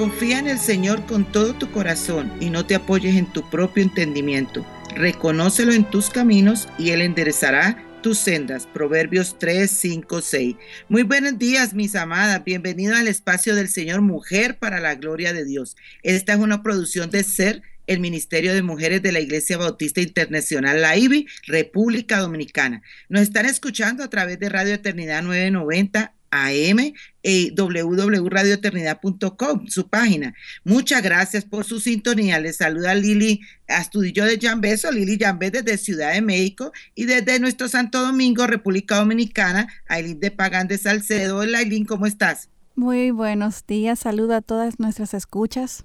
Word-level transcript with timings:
Confía 0.00 0.38
en 0.38 0.46
el 0.46 0.58
Señor 0.58 1.04
con 1.04 1.30
todo 1.30 1.52
tu 1.52 1.70
corazón 1.70 2.32
y 2.40 2.48
no 2.48 2.64
te 2.64 2.74
apoyes 2.74 3.16
en 3.16 3.30
tu 3.30 3.50
propio 3.50 3.82
entendimiento. 3.82 4.64
Reconócelo 4.94 5.74
en 5.74 5.84
tus 5.84 6.08
caminos 6.08 6.68
y 6.78 6.88
Él 6.92 7.02
enderezará 7.02 7.84
tus 8.02 8.16
sendas. 8.16 8.66
Proverbios 8.66 9.38
3, 9.38 9.70
5, 9.70 10.22
6. 10.22 10.56
Muy 10.88 11.02
buenos 11.02 11.38
días, 11.38 11.74
mis 11.74 11.94
amadas. 11.96 12.42
Bienvenido 12.42 12.96
al 12.96 13.08
espacio 13.08 13.54
del 13.54 13.68
Señor 13.68 14.00
Mujer 14.00 14.58
para 14.58 14.80
la 14.80 14.94
Gloria 14.94 15.34
de 15.34 15.44
Dios. 15.44 15.76
Esta 16.02 16.32
es 16.32 16.38
una 16.38 16.62
producción 16.62 17.10
de 17.10 17.22
Ser 17.22 17.60
el 17.86 18.00
Ministerio 18.00 18.54
de 18.54 18.62
Mujeres 18.62 19.02
de 19.02 19.12
la 19.12 19.20
Iglesia 19.20 19.58
Bautista 19.58 20.00
Internacional, 20.00 20.80
la 20.80 20.96
IBI, 20.96 21.26
República 21.46 22.20
Dominicana. 22.20 22.80
Nos 23.10 23.20
están 23.20 23.44
escuchando 23.44 24.02
a 24.02 24.08
través 24.08 24.38
de 24.38 24.48
Radio 24.48 24.72
Eternidad 24.72 25.22
990 25.22 26.14
AM 26.30 26.92
y 27.22 27.54
www.radioeternidad.com, 27.54 29.66
su 29.66 29.88
página. 29.88 30.34
Muchas 30.64 31.02
gracias 31.02 31.44
por 31.44 31.64
su 31.64 31.80
sintonía. 31.80 32.40
Les 32.40 32.56
saluda 32.56 32.94
Lili 32.94 33.40
Astudillo 33.68 34.24
de 34.24 34.38
Beso, 34.58 34.90
Lili 34.90 35.18
Jambés 35.18 35.52
desde 35.52 35.78
Ciudad 35.78 36.12
de 36.12 36.22
México 36.22 36.72
y 36.94 37.04
desde 37.04 37.38
nuestro 37.40 37.68
Santo 37.68 38.00
Domingo, 38.00 38.46
República 38.46 38.96
Dominicana, 38.96 39.68
Ailín 39.88 40.20
de 40.20 40.30
Pagán 40.30 40.68
de 40.68 40.78
Salcedo. 40.78 41.38
Hola 41.38 41.58
Ailín, 41.58 41.84
¿cómo 41.84 42.06
estás? 42.06 42.48
Muy 42.74 43.10
buenos 43.10 43.66
días, 43.66 43.98
saludo 43.98 44.36
a 44.36 44.40
todas 44.40 44.80
nuestras 44.80 45.12
escuchas. 45.14 45.84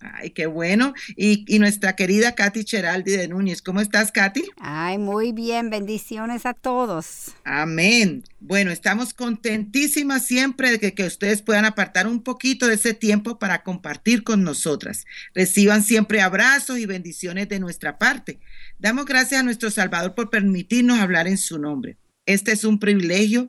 Ay, 0.00 0.30
qué 0.30 0.46
bueno. 0.46 0.94
Y, 1.16 1.58
nuestra 1.58 1.96
querida 1.96 2.34
Katy 2.34 2.64
Cheraldi 2.64 3.12
de 3.12 3.28
Núñez. 3.28 3.62
¿Cómo 3.62 3.80
estás, 3.80 4.12
Katy? 4.12 4.44
Ay, 4.58 4.98
muy 4.98 5.32
bien. 5.32 5.70
Bendiciones 5.70 6.44
a 6.44 6.54
todos. 6.54 7.34
Amén. 7.44 8.24
Bueno, 8.40 8.70
estamos 8.70 9.14
contentísimas 9.14 10.26
siempre 10.26 10.70
de 10.70 10.78
que, 10.78 10.94
que 10.94 11.04
ustedes 11.04 11.42
puedan 11.42 11.64
apartar 11.64 12.06
un 12.06 12.22
poquito 12.22 12.66
de 12.66 12.74
ese 12.74 12.94
tiempo 12.94 13.38
para 13.38 13.62
compartir 13.62 14.22
con 14.22 14.44
nosotras. 14.44 15.06
Reciban 15.34 15.82
siempre 15.82 16.20
abrazos 16.20 16.78
y 16.78 16.86
bendiciones 16.86 17.48
de 17.48 17.58
nuestra 17.58 17.98
parte. 17.98 18.38
Damos 18.78 19.06
gracias 19.06 19.40
a 19.40 19.44
nuestro 19.44 19.70
Salvador 19.70 20.14
por 20.14 20.30
permitirnos 20.30 20.98
hablar 20.98 21.26
en 21.26 21.38
su 21.38 21.58
nombre. 21.58 21.96
Este 22.26 22.52
es 22.52 22.64
un 22.64 22.78
privilegio 22.78 23.48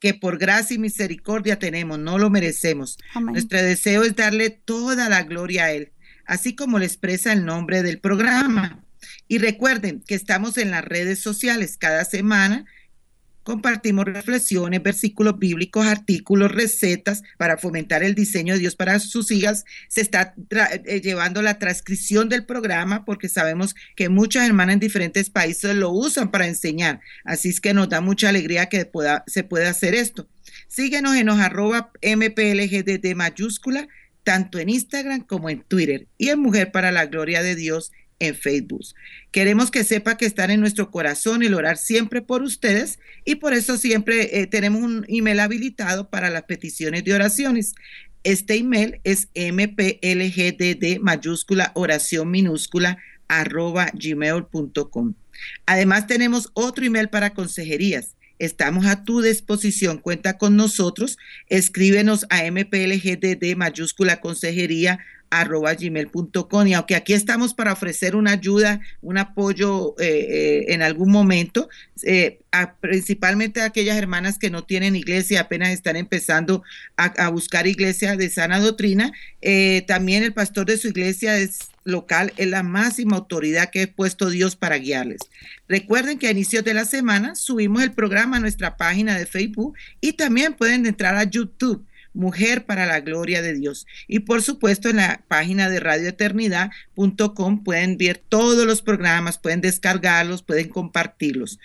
que 0.00 0.14
por 0.14 0.38
gracia 0.38 0.74
y 0.74 0.78
misericordia 0.78 1.58
tenemos, 1.58 1.98
no 1.98 2.18
lo 2.18 2.30
merecemos. 2.30 2.98
Nuestro 3.20 3.62
deseo 3.62 4.02
es 4.02 4.16
darle 4.16 4.50
toda 4.50 5.08
la 5.08 5.22
gloria 5.22 5.64
a 5.64 5.72
Él, 5.72 5.92
así 6.26 6.56
como 6.56 6.78
le 6.78 6.86
expresa 6.86 7.32
el 7.32 7.44
nombre 7.44 7.82
del 7.82 8.00
programa. 8.00 8.82
Y 9.28 9.38
recuerden 9.38 10.02
que 10.06 10.14
estamos 10.14 10.58
en 10.58 10.70
las 10.70 10.84
redes 10.84 11.20
sociales 11.20 11.76
cada 11.78 12.04
semana 12.04 12.64
Compartimos 13.42 14.04
reflexiones, 14.04 14.82
versículos 14.82 15.38
bíblicos, 15.38 15.86
artículos, 15.86 16.52
recetas 16.52 17.22
para 17.38 17.56
fomentar 17.56 18.02
el 18.02 18.14
diseño 18.14 18.54
de 18.54 18.60
Dios 18.60 18.76
para 18.76 18.98
sus 18.98 19.30
hijas. 19.30 19.64
Se 19.88 20.02
está 20.02 20.34
eh, 20.84 21.00
llevando 21.00 21.40
la 21.40 21.58
transcripción 21.58 22.28
del 22.28 22.44
programa 22.44 23.04
porque 23.06 23.28
sabemos 23.28 23.74
que 23.96 24.10
muchas 24.10 24.46
hermanas 24.46 24.74
en 24.74 24.80
diferentes 24.80 25.30
países 25.30 25.74
lo 25.74 25.90
usan 25.90 26.30
para 26.30 26.46
enseñar. 26.46 27.00
Así 27.24 27.48
es 27.48 27.60
que 27.60 27.72
nos 27.72 27.88
da 27.88 28.02
mucha 28.02 28.28
alegría 28.28 28.66
que 28.66 28.84
pueda, 28.84 29.24
se 29.26 29.42
pueda 29.42 29.70
hacer 29.70 29.94
esto. 29.94 30.28
Síguenos 30.68 31.16
en 31.16 31.26
los 31.26 31.38
arroba 31.38 31.90
mplgdd 32.02 33.14
mayúscula, 33.14 33.88
tanto 34.22 34.58
en 34.58 34.68
Instagram 34.68 35.22
como 35.22 35.48
en 35.48 35.62
Twitter. 35.62 36.06
Y 36.18 36.28
en 36.28 36.40
Mujer 36.40 36.72
para 36.72 36.92
la 36.92 37.06
Gloria 37.06 37.42
de 37.42 37.56
Dios 37.56 37.90
en 38.20 38.36
Facebook. 38.36 38.84
Queremos 39.32 39.70
que 39.70 39.82
sepa 39.82 40.16
que 40.16 40.26
están 40.26 40.50
en 40.50 40.60
nuestro 40.60 40.90
corazón 40.90 41.42
el 41.42 41.54
orar 41.54 41.76
siempre 41.76 42.22
por 42.22 42.42
ustedes 42.42 43.00
y 43.24 43.36
por 43.36 43.52
eso 43.52 43.76
siempre 43.76 44.40
eh, 44.40 44.46
tenemos 44.46 44.82
un 44.82 45.04
email 45.08 45.40
habilitado 45.40 46.08
para 46.08 46.30
las 46.30 46.44
peticiones 46.44 47.02
de 47.02 47.14
oraciones. 47.14 47.74
Este 48.22 48.54
email 48.56 49.00
es 49.02 49.28
mplgdd 49.34 51.00
mayúscula 51.00 51.72
oración 51.74 52.30
minúscula 52.30 52.98
arroba 53.28 53.90
gmail.com. 53.94 55.14
Además 55.66 56.06
tenemos 56.06 56.50
otro 56.52 56.84
email 56.84 57.08
para 57.08 57.32
consejerías. 57.32 58.14
Estamos 58.38 58.86
a 58.86 59.04
tu 59.04 59.20
disposición. 59.20 59.98
Cuenta 59.98 60.38
con 60.38 60.56
nosotros. 60.56 61.18
Escríbenos 61.48 62.26
a 62.30 62.50
mplgdd 62.50 63.56
mayúscula 63.56 64.20
consejería 64.20 64.98
arroba 65.30 65.74
gmail.com 65.74 66.66
y 66.66 66.74
aunque 66.74 66.96
aquí 66.96 67.12
estamos 67.12 67.54
para 67.54 67.72
ofrecer 67.72 68.16
una 68.16 68.32
ayuda, 68.32 68.80
un 69.00 69.16
apoyo 69.16 69.94
eh, 69.98 70.04
eh, 70.08 70.64
en 70.74 70.82
algún 70.82 71.10
momento, 71.10 71.68
eh, 72.02 72.40
principalmente 72.80 73.60
a 73.60 73.66
aquellas 73.66 73.96
hermanas 73.96 74.38
que 74.38 74.50
no 74.50 74.64
tienen 74.64 74.96
iglesia, 74.96 75.42
apenas 75.42 75.70
están 75.70 75.96
empezando 75.96 76.64
a, 76.96 77.28
buscar 77.30 77.68
iglesia 77.68 78.16
de 78.16 78.28
sana 78.28 78.58
doctrina, 78.58 79.12
también 79.86 80.24
el 80.24 80.34
pastor 80.34 80.66
de 80.66 80.76
su 80.76 80.88
iglesia 80.88 81.38
es 81.38 81.70
local 81.84 82.32
es 82.36 82.46
la 82.48 82.62
máxima 82.62 83.16
autoridad 83.16 83.70
que 83.70 83.82
ha 83.82 83.86
puesto 83.86 84.28
Dios 84.28 84.56
para 84.56 84.76
guiarles. 84.76 85.20
Recuerden 85.68 86.18
que 86.18 86.26
a 86.26 86.30
inicios 86.30 86.64
de 86.64 86.74
la 86.74 86.84
semana 86.84 87.34
subimos 87.34 87.82
el 87.82 87.92
programa 87.92 88.36
a 88.36 88.40
nuestra 88.40 88.76
página 88.76 89.16
de 89.16 89.26
Facebook 89.26 89.76
y 90.00 90.12
también 90.12 90.54
pueden 90.54 90.86
entrar 90.86 91.16
a 91.16 91.24
YouTube 91.24 91.86
Mujer 92.12 92.66
para 92.66 92.86
la 92.86 93.00
Gloria 93.00 93.42
de 93.42 93.54
Dios. 93.54 93.86
Y 94.08 94.20
por 94.20 94.42
supuesto 94.42 94.88
en 94.88 94.96
la 94.96 95.22
página 95.28 95.68
de 95.68 95.80
radioeternidad.com 95.80 97.64
pueden 97.64 97.96
ver 97.96 98.22
todos 98.28 98.66
los 98.66 98.82
programas, 98.82 99.38
pueden 99.38 99.60
descargarlos, 99.60 100.42
pueden 100.42 100.68
compartirlos. 100.68 101.58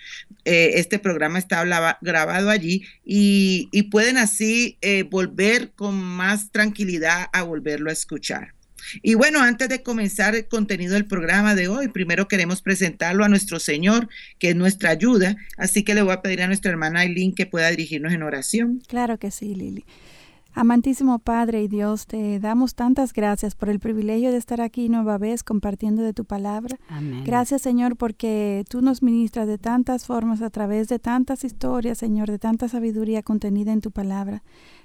Eh, 0.44 0.72
este 0.78 0.98
programa 0.98 1.38
está 1.38 1.64
grabado 2.00 2.50
allí 2.50 2.84
y, 3.04 3.68
pueden 3.90 4.18
así 4.18 4.78
eh, 4.80 5.04
volver 5.04 5.70
con 5.72 5.94
más 5.96 6.50
tranquilidad 6.50 7.26
a 7.32 7.42
volverlo 7.42 7.90
a 7.90 7.92
escuchar. 7.92 8.56
Y 9.02 9.14
bueno, 9.14 9.40
antes 9.40 9.68
de 9.68 9.82
comenzar 9.82 10.34
el 10.34 10.46
contenido 10.46 10.94
del 10.94 11.06
programa 11.06 11.54
de 11.54 11.68
hoy, 11.68 11.88
primero 11.88 12.28
queremos 12.28 12.62
presentarlo 12.62 13.24
a 13.24 13.28
nuestro 13.28 13.58
Señor, 13.58 14.08
que 14.38 14.50
es 14.50 14.56
nuestra 14.56 14.90
ayuda. 14.90 15.36
Así 15.56 15.82
que 15.82 15.94
le 15.94 16.02
voy 16.02 16.12
a 16.12 16.22
pedir 16.22 16.42
a 16.42 16.46
nuestra 16.46 16.70
hermana 16.70 17.00
Aileen 17.00 17.34
que 17.34 17.46
pueda 17.46 17.70
dirigirnos 17.70 18.12
en 18.12 18.22
oración. 18.22 18.82
Claro 18.86 19.18
que 19.18 19.30
sí, 19.30 19.54
Lili. 19.54 19.84
Amantísimo 20.58 21.18
Padre 21.18 21.62
y 21.62 21.68
Dios, 21.68 22.06
te 22.06 22.40
damos 22.40 22.74
tantas 22.74 23.12
gracias 23.12 23.54
por 23.54 23.68
el 23.68 23.78
privilegio 23.78 24.30
de 24.30 24.38
estar 24.38 24.62
aquí 24.62 24.88
nueva 24.88 25.18
vez 25.18 25.44
compartiendo 25.44 26.00
de 26.00 26.14
tu 26.14 26.24
palabra. 26.24 26.78
Gracias 27.26 27.60
Señor 27.60 27.98
porque 27.98 28.64
tú 28.70 28.80
nos 28.80 29.02
ministras 29.02 29.46
de 29.46 29.58
tantas 29.58 30.06
formas 30.06 30.40
a 30.40 30.48
través 30.48 30.88
de 30.88 30.98
tantas 30.98 31.44
historias, 31.44 31.98
Señor, 31.98 32.30
de 32.30 32.38
tanta 32.38 32.68
sabiduría 32.68 33.22
contenida 33.22 33.70
en 33.70 33.82
tu 33.82 33.90
palabra. 33.90 34.42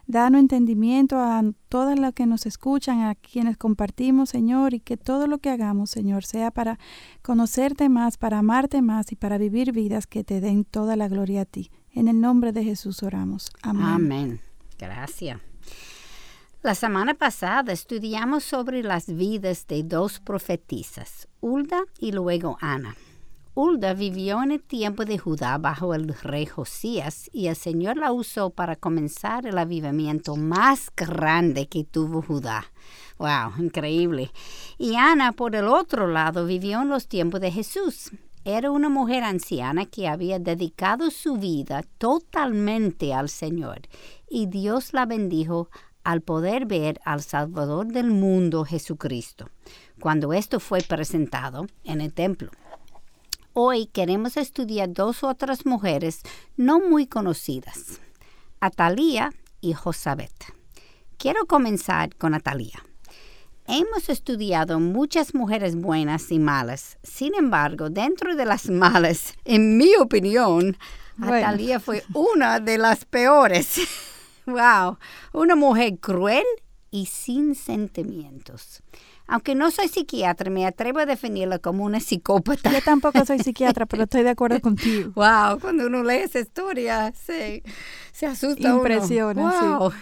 Danos 0.08 0.42
entendimiento 0.42 1.18
a 1.18 1.42
todas 1.70 1.98
las 1.98 2.12
que 2.12 2.26
nos 2.26 2.46
escuchan, 2.46 3.04
a 3.04 3.16
quienes 3.16 3.56
compartimos, 3.56 4.30
Señor, 4.30 4.74
y 4.74 4.82
que 4.82 4.98
todo 4.98 5.26
lo 5.26 5.38
que 5.38 5.52
hagamos, 5.52 5.90
Señor, 5.90 6.26
sea 6.26 6.52
para 6.52 6.80
conocerte 7.22 7.88
más, 7.88 8.18
para 8.18 8.40
amarte 8.40 8.82
más 8.82 9.14
y 9.14 9.16
para 9.16 9.38
vivir 9.38 9.72
vidas 9.72 10.06
que 10.06 10.26
te 10.26 10.42
den 10.42 10.66
toda 10.66 10.98
la 10.98 11.08
gloria 11.08 11.44
a 11.44 11.46
ti. 11.46 11.72
En 11.94 12.10
el 12.10 12.20
nombre 12.20 12.52
de 12.52 12.66
Jesús 12.66 13.04
oramos. 13.04 13.54
Amén. 13.62 13.86
Amén. 13.86 14.42
Gracias. 14.78 15.40
La 16.64 16.76
semana 16.76 17.16
pasada 17.16 17.74
estudiamos 17.74 18.44
sobre 18.44 18.84
las 18.84 19.08
vidas 19.08 19.66
de 19.66 19.82
dos 19.82 20.20
profetisas, 20.20 21.28
Ulda 21.40 21.86
y 21.98 22.12
luego 22.12 22.60
Ana. 22.62 22.96
Ulda 23.56 23.96
vivió 23.96 24.44
en 24.44 24.52
el 24.52 24.62
tiempo 24.62 25.04
de 25.04 25.18
Judá 25.18 25.58
bajo 25.58 25.96
el 25.96 26.14
rey 26.14 26.46
Josías 26.46 27.32
y 27.34 27.48
el 27.48 27.56
Señor 27.56 27.98
la 27.98 28.12
usó 28.12 28.52
para 28.52 28.76
comenzar 28.76 29.48
el 29.48 29.58
avivamiento 29.58 30.36
más 30.36 30.92
grande 30.96 31.68
que 31.68 31.84
tuvo 31.84 32.22
Judá. 32.22 32.66
¡Wow! 33.18 33.54
Increíble. 33.58 34.32
Y 34.78 34.98
Ana, 34.98 35.32
por 35.32 35.56
el 35.56 35.68
otro 35.68 36.06
lado, 36.06 36.46
vivió 36.46 36.84
en 36.84 36.90
los 36.90 37.08
tiempos 37.08 37.42
de 37.42 37.52
Jesús. 37.52 38.12
Era 38.46 38.70
una 38.70 38.90
mujer 38.90 39.24
anciana 39.24 39.88
que 39.88 40.08
había 40.08 40.38
dedicado 40.38 41.10
su 41.10 41.38
vida 41.38 41.84
totalmente 41.98 43.16
al 43.16 43.30
Señor 43.30 43.82
y 44.30 44.46
Dios 44.46 44.94
la 44.94 45.06
bendijo 45.06 45.70
al 46.04 46.22
poder 46.22 46.66
ver 46.66 47.00
al 47.06 47.22
Salvador 47.22 47.88
del 47.88 48.12
mundo 48.12 48.66
Jesucristo, 48.66 49.50
cuando 50.00 50.34
esto 50.34 50.60
fue 50.60 50.82
presentado 50.82 51.68
en 51.84 52.02
el 52.02 52.14
templo. 52.14 52.52
Hoy 53.54 53.88
queremos 53.88 54.38
estudiar 54.38 54.94
dos 54.94 55.24
otras 55.24 55.66
mujeres 55.66 56.22
no 56.58 56.80
muy 56.80 57.06
conocidas, 57.06 58.00
Atalía 58.60 59.32
y 59.60 59.74
Josabet. 59.74 60.34
Quiero 61.18 61.46
comenzar 61.46 62.16
con 62.16 62.34
Atalía. 62.34 62.84
Hemos 63.68 64.10
estudiado 64.10 64.80
muchas 64.80 65.36
mujeres 65.36 65.76
buenas 65.76 66.32
y 66.32 66.40
malas. 66.40 66.98
Sin 67.04 67.36
embargo, 67.36 67.90
dentro 67.90 68.36
de 68.36 68.46
las 68.46 68.70
malas, 68.70 69.36
en 69.46 69.78
mi 69.78 69.96
opinión, 69.96 70.78
Atalia 71.22 71.80
fue 71.80 72.04
una 72.14 72.60
de 72.60 72.78
las 72.78 73.06
peores. 73.06 73.80
wow, 74.52 74.98
una 75.34 75.56
mujer 75.56 75.98
cruel 76.00 76.46
y 76.92 77.06
sin 77.06 77.56
sentimientos. 77.56 78.84
Aunque 79.28 79.56
no 79.56 79.72
soy 79.72 79.88
psiquiatra, 79.88 80.50
me 80.50 80.66
atrevo 80.66 81.00
a 81.00 81.06
definirla 81.06 81.58
como 81.60 81.86
una 81.86 82.02
psicópata. 82.02 82.72
Yo 82.72 82.82
tampoco 82.82 83.26
soy 83.26 83.40
psiquiatra, 83.44 83.86
pero 83.86 84.04
estoy 84.04 84.24
de 84.24 84.32
acuerdo 84.32 84.60
contigo. 84.60 85.14
Wow, 85.16 85.60
cuando 85.60 85.88
uno 85.88 86.04
lee 86.04 86.18
esa 86.18 86.40
historia, 86.40 87.14
se, 87.14 87.64
se 88.12 88.26
asusta. 88.26 88.70
Impresiona, 88.70 89.78
wow. 89.80 89.94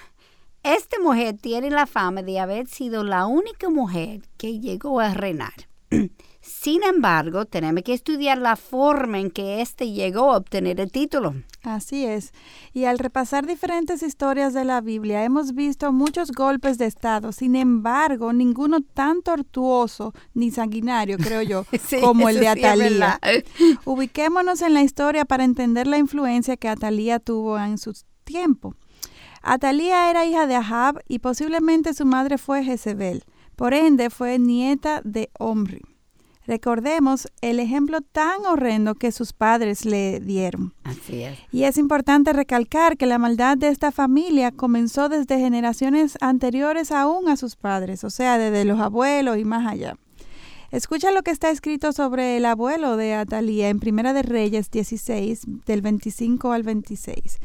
Esta 0.63 0.99
mujer 0.99 1.37
tiene 1.39 1.69
la 1.69 1.85
fama 1.85 2.21
de 2.21 2.39
haber 2.39 2.67
sido 2.67 3.03
la 3.03 3.27
única 3.27 3.69
mujer 3.69 4.21
que 4.37 4.59
llegó 4.59 4.99
a 4.99 5.13
reinar. 5.13 5.53
Sin 6.61 6.83
embargo, 6.83 7.45
tenemos 7.45 7.83
que 7.83 7.93
estudiar 7.93 8.37
la 8.37 8.57
forma 8.57 9.17
en 9.17 9.31
que 9.31 9.61
éste 9.61 9.93
llegó 9.93 10.33
a 10.33 10.37
obtener 10.39 10.81
el 10.81 10.91
título. 10.91 11.33
Así 11.63 12.03
es. 12.03 12.33
Y 12.73 12.83
al 12.83 12.99
repasar 12.99 13.47
diferentes 13.47 14.03
historias 14.03 14.53
de 14.53 14.65
la 14.65 14.81
Biblia, 14.81 15.23
hemos 15.23 15.55
visto 15.55 15.93
muchos 15.93 16.33
golpes 16.33 16.77
de 16.77 16.85
Estado. 16.85 17.31
Sin 17.31 17.55
embargo, 17.55 18.33
ninguno 18.33 18.81
tan 18.81 19.21
tortuoso 19.21 20.13
ni 20.33 20.51
sanguinario, 20.51 21.17
creo 21.17 21.41
yo, 21.43 21.63
como 22.01 22.27
el 22.27 22.41
de 22.41 22.49
Atalía. 22.49 23.21
Ubiquémonos 23.85 24.61
en 24.61 24.73
la 24.73 24.83
historia 24.83 25.23
para 25.23 25.45
entender 25.45 25.87
la 25.87 25.97
influencia 25.97 26.57
que 26.57 26.67
Atalía 26.67 27.19
tuvo 27.19 27.57
en 27.57 27.77
su 27.77 27.93
tiempo. 28.25 28.75
Atalía 29.41 30.09
era 30.09 30.25
hija 30.25 30.45
de 30.45 30.55
Ahab 30.55 31.01
y 31.07 31.19
posiblemente 31.19 31.93
su 31.93 32.05
madre 32.05 32.37
fue 32.37 32.65
Jezebel. 32.65 33.23
Por 33.55 33.73
ende, 33.73 34.09
fue 34.09 34.39
nieta 34.39 34.99
de 35.05 35.29
Omri. 35.39 35.88
Recordemos 36.49 37.27
el 37.41 37.59
ejemplo 37.59 38.01
tan 38.01 38.43
horrendo 38.47 38.95
que 38.95 39.11
sus 39.11 39.33
padres 39.33 39.85
le 39.85 40.19
dieron. 40.19 40.73
Así 40.83 41.21
es. 41.21 41.37
Y 41.51 41.65
es 41.65 41.77
importante 41.77 42.33
recalcar 42.33 42.97
que 42.97 43.05
la 43.05 43.19
maldad 43.19 43.55
de 43.55 43.67
esta 43.67 43.91
familia 43.91 44.51
comenzó 44.51 45.09
desde 45.09 45.37
generaciones 45.37 46.17
anteriores 46.21 46.91
aún 46.91 47.29
a 47.29 47.37
sus 47.37 47.55
padres, 47.55 48.03
o 48.03 48.09
sea, 48.09 48.39
desde 48.39 48.65
los 48.65 48.79
abuelos 48.79 49.37
y 49.37 49.45
más 49.45 49.71
allá. 49.71 49.95
Escucha 50.71 51.11
lo 51.11 51.21
que 51.21 51.29
está 51.29 51.51
escrito 51.51 51.93
sobre 51.93 52.37
el 52.37 52.45
abuelo 52.45 52.97
de 52.97 53.13
Atalía 53.13 53.69
en 53.69 53.79
Primera 53.79 54.13
de 54.13 54.23
Reyes 54.23 54.71
16, 54.71 55.41
del 55.67 55.83
25 55.83 56.51
al 56.51 56.63
26. 56.63 57.37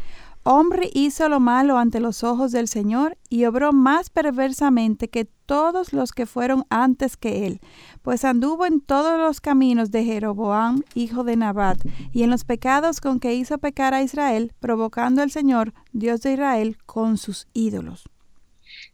Hombre 0.46 0.90
hizo 0.92 1.30
lo 1.30 1.40
malo 1.40 1.78
ante 1.78 2.00
los 2.00 2.22
ojos 2.22 2.52
del 2.52 2.68
Señor 2.68 3.16
y 3.30 3.46
obró 3.46 3.72
más 3.72 4.10
perversamente 4.10 5.08
que 5.08 5.24
todos 5.46 5.94
los 5.94 6.12
que 6.12 6.26
fueron 6.26 6.66
antes 6.68 7.16
que 7.16 7.46
él, 7.46 7.60
pues 8.04 8.26
anduvo 8.26 8.66
en 8.66 8.82
todos 8.82 9.18
los 9.18 9.40
caminos 9.40 9.90
de 9.90 10.04
Jeroboam, 10.04 10.82
hijo 10.94 11.24
de 11.24 11.36
Nabat, 11.36 11.78
y 12.12 12.22
en 12.22 12.28
los 12.28 12.44
pecados 12.44 13.00
con 13.00 13.18
que 13.18 13.32
hizo 13.34 13.56
pecar 13.56 13.94
a 13.94 14.02
Israel, 14.02 14.52
provocando 14.60 15.22
al 15.22 15.30
Señor, 15.30 15.72
Dios 15.94 16.20
de 16.20 16.34
Israel, 16.34 16.76
con 16.84 17.16
sus 17.16 17.48
ídolos. 17.54 18.04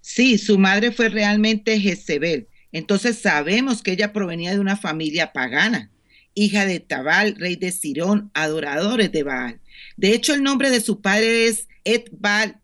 Sí, 0.01 0.39
su 0.39 0.59
madre 0.59 0.93
fue 0.93 1.09
realmente 1.09 1.81
Jezebel. 1.81 2.47
Entonces 2.71 3.19
sabemos 3.19 3.83
que 3.83 3.91
ella 3.91 4.13
provenía 4.13 4.53
de 4.53 4.61
una 4.61 4.77
familia 4.77 5.33
pagana, 5.33 5.91
hija 6.35 6.65
de 6.65 6.79
Tabal, 6.79 7.35
rey 7.35 7.57
de 7.57 7.73
Sirón, 7.73 8.31
adoradores 8.33 9.11
de 9.11 9.25
Baal. 9.25 9.61
De 9.97 10.15
hecho, 10.15 10.35
el 10.35 10.45
nombre 10.45 10.71
de 10.71 10.81
su 10.81 11.01
padre 11.01 11.49
es 11.49 11.67
Etbal, 11.83 12.61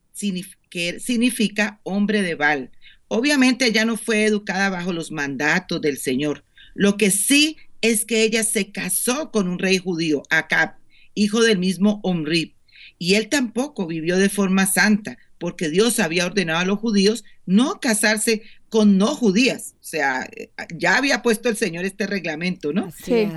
que 0.71 1.01
significa 1.01 1.81
hombre 1.83 2.23
de 2.23 2.37
Baal. 2.37 2.71
Obviamente 3.09 3.67
ella 3.67 3.85
no 3.85 3.97
fue 3.97 4.25
educada 4.25 4.71
bajo 4.71 4.93
los 4.93 5.13
mandatos 5.13 5.81
del 5.81 5.99
Señor. 5.99 6.45
Lo 6.75 6.97
que 6.97 7.11
sí 7.11 7.57
es 7.81 8.05
que 8.05 8.23
ella 8.23 8.43
se 8.43 8.73
casó 8.73 9.31
con 9.31 9.49
un 9.49 9.59
rey 9.59 9.79
judío, 9.79 10.23
Acab, 10.31 10.75
hijo 11.15 11.43
del 11.43 11.59
mismo 11.59 12.01
Omri. 12.03 12.55
Y 12.99 13.15
él 13.15 13.29
tampoco 13.29 13.87
vivió 13.87 14.17
de 14.17 14.29
forma 14.29 14.67
santa, 14.67 15.19
porque 15.39 15.69
Dios 15.69 16.01
había 16.01 16.27
ordenado 16.27 16.61
a 16.61 16.65
los 16.65 16.79
judíos 16.79 17.25
no 17.45 17.79
casarse 17.81 18.43
con 18.69 18.99
no 18.99 19.15
judías. 19.15 19.75
O 19.81 19.85
sea, 19.85 20.29
ya 20.75 20.97
había 20.97 21.23
puesto 21.23 21.49
el 21.49 21.57
Señor 21.57 21.85
este 21.85 22.07
reglamento, 22.07 22.73
¿no? 22.73 22.91
Sí. 22.91 23.29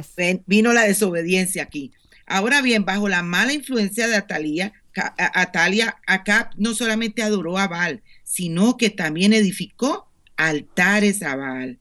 Vino 0.45 0.73
la 0.73 0.83
desobediencia 0.83 1.63
aquí. 1.63 1.91
Ahora 2.25 2.61
bien, 2.61 2.85
bajo 2.85 3.09
la 3.09 3.23
mala 3.23 3.53
influencia 3.53 4.07
de 4.07 4.15
Atalia, 4.15 4.73
Atalia, 5.17 5.97
Acab 6.05 6.49
no 6.57 6.73
solamente 6.73 7.21
adoró 7.21 7.57
a 7.57 7.67
Baal, 7.67 8.01
sino 8.29 8.77
que 8.77 8.91
también 8.91 9.33
edificó 9.33 10.07
altares 10.37 11.23
a 11.23 11.35
Baal. 11.35 11.79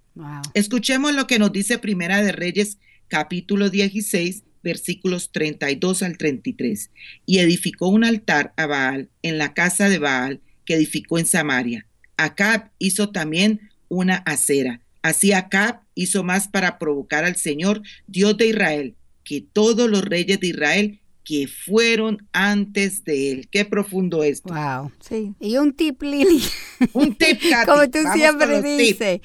Escuchemos 0.54 1.14
lo 1.14 1.26
que 1.26 1.38
nos 1.38 1.52
dice 1.52 1.78
Primera 1.78 2.22
de 2.22 2.32
Reyes, 2.32 2.78
capítulo 3.06 3.68
16, 3.68 4.44
versículos 4.62 5.30
32 5.30 6.02
al 6.02 6.16
33. 6.16 6.90
Y 7.26 7.40
edificó 7.40 7.88
un 7.88 8.02
altar 8.02 8.54
a 8.56 8.64
Baal 8.64 9.10
en 9.20 9.36
la 9.36 9.52
casa 9.52 9.90
de 9.90 9.98
Baal 9.98 10.40
que 10.64 10.76
edificó 10.76 11.18
en 11.18 11.26
Samaria. 11.26 11.86
Acab 12.16 12.70
hizo 12.78 13.10
también 13.10 13.68
una 13.88 14.16
acera. 14.16 14.80
Así 15.02 15.34
Acab 15.34 15.82
hizo 15.94 16.24
más 16.24 16.48
para 16.48 16.78
provocar 16.78 17.26
al 17.26 17.36
Señor, 17.36 17.82
Dios 18.06 18.38
de 18.38 18.46
Israel, 18.46 18.94
que 19.22 19.42
todos 19.42 19.90
los 19.90 20.02
reyes 20.02 20.40
de 20.40 20.46
Israel 20.46 20.97
que 21.28 21.46
fueron 21.46 22.26
antes 22.32 23.04
de 23.04 23.32
él. 23.32 23.48
Qué 23.50 23.66
profundo 23.66 24.22
esto. 24.24 24.54
Wow. 24.54 24.90
Sí. 24.98 25.34
Y 25.38 25.58
un 25.58 25.74
tip, 25.74 26.00
Lili. 26.00 26.42
Un 26.94 27.14
tip, 27.14 27.38
Como 27.66 27.86
tú 27.90 27.98
siempre 28.14 28.62
dices. 28.62 29.20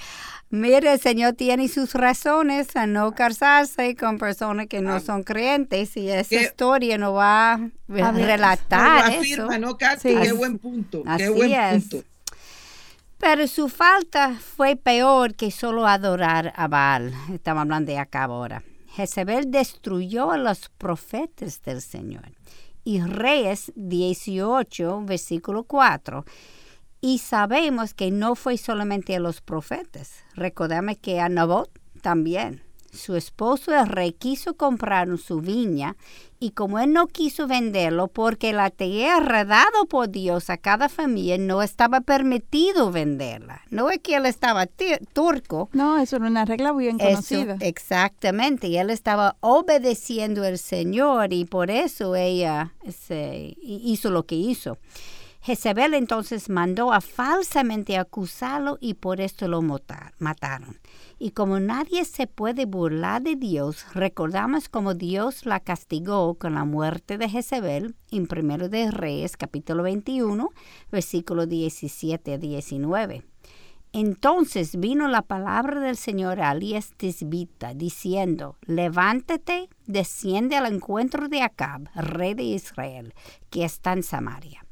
Mire, 0.50 0.92
el 0.92 1.00
Señor 1.00 1.34
tiene 1.34 1.70
sus 1.70 1.94
razones 1.94 2.76
a 2.76 2.88
no 2.88 3.14
casarse 3.16 3.96
con 3.96 4.18
personas 4.18 4.68
que 4.68 4.82
no 4.82 4.96
ah. 4.96 5.00
son 5.00 5.24
creyentes 5.24 5.96
y 5.96 6.10
esa 6.10 6.36
historia 6.36 6.98
no 6.98 7.14
va 7.14 7.54
a 7.54 8.12
relatar 8.12 9.14
no 9.14 9.22
eso. 9.22 9.60
no 9.60 9.78
Qué 9.78 10.34
buen 10.34 10.60
punto. 10.60 11.04
qué 11.18 11.30
buen 11.30 11.82
punto. 11.82 12.04
Pero 13.18 13.48
su 13.48 13.70
falta 13.70 14.36
fue 14.36 14.76
peor 14.76 15.36
que 15.36 15.52
solo 15.52 15.88
adorar 15.88 16.52
a 16.58 16.68
Baal. 16.68 17.14
Estamos 17.34 17.62
hablando 17.62 17.94
de 17.94 17.98
acá 17.98 18.26
ahora. 18.26 18.62
Jezebel 18.96 19.52
destruyó 19.52 20.32
a 20.32 20.38
los 20.38 20.70
profetas 20.70 21.62
del 21.64 21.82
Señor. 21.82 22.32
Y 22.84 23.02
Reyes 23.02 23.72
18, 23.76 25.04
versículo 25.06 25.64
4. 25.64 26.26
Y 27.02 27.18
sabemos 27.18 27.94
que 27.94 28.12
no 28.12 28.36
fue 28.36 28.58
solamente 28.58 29.16
a 29.16 29.20
los 29.20 29.42
profetas. 29.42 30.24
Recordame 30.36 30.96
que 30.96 31.20
a 31.20 31.28
Nabot 31.28 31.70
también. 32.02 32.63
Su 32.94 33.16
esposo 33.16 33.74
el 33.74 33.88
rey 33.88 34.14
quiso 34.14 34.56
comprar 34.56 35.18
su 35.18 35.42
viña 35.42 35.96
y 36.40 36.52
como 36.52 36.78
él 36.78 36.94
no 36.94 37.08
quiso 37.08 37.48
venderlo 37.48 38.08
porque 38.08 38.54
la 38.54 38.70
tierra 38.70 39.46
dado 39.46 39.86
por 39.90 40.10
Dios 40.10 40.50
a 40.50 40.58
cada 40.58 40.90
familia 40.90 41.38
no 41.38 41.64
estaba 41.64 42.02
permitido 42.02 42.92
venderla. 42.92 43.62
No 43.70 43.90
es 43.90 44.00
que 44.00 44.16
él 44.16 44.26
estaba 44.26 44.68
turco. 45.14 45.70
No, 45.74 45.98
eso 45.98 46.18
era 46.18 46.28
una 46.28 46.46
regla 46.46 46.72
bien 46.74 47.00
conocida. 47.00 47.58
exactamente, 47.62 48.68
y 48.68 48.78
él 48.78 48.90
estaba 48.90 49.38
obedeciendo 49.40 50.44
al 50.44 50.60
Señor 50.60 51.34
y 51.34 51.46
por 51.46 51.72
eso 51.72 52.16
ella 52.16 52.74
se, 52.90 53.56
hizo 53.62 54.12
lo 54.12 54.24
que 54.24 54.36
hizo. 54.36 54.78
Jezebel 55.44 55.94
entonces 55.94 56.50
mandó 56.50 56.94
a 56.94 57.02
falsamente 57.02 57.98
acusarlo 57.98 58.78
y 58.80 58.94
por 58.94 59.20
esto 59.20 59.50
lo 59.50 59.62
mataron. 59.62 60.80
Y 61.24 61.32
como 61.32 61.62
nadie 61.62 62.04
se 62.04 62.28
puede 62.28 62.66
burlar 62.66 63.22
de 63.22 63.38
Dios, 63.38 63.86
recordamos 63.94 64.68
cómo 64.68 64.94
Dios 64.94 65.46
la 65.46 65.62
castigó 65.62 66.34
con 66.34 66.56
la 66.56 66.66
muerte 66.66 67.18
de 67.18 67.30
Jezebel 67.30 67.96
en 68.12 68.28
1 68.30 68.68
de 68.68 68.92
Reyes 68.92 69.38
capítulo 69.38 69.84
21, 69.84 70.50
versículo 70.92 71.46
17 71.46 72.34
a 72.34 72.38
19. 72.38 73.24
Entonces 73.94 74.78
vino 74.78 75.08
la 75.08 75.22
palabra 75.22 75.80
del 75.80 75.96
Señor 75.96 76.42
a 76.42 76.52
Elías 76.52 76.92
Tisbita, 76.98 77.74
diciendo, 77.74 78.58
levántate, 78.66 79.70
desciende 79.88 80.58
al 80.58 80.74
encuentro 80.74 81.30
de 81.30 81.42
Acab, 81.42 81.88
rey 81.96 82.34
de 82.34 82.44
Israel, 82.44 83.14
que 83.50 83.64
está 83.64 83.94
en 83.94 84.04
Samaria. 84.04 84.66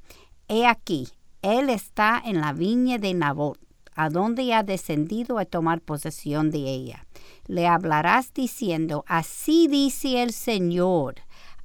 He 0.49 0.67
aquí, 0.67 1.07
él 1.43 1.69
está 1.69 2.21
en 2.25 2.41
la 2.41 2.51
viña 2.51 2.97
de 2.97 3.13
Nabot 3.13 3.57
a 3.95 4.09
dónde 4.09 4.53
ha 4.53 4.63
descendido 4.63 5.37
a 5.37 5.45
tomar 5.45 5.81
posesión 5.81 6.51
de 6.51 6.59
ella. 6.59 7.05
Le 7.47 7.67
hablarás 7.67 8.33
diciendo, 8.33 9.03
así 9.07 9.67
dice 9.67 10.23
el 10.23 10.31
Señor, 10.31 11.15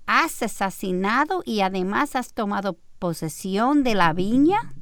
has 0.06 0.42
asesinado 0.42 1.42
y 1.44 1.60
además 1.60 2.16
has 2.16 2.32
tomado 2.32 2.78
posesión 2.98 3.84
de 3.84 3.94
la 3.94 4.12
viña. 4.12 4.72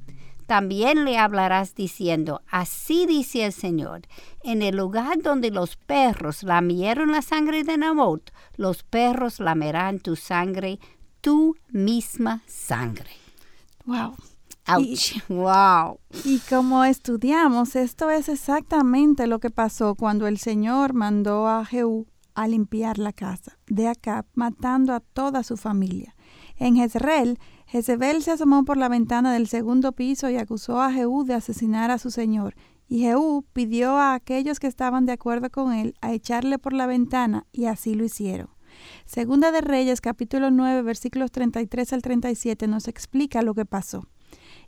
También 0.46 1.06
le 1.06 1.16
hablarás 1.16 1.74
diciendo, 1.74 2.42
así 2.50 3.06
dice 3.06 3.46
el 3.46 3.52
Señor, 3.52 4.02
en 4.42 4.60
el 4.60 4.76
lugar 4.76 5.22
donde 5.22 5.50
los 5.50 5.76
perros 5.76 6.42
lamieron 6.42 7.12
la 7.12 7.22
sangre 7.22 7.64
de 7.64 7.78
Nabot, 7.78 8.30
los 8.56 8.82
perros 8.82 9.40
lamerán 9.40 10.00
tu 10.00 10.16
sangre, 10.16 10.78
tu 11.22 11.56
misma 11.70 12.42
sangre. 12.46 13.10
Wow. 13.86 14.14
Ouch. 14.66 15.14
wow. 15.28 15.99
Y 16.25 16.38
como 16.49 16.85
estudiamos, 16.85 17.76
esto 17.76 18.11
es 18.11 18.28
exactamente 18.28 19.26
lo 19.26 19.38
que 19.38 19.50
pasó 19.50 19.94
cuando 19.94 20.26
el 20.26 20.38
Señor 20.38 20.94
mandó 20.94 21.49
a 21.49 21.64
Jehú 21.64 22.06
a 22.35 22.49
limpiar 22.49 22.99
la 22.99 23.12
casa 23.12 23.59
de 23.66 23.88
Acab, 23.88 24.26
matando 24.35 24.92
a 24.92 25.00
toda 25.00 25.42
su 25.42 25.56
familia. 25.56 26.14
En 26.56 26.76
Jezreel, 26.76 27.38
Jezebel 27.66 28.23
se 28.23 28.33
asomó 28.33 28.64
por 28.64 28.76
la 28.76 28.88
ventana 28.88 29.33
del 29.33 29.49
segundo 29.49 29.92
piso 29.92 30.30
y 30.30 30.37
acusó 30.37 30.80
a 30.80 30.92
Jehú 30.92 31.25
de 31.25 31.35
asesinar 31.35 31.90
a 31.90 31.99
su 31.99 32.11
señor. 32.11 32.54
Y 32.88 33.00
Jehú 33.00 33.44
pidió 33.52 33.97
a 33.99 34.14
aquellos 34.14 34.61
que 34.61 34.66
estaban 34.66 35.06
de 35.06 35.12
acuerdo 35.12 35.50
con 35.50 35.73
él 35.73 35.94
a 36.00 36.12
echarle 36.12 36.59
por 36.59 36.73
la 36.73 36.87
ventana, 36.87 37.47
y 37.52 37.66
así 37.66 37.94
lo 37.94 38.04
hicieron. 38.04 38.49
Segunda 39.04 39.52
de 39.52 39.61
Reyes, 39.61 40.00
capítulo 40.00 40.50
9, 40.50 40.83
versículos 40.83 41.30
33 41.30 41.92
al 41.92 42.02
37, 42.02 42.66
nos 42.66 42.88
explica 42.88 43.42
lo 43.42 43.54
que 43.54 43.64
pasó. 43.64 44.09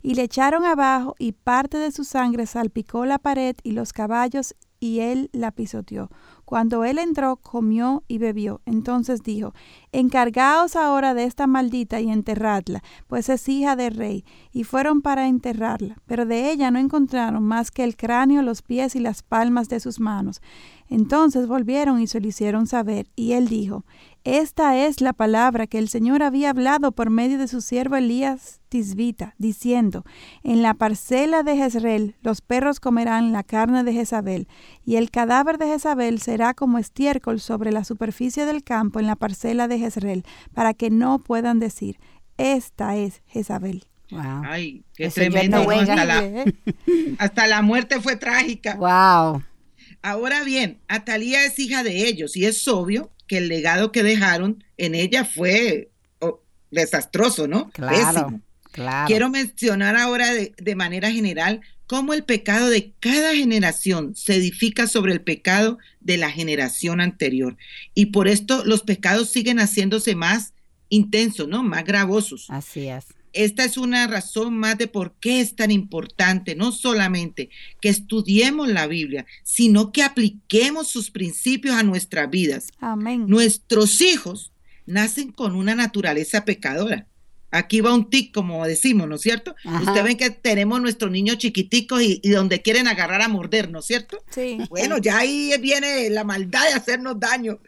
Y 0.07 0.15
le 0.15 0.23
echaron 0.23 0.63
abajo, 0.63 1.15
y 1.19 1.33
parte 1.33 1.77
de 1.77 1.91
su 1.91 2.05
sangre 2.05 2.45
salpicó 2.45 3.05
la 3.05 3.19
pared 3.19 3.57
y 3.61 3.73
los 3.73 3.91
caballos, 3.91 4.55
y 4.79 5.01
él 5.01 5.29
la 5.33 5.51
pisoteó. 5.51 6.09
Cuando 6.45 6.85
él 6.85 6.97
entró, 6.97 7.35
comió 7.35 8.05
y 8.07 8.17
bebió. 8.17 8.61
Entonces 8.65 9.21
dijo, 9.21 9.53
Encargaos 9.91 10.77
ahora 10.77 11.13
de 11.13 11.25
esta 11.25 11.45
maldita 11.45 11.99
y 11.99 12.09
enterradla, 12.09 12.83
pues 13.07 13.27
es 13.27 13.49
hija 13.49 13.75
de 13.75 13.89
rey. 13.89 14.23
Y 14.53 14.63
fueron 14.63 15.01
para 15.01 15.27
enterrarla, 15.27 15.97
pero 16.05 16.25
de 16.25 16.51
ella 16.51 16.71
no 16.71 16.79
encontraron 16.79 17.43
más 17.43 17.69
que 17.69 17.83
el 17.83 17.97
cráneo, 17.97 18.43
los 18.43 18.61
pies 18.61 18.95
y 18.95 19.01
las 19.01 19.23
palmas 19.23 19.67
de 19.67 19.81
sus 19.81 19.99
manos. 19.99 20.41
Entonces 20.87 21.49
volvieron 21.49 21.99
y 21.99 22.07
se 22.07 22.21
lo 22.21 22.29
hicieron 22.29 22.65
saber, 22.65 23.09
y 23.17 23.33
él 23.33 23.49
dijo, 23.49 23.83
esta 24.27 24.85
es 24.85 24.99
la 24.99 25.13
palabra 25.13 25.67
que 25.67 25.77
el 25.77 25.87
Señor 25.87 26.21
había 26.21 26.49
hablado 26.49 26.91
por 26.91 27.09
medio 27.09 27.37
de 27.37 27.47
su 27.47 27.61
siervo 27.61 27.95
Elías 27.95 28.59
Tisbita, 28.67 29.35
diciendo, 29.37 30.03
En 30.43 30.61
la 30.61 30.73
parcela 30.73 31.43
de 31.43 31.55
Jezreel 31.55 32.15
los 32.21 32.41
perros 32.41 32.81
comerán 32.81 33.31
la 33.31 33.43
carne 33.43 33.85
de 33.85 33.93
Jezabel, 33.93 34.49
y 34.85 34.97
el 34.97 35.11
cadáver 35.11 35.57
de 35.57 35.67
Jezabel 35.67 36.19
será 36.19 36.53
como 36.53 36.77
estiércol 36.77 37.39
sobre 37.39 37.71
la 37.71 37.85
superficie 37.85 38.45
del 38.45 38.65
campo 38.65 38.99
en 38.99 39.07
la 39.07 39.15
parcela 39.15 39.69
de 39.69 39.79
Jezreel, 39.79 40.25
para 40.53 40.73
que 40.73 40.89
no 40.89 41.19
puedan 41.19 41.59
decir, 41.59 41.97
Esta 42.37 42.97
es 42.97 43.21
Jezabel. 43.27 43.85
Ay, 44.11 44.83
qué 44.93 45.09
tremendo. 45.09 45.69
hasta, 45.69 46.03
la, 46.03 46.45
hasta 47.17 47.47
la 47.47 47.61
muerte 47.61 48.01
fue 48.01 48.17
trágica. 48.17 48.75
Wow. 48.75 49.41
Ahora 50.01 50.43
bien, 50.43 50.81
Atalía 50.89 51.45
es 51.45 51.57
hija 51.59 51.83
de 51.83 52.07
ellos 52.07 52.35
y 52.35 52.45
es 52.45 52.67
obvio 52.67 53.09
que 53.27 53.37
el 53.37 53.47
legado 53.47 53.91
que 53.91 54.03
dejaron 54.03 54.63
en 54.77 54.95
ella 54.95 55.25
fue 55.25 55.89
oh, 56.19 56.41
desastroso, 56.71 57.47
¿no? 57.47 57.69
Claro, 57.71 58.41
claro. 58.71 59.07
Quiero 59.07 59.29
mencionar 59.29 59.95
ahora 59.95 60.33
de, 60.33 60.53
de 60.57 60.75
manera 60.75 61.11
general 61.11 61.61
cómo 61.85 62.13
el 62.13 62.23
pecado 62.23 62.69
de 62.69 62.93
cada 62.99 63.33
generación 63.35 64.15
se 64.15 64.35
edifica 64.35 64.87
sobre 64.87 65.13
el 65.13 65.21
pecado 65.21 65.77
de 65.99 66.17
la 66.17 66.31
generación 66.31 67.01
anterior. 67.01 67.57
Y 67.93 68.07
por 68.07 68.27
esto 68.27 68.63
los 68.65 68.81
pecados 68.83 69.29
siguen 69.29 69.59
haciéndose 69.59 70.15
más 70.15 70.53
intensos, 70.89 71.47
¿no? 71.47 71.63
Más 71.63 71.83
gravosos. 71.83 72.47
Así 72.49 72.87
es 72.87 73.16
esta 73.33 73.63
es 73.63 73.77
una 73.77 74.07
razón 74.07 74.57
más 74.57 74.77
de 74.77 74.87
por 74.87 75.13
qué 75.19 75.41
es 75.41 75.55
tan 75.55 75.71
importante, 75.71 76.55
no 76.55 76.71
solamente 76.71 77.49
que 77.81 77.89
estudiemos 77.89 78.67
la 78.67 78.87
Biblia, 78.87 79.25
sino 79.43 79.91
que 79.91 80.03
apliquemos 80.03 80.87
sus 80.87 81.11
principios 81.11 81.75
a 81.75 81.83
nuestras 81.83 82.29
vidas. 82.29 82.67
Amén. 82.79 83.25
Nuestros 83.27 84.01
hijos 84.01 84.51
nacen 84.85 85.31
con 85.31 85.55
una 85.55 85.75
naturaleza 85.75 86.45
pecadora. 86.45 87.07
Aquí 87.49 87.79
va 87.79 87.93
un 87.93 88.09
tic, 88.09 88.33
como 88.33 88.65
decimos, 88.67 89.07
¿no 89.07 89.15
es 89.15 89.21
cierto? 89.21 89.55
Ustedes 89.63 90.03
ven 90.03 90.17
que 90.17 90.29
tenemos 90.31 90.81
nuestros 90.81 91.09
niños 91.11 91.37
chiquiticos 91.37 92.01
y, 92.01 92.19
y, 92.21 92.29
donde 92.29 92.61
quieren 92.61 92.87
agarrar 92.87 93.21
a 93.21 93.29
morder, 93.29 93.71
¿no 93.71 93.79
es 93.79 93.85
cierto? 93.85 94.21
Sí. 94.31 94.57
Bueno, 94.69 94.97
ya 94.97 95.19
ahí 95.19 95.53
viene 95.61 96.09
la 96.09 96.25
maldad 96.25 96.63
de 96.63 96.73
hacernos 96.73 97.19
daño. 97.19 97.59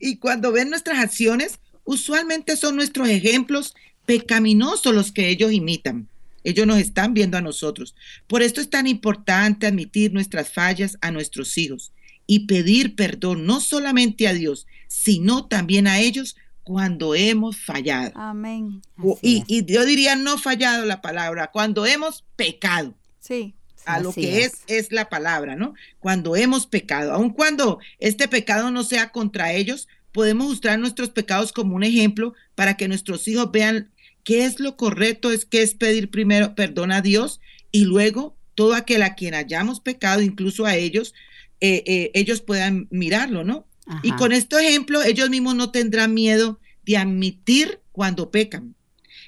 Y 0.00 0.16
cuando 0.16 0.52
ven 0.52 0.70
nuestras 0.70 0.98
acciones, 0.98 1.60
usualmente 1.84 2.56
son 2.56 2.76
nuestros 2.76 3.08
ejemplos 3.08 3.74
pecaminosos 4.06 4.94
los 4.94 5.12
que 5.12 5.28
ellos 5.28 5.52
imitan. 5.52 6.08
Ellos 6.44 6.66
nos 6.66 6.78
están 6.78 7.12
viendo 7.12 7.36
a 7.36 7.40
nosotros. 7.40 7.94
Por 8.28 8.40
esto 8.40 8.60
es 8.60 8.70
tan 8.70 8.86
importante 8.86 9.66
admitir 9.66 10.12
nuestras 10.12 10.48
fallas 10.48 10.96
a 11.00 11.10
nuestros 11.10 11.58
hijos 11.58 11.92
y 12.26 12.46
pedir 12.46 12.94
perdón 12.94 13.46
no 13.46 13.60
solamente 13.60 14.28
a 14.28 14.32
Dios, 14.32 14.66
sino 14.86 15.46
también 15.46 15.86
a 15.88 15.98
ellos 15.98 16.36
cuando 16.62 17.14
hemos 17.14 17.56
fallado. 17.56 18.12
Amén. 18.14 18.82
Y, 19.22 19.44
y, 19.46 19.64
yo 19.64 19.84
diría 19.84 20.16
no 20.16 20.38
fallado 20.38 20.84
la 20.84 21.00
palabra, 21.00 21.50
cuando 21.52 21.86
hemos 21.86 22.24
pecado. 22.36 22.94
Sí. 23.20 23.54
A 23.84 24.00
lo 24.00 24.12
que 24.12 24.42
es. 24.42 24.54
es. 24.66 24.86
es 24.86 24.92
la 24.92 25.08
palabra, 25.08 25.54
¿no? 25.54 25.74
Cuando 26.00 26.34
hemos 26.34 26.66
pecado, 26.66 27.12
aun 27.12 27.30
cuando 27.30 27.78
este 28.00 28.26
pecado 28.26 28.72
no 28.72 28.82
sea 28.82 29.10
contra 29.12 29.52
ellos, 29.52 29.86
podemos 30.10 30.50
usar 30.50 30.78
nuestros 30.78 31.10
pecados 31.10 31.52
como 31.52 31.76
un 31.76 31.84
ejemplo 31.84 32.34
para 32.54 32.76
que 32.76 32.88
nuestros 32.88 33.28
hijos 33.28 33.52
vean 33.52 33.90
qué 34.26 34.44
es 34.44 34.58
lo 34.58 34.76
correcto, 34.76 35.30
es 35.30 35.46
que 35.46 35.62
es 35.62 35.74
pedir 35.74 36.10
primero 36.10 36.56
perdón 36.56 36.90
a 36.90 37.00
Dios 37.00 37.40
y 37.70 37.84
luego 37.84 38.36
todo 38.56 38.74
aquel 38.74 39.04
a 39.04 39.14
quien 39.14 39.34
hayamos 39.34 39.78
pecado, 39.78 40.20
incluso 40.20 40.66
a 40.66 40.74
ellos, 40.74 41.14
eh, 41.60 41.84
eh, 41.86 42.10
ellos 42.12 42.40
puedan 42.40 42.88
mirarlo, 42.90 43.44
¿no? 43.44 43.68
Y 44.02 44.10
con 44.10 44.32
este 44.32 44.56
ejemplo, 44.66 45.00
ellos 45.04 45.30
mismos 45.30 45.54
no 45.54 45.70
tendrán 45.70 46.12
miedo 46.12 46.58
de 46.84 46.96
admitir 46.96 47.80
cuando 47.92 48.32
pecan. 48.32 48.74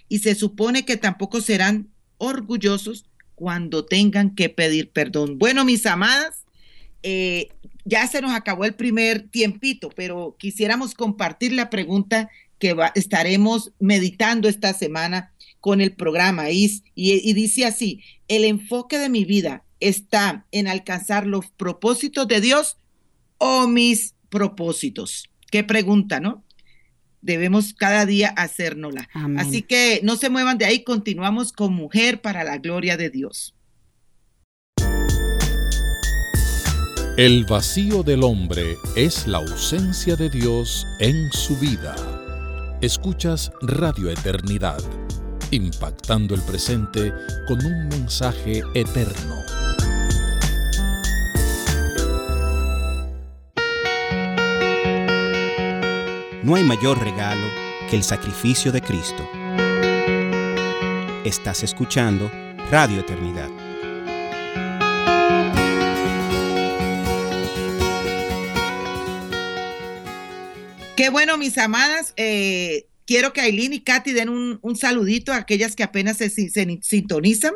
Y 0.09 0.19
se 0.19 0.35
supone 0.35 0.85
que 0.85 0.97
tampoco 0.97 1.40
serán 1.40 1.90
orgullosos 2.17 3.05
cuando 3.37 3.85
tengan 3.85 4.35
que 4.35 4.49
pedir 4.49 4.90
perdón. 4.90 5.38
Bueno, 5.38 5.64
mis 5.64 5.87
amadas, 5.87 6.45
eh, 7.05 7.50
ya 7.85 8.05
se 8.09 8.21
nos 8.21 8.33
acabó 8.33 8.64
el 8.64 8.75
primer 8.75 9.28
tiempito, 9.28 9.90
pero 9.95 10.35
quisiéramos 10.40 10.95
compartir 10.95 11.52
la 11.52 11.71
pregunta 11.71 12.31
que 12.59 12.77
estaremos 12.95 13.73
meditando 13.79 14.49
esta 14.49 14.73
semana 14.73 15.33
con 15.61 15.81
el 15.81 15.93
programa. 15.93 16.50
Y, 16.50 16.83
y, 16.95 17.33
dice 17.33 17.65
así, 17.67 18.03
el 18.29 18.45
enfoque 18.45 18.99
de 18.99 19.09
mi 19.09 19.25
vida 19.25 19.65
está 19.81 20.47
en 20.50 20.69
alcanzar 20.69 21.27
los 21.27 21.47
propósitos 21.50 22.27
de 22.29 22.41
Dios 22.41 22.77
o 23.38 23.67
mis 23.67 24.15
propósitos. 24.29 25.31
Qué 25.50 25.65
pregunta, 25.65 26.21
¿no? 26.21 26.45
Debemos 27.21 27.75
cada 27.75 28.07
día 28.07 28.29
hacérnosla. 28.29 29.09
Así 29.37 29.62
que 29.62 30.00
no 30.05 30.17
se 30.17 30.31
muevan 30.31 30.59
de 30.59 30.67
ahí, 30.67 30.85
continuamos 30.85 31.53
con 31.53 31.73
Mujer 31.75 32.21
para 32.21 32.45
la 32.45 32.59
Gloria 32.59 32.97
de 32.97 33.11
Dios. 33.11 33.55
El 37.17 37.45
vacío 37.47 38.05
del 38.05 38.23
hombre 38.23 38.77
es 38.95 39.27
la 39.27 39.38
ausencia 39.38 40.15
de 40.15 40.31
Dios 40.31 40.87
en 41.00 41.33
su 41.33 41.57
vida. 41.57 42.17
Escuchas 42.80 43.50
Radio 43.61 44.08
Eternidad, 44.08 44.78
impactando 45.50 46.37
el 46.37 46.42
presente 46.42 47.12
con 47.49 47.58
un 47.66 47.88
mensaje 47.88 48.62
eterno. 48.73 49.35
No 56.44 56.54
hay 56.54 56.62
mayor 56.62 57.02
regalo 57.02 57.49
que 57.90 57.97
el 57.97 58.04
sacrificio 58.04 58.70
de 58.70 58.80
Cristo. 58.80 59.28
Estás 61.25 61.64
escuchando 61.64 62.30
Radio 62.70 63.00
Eternidad. 63.00 63.67
Qué 70.99 71.11
bueno, 71.11 71.38
mis 71.38 71.57
amadas. 71.59 72.12
Eh, 72.17 72.88
quiero 73.07 73.33
que 73.33 73.40
Aileen 73.40 73.73
y 73.73 73.78
Katy 73.78 74.12
den 74.14 74.28
un, 74.28 74.59
un, 74.62 74.75
saludito 74.75 75.33
a 75.33 75.37
aquellas 75.37 75.76
que 75.76 75.85
apenas 75.85 76.17
se, 76.17 76.28
se 76.28 76.78
sintonizan. 76.83 77.55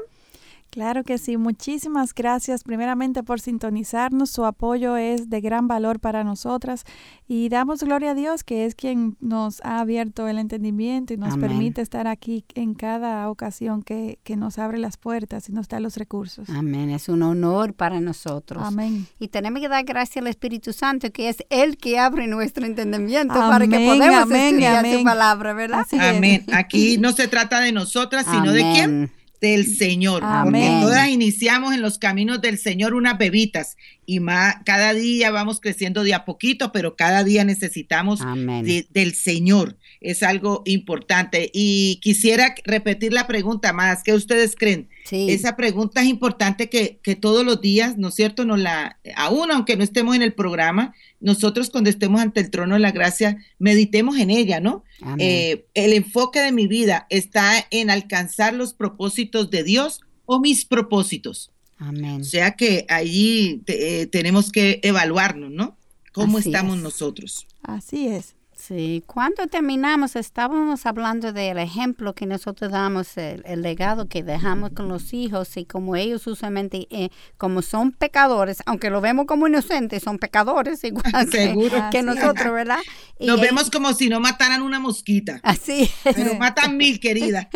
Claro 0.73 1.05
que 1.05 1.19
sí, 1.19 1.37
muchísimas 1.37 2.15
gracias 2.15 2.65
primeramente 2.65 3.23
por 3.23 3.41
sintonizarnos, 3.41 4.31
su 4.31 4.47
apoyo 4.47 4.97
es 4.97 5.29
de 5.29 5.43
gran 5.43 5.69
valor 5.69 6.01
para 6.01 6.25
nosotras 6.25 6.85
y 7.29 7.51
damos 7.51 7.83
gloria 7.83 8.13
a 8.13 8.15
Dios 8.15 8.43
que 8.43 8.65
es 8.65 8.75
quien 8.75 9.19
nos 9.21 9.61
ha 9.65 9.81
abierto 9.81 10.29
el 10.29 10.39
entendimiento 10.39 11.13
y 11.13 11.19
nos 11.19 11.35
Amén. 11.35 11.51
permite 11.51 11.83
estar 11.83 12.07
aquí 12.07 12.47
en 12.55 12.73
cada 12.73 13.29
ocasión 13.29 13.83
que, 13.83 14.19
que, 14.25 14.39
nos 14.39 14.59
abre 14.59 14.79
las 14.79 14.97
puertas 14.97 15.47
y 15.51 15.53
nos 15.53 15.69
da 15.69 15.79
los 15.79 15.99
recursos. 15.99 16.49
Amén, 16.49 16.89
es 16.89 17.11
un 17.11 17.23
honor 17.23 17.75
para 17.75 18.01
nosotros. 18.01 18.63
Amén. 18.65 19.07
Y 19.19 19.29
tenemos 19.29 19.61
que 19.61 19.69
dar 19.69 19.85
gracias 19.85 20.23
al 20.23 20.29
Espíritu 20.29 20.73
Santo 20.73 21.13
que 21.13 21.29
es 21.29 21.45
Él 21.51 21.77
que 21.77 21.99
abre 21.99 22.27
nuestro 22.27 22.65
entendimiento 22.65 23.35
amén, 23.35 23.51
para 23.51 23.67
que 23.69 23.87
podamos 23.87 24.23
amén, 24.23 24.47
estudiar 24.47 24.79
amén. 24.79 24.99
su 25.01 25.05
palabra, 25.05 25.53
¿verdad? 25.53 25.81
Así 25.81 25.99
amén. 25.99 26.47
Aquí 26.51 26.97
no 26.97 27.13
se 27.13 27.29
trata 27.29 27.61
de 27.61 27.73
nosotras, 27.73 28.25
sino 28.25 28.53
de 28.53 28.63
quién? 28.73 29.22
Del 29.43 29.67
Señor, 29.67 30.23
Amén. 30.25 30.63
porque 30.63 30.87
todas 30.87 31.09
iniciamos 31.09 31.75
en 31.75 31.83
los 31.83 31.99
caminos 31.99 32.41
del 32.41 32.59
Señor 32.59 32.95
unas 32.95 33.19
bebitas 33.19 33.77
y 34.07 34.21
más, 34.21 34.57
cada 34.65 34.95
día 34.95 35.33
vamos 35.33 35.61
creciendo 35.61 36.05
de 36.05 36.15
a 36.15 36.25
poquito, 36.25 36.71
pero 36.71 36.95
cada 36.95 37.25
día 37.25 37.45
necesitamos 37.45 38.21
de, 38.21 38.87
del 38.91 39.15
Señor. 39.15 39.77
Es 40.05 40.23
algo 40.23 40.63
importante. 40.65 41.51
Y 41.53 41.99
quisiera 42.03 42.55
repetir 42.65 43.13
la 43.13 43.27
pregunta 43.27 43.73
más, 43.73 44.03
¿qué 44.03 44.13
ustedes 44.13 44.57
creen? 44.57 44.89
Esa 45.11 45.57
pregunta 45.57 46.01
es 46.03 46.09
importante 46.09 46.69
que, 46.71 46.99
que, 47.03 47.17
todos 47.17 47.45
los 47.45 47.61
días, 47.61 47.99
¿no 47.99 48.09
es 48.09 48.15
cierto? 48.15 48.45
Nos 48.45 48.61
la, 48.61 48.99
aún 49.17 49.51
aunque 49.51 49.77
no 49.77 49.85
estemos 49.85 50.15
en 50.17 50.23
el 50.23 50.33
programa, 50.33 50.95
nosotros 51.21 51.71
cuando 51.71 51.91
estemos 51.91 52.21
ante 52.21 52.41
el 52.41 52.51
trono 52.51 52.75
de 52.75 52.81
la 52.81 52.93
gracia, 52.93 53.37
meditemos 53.59 54.19
en 54.19 54.31
ella, 54.31 54.61
¿no? 54.61 54.85
Eh, 55.19 55.67
el 55.75 55.93
enfoque 55.93 56.41
de 56.41 56.53
mi 56.53 56.67
vida 56.67 57.07
está 57.11 57.67
en 57.71 57.91
alcanzar 57.91 58.55
los 58.55 58.75
propósitos 58.75 59.51
de 59.51 59.65
Dios 59.65 60.01
o 60.25 60.41
mis 60.41 60.65
propósitos. 60.65 61.51
Amén. 61.79 62.21
O 62.21 62.25
sea 62.25 62.53
que 62.53 62.87
allí 62.89 63.63
eh, 63.67 64.07
tenemos 64.07 64.53
que 64.53 64.81
evaluarnos, 64.83 65.51
¿no? 65.51 65.77
¿Cómo 66.13 66.39
estamos 66.39 66.79
nosotros? 66.79 67.47
Así 67.63 68.07
es. 68.07 68.35
Sí, 68.63 69.03
cuando 69.07 69.49
terminamos 69.49 70.15
estábamos 70.15 70.87
hablando 70.87 71.33
del 71.33 71.59
ejemplo 71.59 72.15
que 72.15 72.27
nosotros 72.27 72.71
damos, 72.71 73.17
el, 73.17 73.43
legado 73.61 74.07
que 74.07 74.23
dejamos 74.23 74.71
con 74.71 74.87
los 74.87 75.13
hijos 75.13 75.57
y 75.57 75.65
como 75.65 75.97
ellos 75.97 76.29
usualmente, 76.29 76.87
eh, 76.91 77.09
como 77.37 77.61
son 77.63 77.91
pecadores, 77.91 78.63
aunque 78.65 78.89
lo 78.89 79.01
vemos 79.01 79.27
como 79.27 79.49
inocentes, 79.49 80.05
son 80.05 80.21
pecadores 80.21 80.85
igual 80.85 81.29
que, 81.29 82.03
nosotros, 82.05 82.53
¿verdad? 82.53 82.79
Nos 83.19 83.41
vemos 83.41 83.69
como 83.69 83.95
si 83.95 84.09
no 84.09 84.21
mataran 84.21 84.63
una 84.63 84.79
mosquita. 84.79 85.41
Así 85.43 85.91
es. 86.05 86.15
Pero 86.15 86.37
matan 86.37 86.77
mil, 86.77 87.01
querida. 87.01 87.49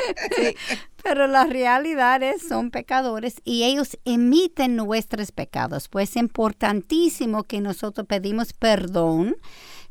Pero 1.05 1.29
la 1.29 1.45
realidad 1.45 2.21
es, 2.25 2.43
son 2.49 2.73
pecadores 2.73 3.37
y 3.45 3.63
ellos 3.63 3.97
emiten 4.05 4.75
nuestros 4.75 5.31
pecados. 5.31 5.89
Pues 5.89 6.11
es 6.11 6.17
importantísimo 6.17 7.45
que 7.45 7.61
nosotros 7.61 8.09
pedimos 8.09 8.53
perdón 8.53 9.37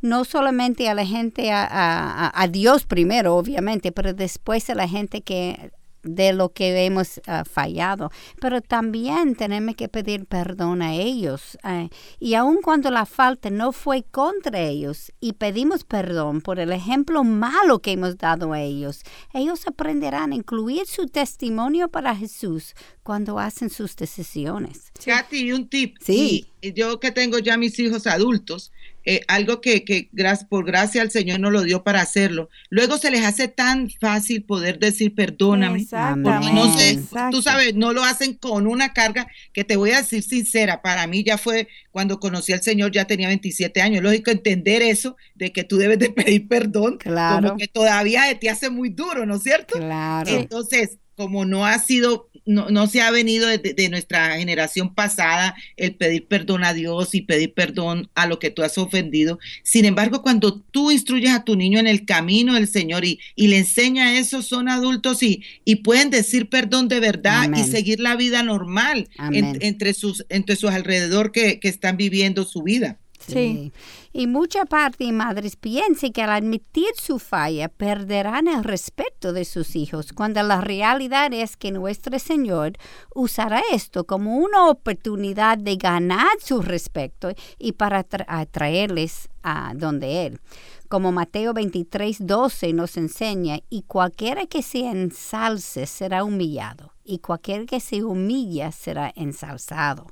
no 0.05 0.23
solamente 0.23 0.87
a 0.87 0.93
la 0.93 1.05
gente, 1.05 1.49
a, 1.51 2.47
Dios 2.49 2.85
primero, 2.85 3.35
obviamente, 3.35 3.91
pero 3.91 4.13
después 4.13 4.69
a 4.69 4.75
la 4.75 4.87
gente 4.87 5.21
que 5.21 5.71
de 6.05 6.33
lo 6.33 6.53
que 6.53 6.85
hemos 6.85 7.19
ah, 7.25 7.43
fallado, 7.45 8.11
pero 8.39 8.61
también 8.61 9.35
tenemos 9.35 9.75
que 9.75 9.89
pedir 9.89 10.25
perdón 10.25 10.83
a 10.83 10.93
ellos. 10.93 11.57
Ah, 11.63 11.89
y 12.19 12.35
aun 12.35 12.61
cuando 12.61 12.91
la 12.91 13.07
falta 13.07 13.49
no 13.49 13.71
fue 13.71 14.03
contra 14.03 14.59
ellos 14.59 15.11
y 15.19 15.33
pedimos 15.33 15.83
perdón 15.83 16.41
por 16.41 16.59
el 16.59 16.71
ejemplo 16.71 17.23
malo 17.23 17.79
que 17.79 17.93
hemos 17.93 18.17
dado 18.17 18.53
a 18.53 18.61
ellos, 18.61 19.01
ellos 19.33 19.67
aprenderán 19.67 20.31
a 20.31 20.35
incluir 20.35 20.85
su 20.85 21.07
testimonio 21.07 21.89
para 21.89 22.15
Jesús 22.15 22.75
cuando 23.01 23.39
hacen 23.39 23.69
sus 23.69 23.95
decisiones. 23.95 24.91
Katy, 25.03 25.51
un 25.53 25.67
tip. 25.67 25.97
Sí. 26.01 26.47
yo 26.61 26.99
que 26.99 27.11
tengo 27.11 27.39
ya 27.39 27.57
mis 27.57 27.79
hijos 27.79 28.05
adultos, 28.05 28.71
eh, 29.05 29.21
algo 29.27 29.61
que, 29.61 29.83
que 29.83 30.09
por 30.49 30.65
gracia 30.65 31.01
al 31.03 31.11
Señor 31.11 31.39
nos 31.39 31.51
lo 31.51 31.61
dio 31.61 31.83
para 31.83 32.01
hacerlo. 32.01 32.49
Luego 32.69 32.97
se 32.97 33.11
les 33.11 33.23
hace 33.23 33.47
tan 33.47 33.89
fácil 33.89 34.43
poder 34.43 34.79
decir 34.79 35.13
perdóname. 35.13 35.85
Porque 36.23 36.51
no 36.51 36.75
sé, 36.75 36.99
tú 37.29 37.41
sabes, 37.41 37.75
no 37.75 37.93
lo 37.93 38.03
hacen 38.03 38.33
con 38.33 38.65
una 38.65 38.93
carga 38.93 39.27
que 39.53 39.63
te 39.63 39.75
voy 39.75 39.91
a 39.91 39.97
decir 39.97 40.23
sincera. 40.23 40.81
Para 40.81 41.05
mí 41.05 41.23
ya 41.23 41.37
fue 41.37 41.67
cuando 41.91 42.19
conocí 42.19 42.51
al 42.51 42.63
Señor, 42.63 42.91
ya 42.91 43.05
tenía 43.05 43.27
27 43.27 43.81
años. 43.81 44.03
Lógico 44.03 44.31
entender 44.31 44.81
eso 44.81 45.15
de 45.35 45.51
que 45.51 45.63
tú 45.63 45.77
debes 45.77 45.99
de 45.99 46.09
pedir 46.09 46.47
perdón. 46.47 46.97
Claro. 46.97 47.49
Como 47.49 47.59
que 47.59 47.67
todavía 47.67 48.23
te 48.39 48.49
hace 48.49 48.69
muy 48.69 48.89
duro, 48.89 49.25
¿no 49.25 49.35
es 49.35 49.43
cierto? 49.43 49.77
Claro. 49.77 50.29
Entonces, 50.31 50.97
como 51.15 51.45
no 51.45 51.65
ha 51.65 51.79
sido 51.79 52.29
no, 52.45 52.69
no 52.69 52.87
se 52.87 53.01
ha 53.01 53.11
venido 53.11 53.47
de, 53.47 53.89
nuestra 53.89 54.37
generación 54.37 54.93
pasada 54.93 55.55
el 55.77 55.95
pedir 55.95 56.27
perdón 56.27 56.63
a 56.63 56.73
Dios 56.73 57.15
y 57.15 57.21
pedir 57.21 57.53
perdón 57.53 58.09
a 58.13 58.27
lo 58.27 58.39
que 58.39 58.51
tú 58.51 58.61
has 58.61 58.77
ofendido. 58.77 59.39
Sin 59.63 59.85
embargo, 59.85 60.21
cuando 60.21 60.59
tú 60.59 60.91
instruyes 60.91 61.31
a 61.31 61.43
tu 61.43 61.55
niño 61.55 61.79
en 61.79 61.87
el 61.87 62.05
camino 62.05 62.53
del 62.53 62.67
Señor 62.67 63.03
y, 63.03 63.19
y 63.35 63.47
le 63.47 63.57
enseña 63.57 64.17
eso, 64.17 64.41
son 64.41 64.69
adultos 64.69 65.23
y, 65.23 65.43
y 65.65 65.77
pueden 65.77 66.09
decir 66.09 66.49
perdón 66.49 66.87
de 66.87 66.99
verdad 66.99 67.49
y 67.55 67.63
seguir 67.63 67.99
la 67.99 68.15
vida 68.15 68.43
normal 68.43 69.09
entre, 69.31 69.93
sus, 69.93 70.25
entre 70.29 70.55
sus 70.55 70.71
alrededor 70.71 71.31
que, 71.31 71.59
que 71.59 71.67
están 71.67 71.97
viviendo 71.97 72.45
su 72.45 72.61
vida. 72.61 72.99
Sí. 73.19 73.71
Y 74.13 74.27
mucha 74.27 74.65
parte 74.65 75.05
de 75.05 75.11
madres 75.11 75.55
piensan 75.55 76.11
que 76.11 76.21
al 76.21 76.29
admitir 76.29 76.89
su 76.95 77.19
falla 77.19 77.69
perderán 77.69 78.47
el 78.47 78.63
respeto 78.63 79.33
de 79.33 79.45
sus 79.45 79.75
hijos, 79.75 80.13
cuando 80.13 80.43
la 80.43 80.61
realidad 80.61 81.33
es 81.33 81.57
que 81.57 81.71
nuestro 81.71 82.19
Señor 82.19 82.73
usará 83.13 83.61
esto 83.71 84.05
como 84.05 84.37
una 84.37 84.67
oportunidad 84.67 85.57
de 85.57 85.75
ganar 85.77 86.27
su 86.39 86.61
respeto 86.61 87.33
y 87.57 87.71
para 87.71 88.05
atraerles 88.27 89.29
a 89.43 89.73
donde 89.75 90.27
Él. 90.27 90.39
Como 90.87 91.11
Mateo 91.11 91.53
23, 91.53 92.27
12 92.27 92.73
nos 92.73 92.95
enseña, 92.97 93.59
y 93.69 93.81
cualquiera 93.83 94.45
que 94.45 94.61
se 94.61 94.87
ensalce 94.87 95.87
será 95.87 96.23
humillado, 96.23 96.93
y 97.03 97.19
cualquiera 97.19 97.65
que 97.65 97.79
se 97.79 98.03
humilla 98.03 98.71
será 98.71 99.11
ensalzado. 99.15 100.07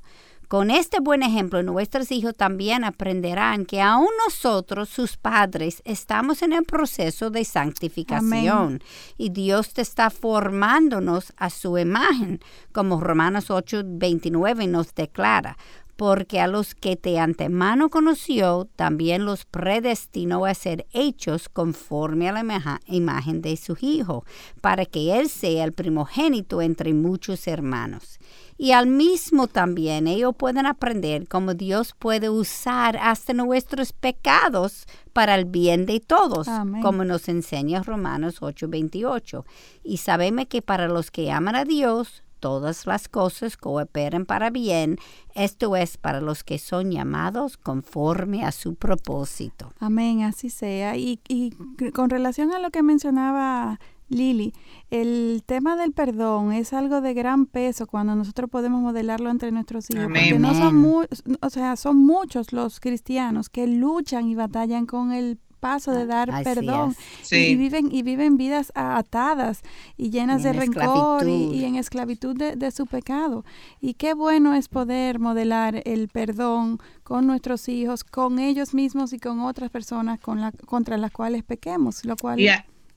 Con 0.48 0.70
este 0.70 1.00
buen 1.00 1.22
ejemplo, 1.22 1.62
nuestros 1.62 2.12
hijos 2.12 2.34
también 2.36 2.84
aprenderán 2.84 3.64
que 3.64 3.80
aún 3.80 4.08
nosotros, 4.26 4.88
sus 4.88 5.16
padres, 5.16 5.80
estamos 5.84 6.42
en 6.42 6.52
el 6.52 6.64
proceso 6.64 7.30
de 7.30 7.44
santificación. 7.44 8.82
Y 9.16 9.30
Dios 9.30 9.72
te 9.72 9.82
está 9.82 10.10
formándonos 10.10 11.32
a 11.36 11.48
su 11.48 11.78
imagen, 11.78 12.40
como 12.72 13.00
Romanos 13.00 13.50
8, 13.50 13.82
29 13.86 14.66
nos 14.66 14.94
declara 14.94 15.56
porque 15.96 16.40
a 16.40 16.48
los 16.48 16.74
que 16.74 16.96
te 16.96 17.20
antemano 17.20 17.88
conoció, 17.88 18.68
también 18.74 19.24
los 19.24 19.44
predestinó 19.44 20.44
a 20.44 20.54
ser 20.54 20.86
hechos 20.92 21.48
conforme 21.48 22.28
a 22.28 22.32
la 22.32 22.80
imagen 22.86 23.42
de 23.42 23.56
su 23.56 23.76
Hijo, 23.80 24.24
para 24.60 24.86
que 24.86 25.18
Él 25.18 25.28
sea 25.28 25.62
el 25.62 25.72
primogénito 25.72 26.62
entre 26.62 26.92
muchos 26.94 27.46
hermanos 27.46 28.18
y 28.56 28.72
al 28.72 28.86
mismo 28.86 29.48
también 29.48 30.06
ellos 30.06 30.34
pueden 30.36 30.66
aprender 30.66 31.26
cómo 31.28 31.54
Dios 31.54 31.94
puede 31.98 32.28
usar 32.30 32.96
hasta 32.96 33.32
nuestros 33.32 33.92
pecados 33.92 34.86
para 35.12 35.34
el 35.34 35.44
bien 35.44 35.86
de 35.86 36.00
todos, 36.00 36.48
como 36.82 37.04
nos 37.04 37.28
enseña 37.28 37.82
Romanos 37.82 38.40
8:28. 38.42 39.44
Y 39.82 39.98
sabemos 39.98 40.46
que 40.46 40.62
para 40.62 40.88
los 40.88 41.10
que 41.10 41.30
aman 41.30 41.56
a 41.56 41.64
Dios, 41.64 42.22
todas 42.44 42.86
las 42.86 43.08
cosas 43.08 43.56
cooperan 43.56 44.26
para 44.26 44.50
bien, 44.50 44.98
esto 45.34 45.76
es 45.76 45.96
para 45.96 46.20
los 46.20 46.44
que 46.44 46.58
son 46.58 46.90
llamados 46.90 47.56
conforme 47.56 48.44
a 48.44 48.52
su 48.52 48.74
propósito. 48.74 49.72
Amén, 49.80 50.22
así 50.22 50.50
sea. 50.50 50.96
Y, 50.96 51.20
y 51.26 51.52
con 51.92 52.10
relación 52.10 52.52
a 52.52 52.58
lo 52.58 52.70
que 52.70 52.82
mencionaba 52.82 53.80
Lili, 54.08 54.52
el 54.90 55.42
tema 55.46 55.76
del 55.76 55.92
perdón 55.92 56.52
es 56.52 56.72
algo 56.72 57.00
de 57.00 57.14
gran 57.14 57.46
peso 57.46 57.86
cuando 57.86 58.14
nosotros 58.14 58.50
podemos 58.50 58.82
modelarlo 58.82 59.30
entre 59.30 59.50
nuestros 59.50 59.90
hijos. 59.90 60.06
Porque 60.06 60.38
no 60.38 60.54
son, 60.54 61.06
o 61.40 61.50
sea, 61.50 61.76
son 61.76 61.96
muchos 61.98 62.52
los 62.52 62.80
cristianos 62.80 63.48
que 63.48 63.66
luchan 63.66 64.28
y 64.28 64.34
batallan 64.34 64.86
con 64.86 65.12
el 65.12 65.38
paso 65.64 65.92
de 65.92 66.04
dar 66.04 66.28
perdón 66.44 66.94
y, 67.30 67.56
viven 67.56 67.88
y 67.90 68.02
viven 68.02 68.36
vidas 68.36 68.70
atadas 68.74 69.62
y 69.96 70.10
llenas 70.10 70.42
de 70.42 70.52
rencor 70.52 71.26
y, 71.26 71.64
en 71.64 71.76
esclavitud 71.76 72.36
de, 72.36 72.70
su 72.70 72.84
pecado. 72.84 73.46
Y 73.80 73.94
qué 73.94 74.12
bueno 74.12 74.52
es 74.52 74.68
poder 74.68 75.18
modelar 75.20 75.80
el 75.86 76.08
perdón 76.08 76.80
con 77.02 77.26
nuestros 77.26 77.70
hijos 77.70 78.04
con 78.04 78.38
ellos 78.38 78.74
mismos 78.74 79.14
y 79.14 79.18
con 79.18 79.40
otras 79.40 79.70
personas 79.70 80.20
con 80.20 80.42
la, 80.42 80.52
contra 80.52 80.98
las 80.98 81.12
cuales 81.12 81.44
pequemos 81.44 82.04
lo 82.04 82.16
cual 82.16 82.38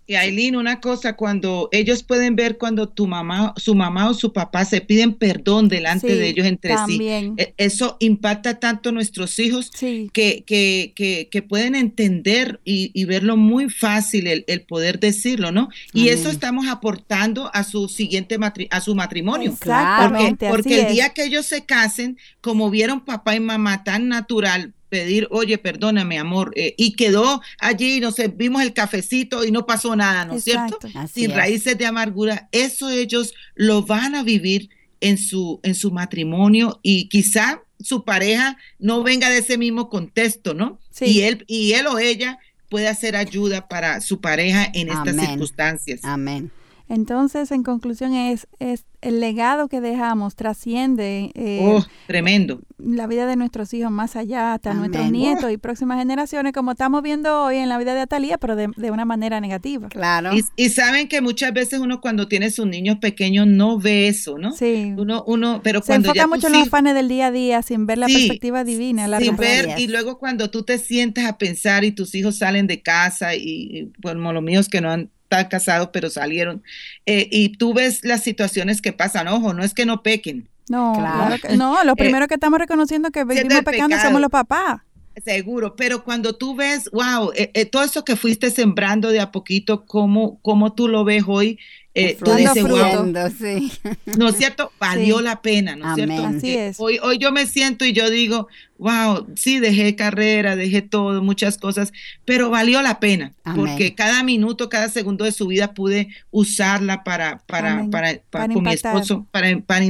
y 0.08 0.16
Aileen, 0.16 0.56
una 0.56 0.80
cosa, 0.80 1.18
cuando 1.18 1.68
ellos 1.74 2.02
pueden 2.02 2.38
ver 2.38 2.58
cuando 2.58 2.88
tu 2.88 3.08
mamá, 3.08 3.54
su 3.58 3.76
mamá 3.76 4.10
o 4.10 4.14
su 4.14 4.32
papá 4.32 4.64
se 4.64 4.80
piden 4.80 5.14
perdón 5.14 5.68
delante 5.68 6.16
de 6.16 6.30
ellos 6.30 6.48
entre 6.48 6.76
sí, 6.88 7.00
e, 7.04 7.54
eso 7.58 7.98
impacta 8.00 8.58
tanto 8.58 8.90
a 8.90 8.92
nuestros 8.94 9.38
hijos 9.38 9.70
que, 9.70 10.10
que, 10.14 10.94
que, 10.96 11.28
que, 11.30 11.42
pueden 11.42 11.76
entender 11.76 12.62
y, 12.64 13.04
verlo 13.04 13.36
muy 13.36 13.70
fácil 13.70 14.28
el, 14.28 14.62
poder 14.62 15.00
decirlo, 15.02 15.52
¿no? 15.52 15.70
Y 15.94 16.08
eso 16.08 16.30
estamos 16.30 16.68
aportando 16.68 17.52
a 17.54 17.66
su 17.66 17.90
siguiente 17.90 18.38
a 18.70 18.82
su 18.82 18.96
matrimonio. 18.96 19.52
Exactamente. 19.52 20.48
Porque, 20.48 20.64
porque 20.64 20.82
el 20.88 20.94
día 20.94 21.10
que 21.10 21.26
ellos 21.26 21.46
se 21.46 21.66
casen, 21.66 22.18
como 22.40 22.70
vieron 22.70 23.04
papá 23.04 23.36
y 23.36 23.42
mamá 23.42 23.84
tan 23.84 24.08
natural, 24.08 24.74
pedir, 24.90 25.28
oye, 25.32 25.58
perdóname, 25.58 26.20
amor, 26.20 26.54
eh, 26.56 26.74
y 26.78 26.94
quedó 26.94 27.42
allí, 27.60 28.00
no 28.00 28.12
sé, 28.12 28.28
vimos 28.28 28.62
el 28.62 28.74
cafecito 28.74 29.44
y 29.46 29.52
no 29.52 29.66
pasó 29.66 29.96
nada, 29.96 30.26
¿no 30.26 30.40
cierto? 30.40 30.80
Sin 31.14 31.32
raíces 31.32 31.78
de 31.78 31.86
amargura, 31.86 32.50
eso 32.52 32.90
ellos 32.90 33.34
lo 33.56 33.84
van 33.84 34.16
a 34.16 34.24
vivir 34.24 34.70
en 35.02 35.18
su, 35.18 35.60
en 35.64 35.76
su 35.76 35.92
matrimonio 35.92 36.80
y 36.84 37.10
quizá 37.10 37.62
su 37.80 38.04
pareja 38.04 38.58
no 38.80 39.04
venga 39.04 39.30
de 39.30 39.40
ese 39.40 39.58
mismo 39.58 39.90
contexto, 39.90 40.54
¿no? 40.54 40.80
Y 41.00 41.22
él, 41.22 41.44
y 41.48 41.74
él 41.74 41.88
o 41.88 42.00
ella 42.00 42.40
puede 42.70 42.88
hacer 42.88 43.16
ayuda 43.16 43.68
para 43.68 44.02
su 44.02 44.20
pareja 44.20 44.70
en 44.74 44.90
estas 44.90 45.16
circunstancias. 45.16 46.02
Amén. 46.04 46.52
Entonces, 46.90 47.52
en 47.52 47.64
conclusión, 47.64 48.14
es, 48.14 48.48
es 48.60 48.86
el 49.02 49.20
legado 49.20 49.68
que 49.68 49.80
dejamos 49.80 50.36
trasciende 50.36 51.32
eh, 51.36 51.60
oh, 51.62 51.86
tremendo. 52.08 52.62
la 52.78 53.06
vida 53.08 53.26
de 53.26 53.36
nuestros 53.36 53.74
hijos 53.74 53.92
más 53.92 54.16
allá, 54.16 54.54
hasta 54.54 54.74
nuestros 54.74 55.12
nietos 55.12 55.52
y 55.52 55.58
próximas 55.58 56.00
generaciones, 56.00 56.54
como 56.54 56.72
estamos 56.72 57.04
viendo 57.04 57.44
hoy 57.44 57.58
en 57.58 57.70
la 57.70 57.78
vida 57.78 57.94
de 57.94 58.02
Atalía, 58.02 58.38
pero 58.38 58.56
de, 58.56 58.92
una 58.92 59.06
manera 59.06 59.40
negativa. 59.40 59.90
Claro. 59.90 60.32
Y, 60.56 60.70
saben 60.70 61.08
que 61.08 61.22
muchas 61.22 61.54
veces 61.54 61.80
uno 61.80 62.02
cuando 62.02 62.28
tiene 62.28 62.52
sus 62.52 62.68
niños 62.68 62.98
pequeños 63.00 63.48
no 63.48 63.80
ve 63.80 64.08
eso, 64.08 64.38
¿no? 64.38 64.52
Sí. 64.52 64.94
Uno, 64.98 65.24
uno, 65.26 65.62
pero 65.64 65.82
Se 65.82 65.96
enfoca 65.96 66.28
mucho 66.28 66.48
en 66.48 66.54
los 66.54 66.68
afanes 66.68 66.94
del 66.94 67.08
día 67.08 67.28
a 67.28 67.32
día 67.32 67.62
sin 67.62 67.86
ver 67.86 67.98
la 67.98 68.08
perspectiva 68.08 68.64
divina. 68.64 69.08
La 69.08 69.20
sin 69.20 69.36
ver, 69.36 69.76
y 69.78 69.88
luego 69.88 70.18
cuando 70.18 70.50
tú 70.50 70.64
te 70.64 70.78
sientas 70.78 71.26
a 71.26 71.38
pensar 71.38 71.84
y 71.84 71.92
tus 71.92 72.16
hijos 72.16 72.38
salen 72.38 72.68
de 72.68 72.82
casa 72.82 73.36
y, 73.36 73.92
bueno, 74.00 74.32
los 74.34 74.44
míos 74.44 74.70
que 74.70 74.82
no 74.82 74.92
han 74.92 75.12
están 75.30 75.50
casados, 75.50 75.90
pero 75.92 76.10
salieron. 76.10 76.64
Eh, 77.06 77.28
y 77.32 77.58
tú 77.58 77.74
ves 77.74 78.04
las 78.04 78.24
situaciones 78.24 78.82
que 78.82 78.94
pasan. 78.94 79.28
Ojo, 79.28 79.54
no 79.54 79.64
es 79.64 79.74
que 79.74 79.86
no 79.86 80.02
pequen. 80.02 80.48
No, 80.70 80.94
claro. 80.98 81.36
no, 81.56 81.84
lo 81.84 81.92
eh, 81.94 81.96
primero 81.96 82.28
que 82.28 82.36
estamos 82.36 82.60
reconociendo 82.60 83.12
que 83.12 83.24
vivimos 83.24 83.64
pecando 83.64 83.98
somos 84.00 84.22
los 84.22 84.32
papás. 84.32 84.82
Seguro, 85.24 85.76
pero 85.76 86.04
cuando 86.04 86.36
tú 86.36 86.56
ves, 86.56 86.90
wow, 86.92 87.32
eh, 87.36 87.66
todo 87.66 87.84
eso 87.84 88.06
que 88.06 88.16
fuiste 88.16 88.52
sembrando 88.52 89.10
de 89.10 89.20
a 89.20 89.32
poquito, 89.32 89.86
¿cómo, 89.86 90.40
cómo 90.44 90.74
tú 90.74 90.88
lo 90.88 91.04
ves 91.04 91.24
hoy? 91.26 91.58
Eh, 92.00 92.16
tú 92.24 92.32
dices, 92.36 92.64
wow, 92.64 93.12
sí. 93.36 93.72
¿no 94.18 94.30
es 94.30 94.38
cierto? 94.38 94.72
Valió 94.80 95.20
la 95.20 95.42
pena, 95.42 95.76
¿no 95.76 95.90
es 95.90 95.96
cierto? 95.96 96.28
Así 96.28 96.56
es. 96.56 96.80
Hoy, 96.80 97.00
hoy 97.02 97.18
yo 97.18 97.32
me 97.32 97.48
siento 97.48 97.86
y 97.86 97.94
yo 97.94 98.12
digo, 98.12 98.48
wow, 98.78 99.26
sí, 99.36 99.60
dejé 99.60 99.96
carrera, 99.96 100.56
dejé 100.56 100.84
todo, 100.84 101.24
muchas 101.24 101.58
cosas, 101.58 101.92
pero 102.24 102.52
valió 102.52 102.84
la 102.84 103.00
pena, 103.00 103.34
porque 103.56 103.96
cada 103.96 104.22
minuto, 104.22 104.70
cada 104.70 104.90
segundo 104.90 105.26
de 105.26 105.32
su 105.32 105.48
vida 105.48 105.74
pude 105.74 106.10
usarla 106.30 107.04
para, 107.04 107.40
para, 107.48 107.88
para, 107.90 108.20
para, 108.30 108.54
con 108.54 108.64
mi 108.64 108.74
esposo, 108.74 109.26
para, 109.32 109.58
para 109.62 109.86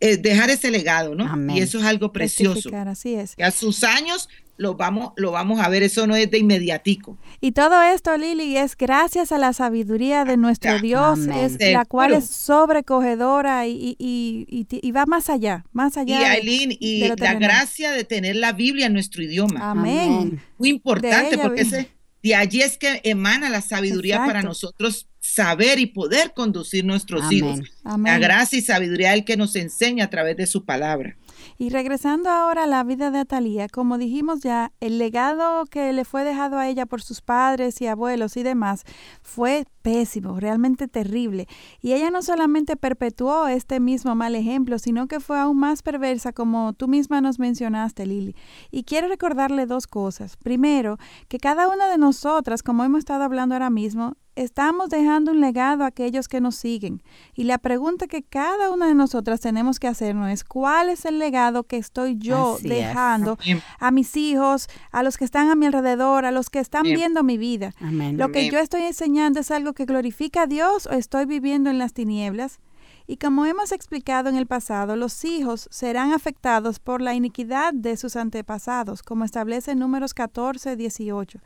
eh, 0.00 0.16
dejar 0.16 0.50
ese 0.50 0.70
legado, 0.70 1.14
¿no? 1.14 1.54
Y 1.54 1.60
eso 1.60 1.78
es 1.78 1.84
algo 1.84 2.12
precioso. 2.12 2.70
Así 2.74 3.14
es. 3.14 3.34
Y 3.36 3.42
a 3.42 3.50
sus 3.50 3.84
años 3.84 4.28
lo 4.58 4.74
vamos, 4.74 5.12
lo 5.16 5.32
vamos 5.32 5.60
a 5.60 5.68
ver, 5.68 5.82
eso 5.82 6.06
no 6.06 6.16
es 6.16 6.30
de 6.30 6.38
inmediatico. 6.38 7.18
Y 7.40 7.52
todo 7.52 7.82
esto, 7.82 8.16
Lili, 8.16 8.56
es 8.56 8.76
gracias 8.76 9.32
a 9.32 9.38
la 9.38 9.52
sabiduría 9.52 10.24
de 10.24 10.36
nuestro 10.36 10.78
Dios, 10.78 11.20
es 11.26 11.58
la 11.60 11.84
cual 11.84 12.14
es 12.14 12.26
sobrecogedora 12.26 13.66
y, 13.66 13.96
y, 13.98 14.46
y, 14.48 14.92
va 14.92 15.06
más 15.06 15.28
allá, 15.28 15.64
más 15.72 15.96
allá. 15.96 16.20
Y 16.20 16.24
Aileen, 16.24 16.76
y 16.78 17.08
la 17.08 17.34
gracia 17.34 17.92
de 17.92 18.04
tener 18.04 18.36
la 18.36 18.52
Biblia 18.52 18.86
en 18.86 18.94
nuestro 18.94 19.22
idioma. 19.22 19.70
Amén. 19.70 20.40
Muy 20.58 20.70
importante, 20.70 21.38
porque 21.38 21.62
ese, 21.62 21.90
de 22.22 22.34
allí 22.34 22.62
es 22.62 22.78
que 22.78 23.00
emana 23.04 23.50
la 23.50 23.60
sabiduría 23.60 24.18
para 24.24 24.42
nosotros 24.42 25.08
saber 25.36 25.78
y 25.78 25.86
poder 25.86 26.32
conducir 26.32 26.82
nuestros 26.86 27.30
hijos. 27.30 27.60
La 27.84 28.18
gracia 28.18 28.58
y 28.58 28.62
sabiduría 28.62 29.12
el 29.12 29.26
que 29.26 29.36
nos 29.36 29.54
enseña 29.54 30.06
a 30.06 30.10
través 30.10 30.38
de 30.38 30.46
su 30.46 30.64
palabra. 30.64 31.18
Y 31.58 31.68
regresando 31.68 32.30
ahora 32.30 32.64
a 32.64 32.66
la 32.66 32.82
vida 32.84 33.10
de 33.10 33.18
Atalía, 33.18 33.68
como 33.68 33.98
dijimos 33.98 34.40
ya, 34.40 34.72
el 34.80 34.96
legado 34.96 35.66
que 35.66 35.92
le 35.92 36.06
fue 36.06 36.24
dejado 36.24 36.56
a 36.56 36.68
ella 36.68 36.86
por 36.86 37.02
sus 37.02 37.20
padres 37.20 37.82
y 37.82 37.86
abuelos 37.86 38.38
y 38.38 38.42
demás 38.42 38.84
fue 39.22 39.66
pésimo, 39.82 40.40
realmente 40.40 40.88
terrible. 40.88 41.46
Y 41.82 41.92
ella 41.92 42.10
no 42.10 42.22
solamente 42.22 42.76
perpetuó 42.76 43.46
este 43.46 43.78
mismo 43.78 44.14
mal 44.14 44.34
ejemplo, 44.34 44.78
sino 44.78 45.06
que 45.06 45.20
fue 45.20 45.38
aún 45.38 45.58
más 45.58 45.82
perversa, 45.82 46.32
como 46.32 46.72
tú 46.72 46.88
misma 46.88 47.20
nos 47.20 47.38
mencionaste, 47.38 48.06
Lili. 48.06 48.34
Y 48.70 48.84
quiero 48.84 49.08
recordarle 49.08 49.66
dos 49.66 49.86
cosas. 49.86 50.38
Primero, 50.38 50.96
que 51.28 51.38
cada 51.38 51.68
una 51.68 51.88
de 51.90 51.98
nosotras, 51.98 52.62
como 52.62 52.84
hemos 52.84 53.00
estado 53.00 53.22
hablando 53.22 53.54
ahora 53.54 53.70
mismo, 53.70 54.16
estamos 54.36 54.90
dejando 54.90 55.32
un 55.32 55.40
legado 55.40 55.82
a 55.82 55.88
aquellos 55.88 56.28
que 56.28 56.40
nos 56.40 56.54
siguen. 56.54 57.02
Y 57.34 57.44
la 57.44 57.58
pregunta 57.58 58.06
que 58.06 58.22
cada 58.22 58.70
una 58.70 58.86
de 58.86 58.94
nosotras 58.94 59.40
tenemos 59.40 59.80
que 59.80 59.88
hacernos 59.88 60.30
es, 60.30 60.44
¿cuál 60.44 60.90
es 60.90 61.04
el 61.04 61.18
legado 61.18 61.64
que 61.64 61.78
estoy 61.78 62.16
yo 62.18 62.58
dejando 62.62 63.38
a 63.80 63.90
mis 63.90 64.16
hijos, 64.16 64.68
a 64.92 65.02
los 65.02 65.16
que 65.16 65.24
están 65.24 65.50
a 65.50 65.56
mi 65.56 65.66
alrededor, 65.66 66.24
a 66.26 66.30
los 66.30 66.50
que 66.50 66.60
están 66.60 66.84
viendo 66.84 67.24
mi 67.24 67.38
vida? 67.38 67.72
Lo 67.80 68.30
que 68.30 68.50
yo 68.50 68.58
estoy 68.58 68.82
enseñando 68.82 69.40
es 69.40 69.50
algo 69.50 69.72
que 69.72 69.86
glorifica 69.86 70.42
a 70.42 70.46
Dios 70.46 70.86
o 70.86 70.92
estoy 70.92 71.24
viviendo 71.24 71.70
en 71.70 71.78
las 71.78 71.92
tinieblas. 71.94 72.60
Y 73.08 73.18
como 73.18 73.46
hemos 73.46 73.70
explicado 73.70 74.28
en 74.28 74.36
el 74.36 74.46
pasado, 74.46 74.96
los 74.96 75.24
hijos 75.24 75.68
serán 75.70 76.12
afectados 76.12 76.80
por 76.80 77.00
la 77.00 77.14
iniquidad 77.14 77.72
de 77.72 77.96
sus 77.96 78.16
antepasados, 78.16 79.02
como 79.02 79.24
establece 79.24 79.76
Números 79.76 80.12
14, 80.12 80.74
18. 80.74 81.38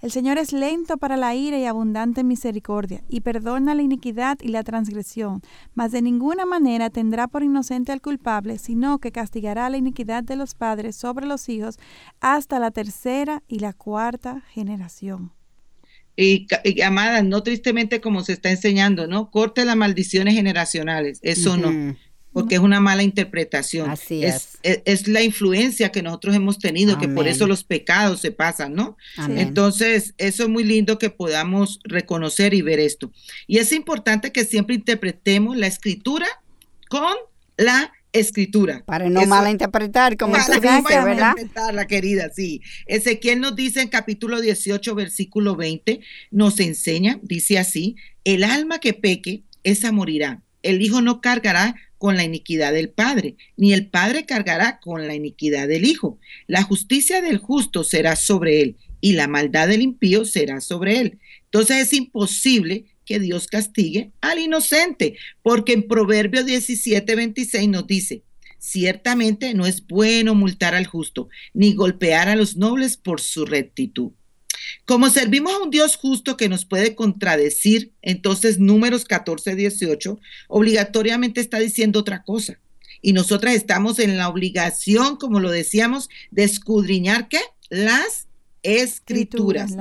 El 0.00 0.12
Señor 0.12 0.38
es 0.38 0.52
lento 0.52 0.96
para 0.96 1.16
la 1.16 1.34
ira 1.34 1.58
y 1.58 1.64
abundante 1.64 2.20
en 2.20 2.28
misericordia, 2.28 3.02
y 3.08 3.20
perdona 3.20 3.74
la 3.74 3.82
iniquidad 3.82 4.38
y 4.40 4.48
la 4.48 4.62
transgresión, 4.62 5.42
mas 5.74 5.90
de 5.90 6.02
ninguna 6.02 6.46
manera 6.46 6.88
tendrá 6.88 7.26
por 7.26 7.42
inocente 7.42 7.90
al 7.90 8.00
culpable, 8.00 8.58
sino 8.58 9.00
que 9.00 9.10
castigará 9.10 9.68
la 9.68 9.76
iniquidad 9.76 10.22
de 10.22 10.36
los 10.36 10.54
padres 10.54 10.94
sobre 10.94 11.26
los 11.26 11.48
hijos 11.48 11.78
hasta 12.20 12.60
la 12.60 12.70
tercera 12.70 13.42
y 13.48 13.58
la 13.58 13.72
cuarta 13.72 14.42
generación. 14.52 15.32
Y, 16.16 16.46
amadas, 16.82 17.24
no 17.24 17.42
tristemente 17.42 18.00
como 18.00 18.22
se 18.22 18.32
está 18.32 18.50
enseñando, 18.50 19.06
¿no? 19.06 19.30
Corte 19.30 19.64
las 19.64 19.76
maldiciones 19.76 20.34
generacionales, 20.34 21.18
eso 21.22 21.56
no 21.56 21.96
porque 22.32 22.56
es 22.56 22.60
una 22.60 22.80
mala 22.80 23.02
interpretación. 23.02 23.90
Así 23.90 24.24
es. 24.24 24.58
Es, 24.62 25.08
la 25.08 25.22
influencia 25.22 25.90
que 25.90 26.02
nosotros 26.02 26.34
hemos 26.34 26.58
tenido, 26.58 26.98
que 26.98 27.08
por 27.08 27.26
eso 27.26 27.46
los 27.46 27.64
pecados 27.64 28.20
se 28.20 28.32
pasan, 28.32 28.74
¿no? 28.74 28.96
Entonces, 29.28 30.14
eso 30.18 30.44
es 30.44 30.48
muy 30.48 30.64
lindo 30.64 30.98
que 30.98 31.10
podamos 31.10 31.80
reconocer 31.84 32.54
y 32.54 32.62
ver 32.62 32.80
esto. 32.80 33.10
Y 33.46 33.58
es 33.58 33.72
importante 33.72 34.32
que 34.32 34.44
siempre 34.44 34.74
interpretemos 34.74 35.56
la 35.56 35.66
escritura 35.66 36.26
con 36.88 37.14
la 37.56 37.92
escritura. 38.12 38.82
Para 38.86 39.08
no 39.08 39.24
malinterpretar, 39.26 40.16
como 40.16 40.32
para 40.32 40.58
no 40.58 40.82
malinterpretar, 40.82 41.74
la 41.74 41.86
querida, 41.86 42.30
sí. 42.34 42.62
Ezequiel 42.86 43.40
nos 43.40 43.56
dice 43.56 43.82
en 43.82 43.88
capítulo 43.88 44.40
18, 44.40 44.94
versículo 44.94 45.56
20, 45.56 46.00
nos 46.30 46.60
enseña, 46.60 47.20
dice 47.22 47.58
así, 47.58 47.96
el 48.24 48.44
alma 48.44 48.78
que 48.78 48.94
peque, 48.94 49.42
esa 49.64 49.92
morirá. 49.92 50.42
El 50.62 50.82
hijo 50.82 51.00
no 51.02 51.20
cargará 51.20 51.76
con 51.98 52.16
la 52.16 52.24
iniquidad 52.24 52.72
del 52.72 52.88
Padre, 52.88 53.36
ni 53.56 53.72
el 53.72 53.88
Padre 53.88 54.24
cargará 54.24 54.80
con 54.80 55.06
la 55.06 55.14
iniquidad 55.14 55.68
del 55.68 55.84
Hijo. 55.84 56.18
La 56.46 56.62
justicia 56.62 57.20
del 57.20 57.38
justo 57.38 57.84
será 57.84 58.16
sobre 58.16 58.62
él, 58.62 58.76
y 59.00 59.12
la 59.12 59.28
maldad 59.28 59.68
del 59.68 59.82
impío 59.82 60.24
será 60.24 60.60
sobre 60.60 61.00
él. 61.00 61.18
Entonces 61.44 61.78
es 61.78 61.92
imposible 61.92 62.86
que 63.04 63.18
Dios 63.18 63.46
castigue 63.46 64.12
al 64.20 64.38
inocente, 64.38 65.16
porque 65.42 65.72
en 65.72 65.88
Proverbio 65.88 66.44
17, 66.44 67.14
26 67.14 67.68
nos 67.68 67.86
dice, 67.86 68.22
ciertamente 68.58 69.54
no 69.54 69.66
es 69.66 69.86
bueno 69.86 70.34
multar 70.34 70.74
al 70.74 70.86
justo, 70.86 71.28
ni 71.54 71.74
golpear 71.74 72.28
a 72.28 72.36
los 72.36 72.56
nobles 72.56 72.96
por 72.96 73.20
su 73.20 73.46
rectitud. 73.46 74.12
Como 74.84 75.10
servimos 75.10 75.52
a 75.52 75.62
un 75.62 75.70
Dios 75.70 75.96
justo 75.96 76.36
que 76.36 76.48
nos 76.48 76.64
puede 76.64 76.94
contradecir, 76.94 77.92
entonces 78.02 78.58
números 78.58 79.04
14, 79.04 79.54
18 79.54 80.18
obligatoriamente 80.48 81.40
está 81.40 81.58
diciendo 81.58 82.00
otra 82.00 82.22
cosa. 82.22 82.58
Y 83.00 83.12
nosotras 83.12 83.54
estamos 83.54 83.98
en 83.98 84.16
la 84.16 84.28
obligación, 84.28 85.16
como 85.16 85.40
lo 85.40 85.50
decíamos, 85.50 86.08
de 86.30 86.44
escudriñar 86.44 87.28
qué? 87.28 87.40
Las 87.68 88.28
escrituras. 88.62 89.76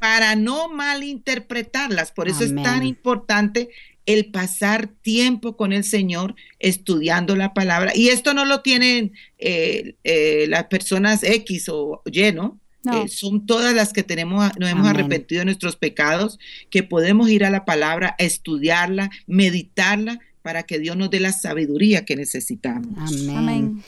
Para 0.00 0.34
no 0.36 0.68
malinterpretarlas. 0.68 2.12
Por 2.12 2.28
eso 2.28 2.44
es 2.44 2.54
tan 2.54 2.84
importante 2.84 3.68
el 4.06 4.30
pasar 4.30 4.88
tiempo 5.02 5.56
con 5.56 5.72
el 5.72 5.84
Señor 5.84 6.34
estudiando 6.58 7.36
la 7.36 7.52
palabra. 7.52 7.92
Y 7.94 8.08
esto 8.08 8.32
no 8.32 8.44
lo 8.44 8.62
tienen 8.62 9.12
eh, 9.38 9.96
eh, 10.02 10.46
las 10.48 10.64
personas 10.64 11.22
X 11.22 11.68
o 11.68 12.02
Y, 12.06 12.32
¿no? 12.32 12.58
Eh, 12.94 13.08
son 13.08 13.46
todas 13.46 13.74
las 13.74 13.92
que 13.92 14.02
tenemos, 14.02 14.50
nos 14.58 14.70
hemos 14.70 14.86
arrepentido 14.86 15.40
de 15.40 15.46
nuestros 15.46 15.76
pecados, 15.76 16.38
que 16.70 16.82
podemos 16.82 17.28
ir 17.28 17.44
a 17.44 17.50
la 17.50 17.64
palabra, 17.64 18.14
estudiarla, 18.18 19.10
meditarla, 19.26 20.20
para 20.42 20.62
que 20.62 20.78
Dios 20.78 20.96
nos 20.96 21.10
dé 21.10 21.20
la 21.20 21.32
sabiduría 21.32 22.04
que 22.04 22.16
necesitamos. 22.16 22.88
Amén. 23.30 23.82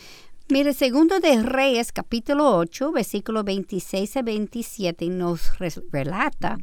Mire, 0.49 0.73
segundo 0.73 1.19
de 1.19 1.41
Reyes, 1.41 1.91
capítulo 1.91 2.57
8, 2.57 2.91
versículo 2.91 3.43
26 3.43 4.17
a 4.17 4.21
27, 4.21 5.07
nos 5.07 5.57
relata, 5.91 6.57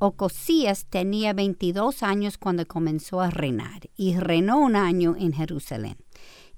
Ocosías 0.00 0.86
tenía 0.86 1.32
22 1.32 2.02
años 2.02 2.36
cuando 2.36 2.66
comenzó 2.66 3.20
a 3.20 3.30
reinar 3.30 3.88
y 3.96 4.16
reinó 4.16 4.58
un 4.58 4.76
año 4.76 5.16
en 5.18 5.32
Jerusalén. 5.32 5.96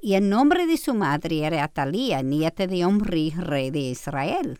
Y 0.00 0.14
el 0.14 0.28
nombre 0.28 0.66
de 0.66 0.78
su 0.78 0.94
madre 0.94 1.44
era 1.44 1.64
Atalía, 1.64 2.22
nieta 2.22 2.66
de 2.66 2.84
Omri, 2.84 3.30
rey 3.30 3.70
de 3.70 3.80
Israel. 3.80 4.58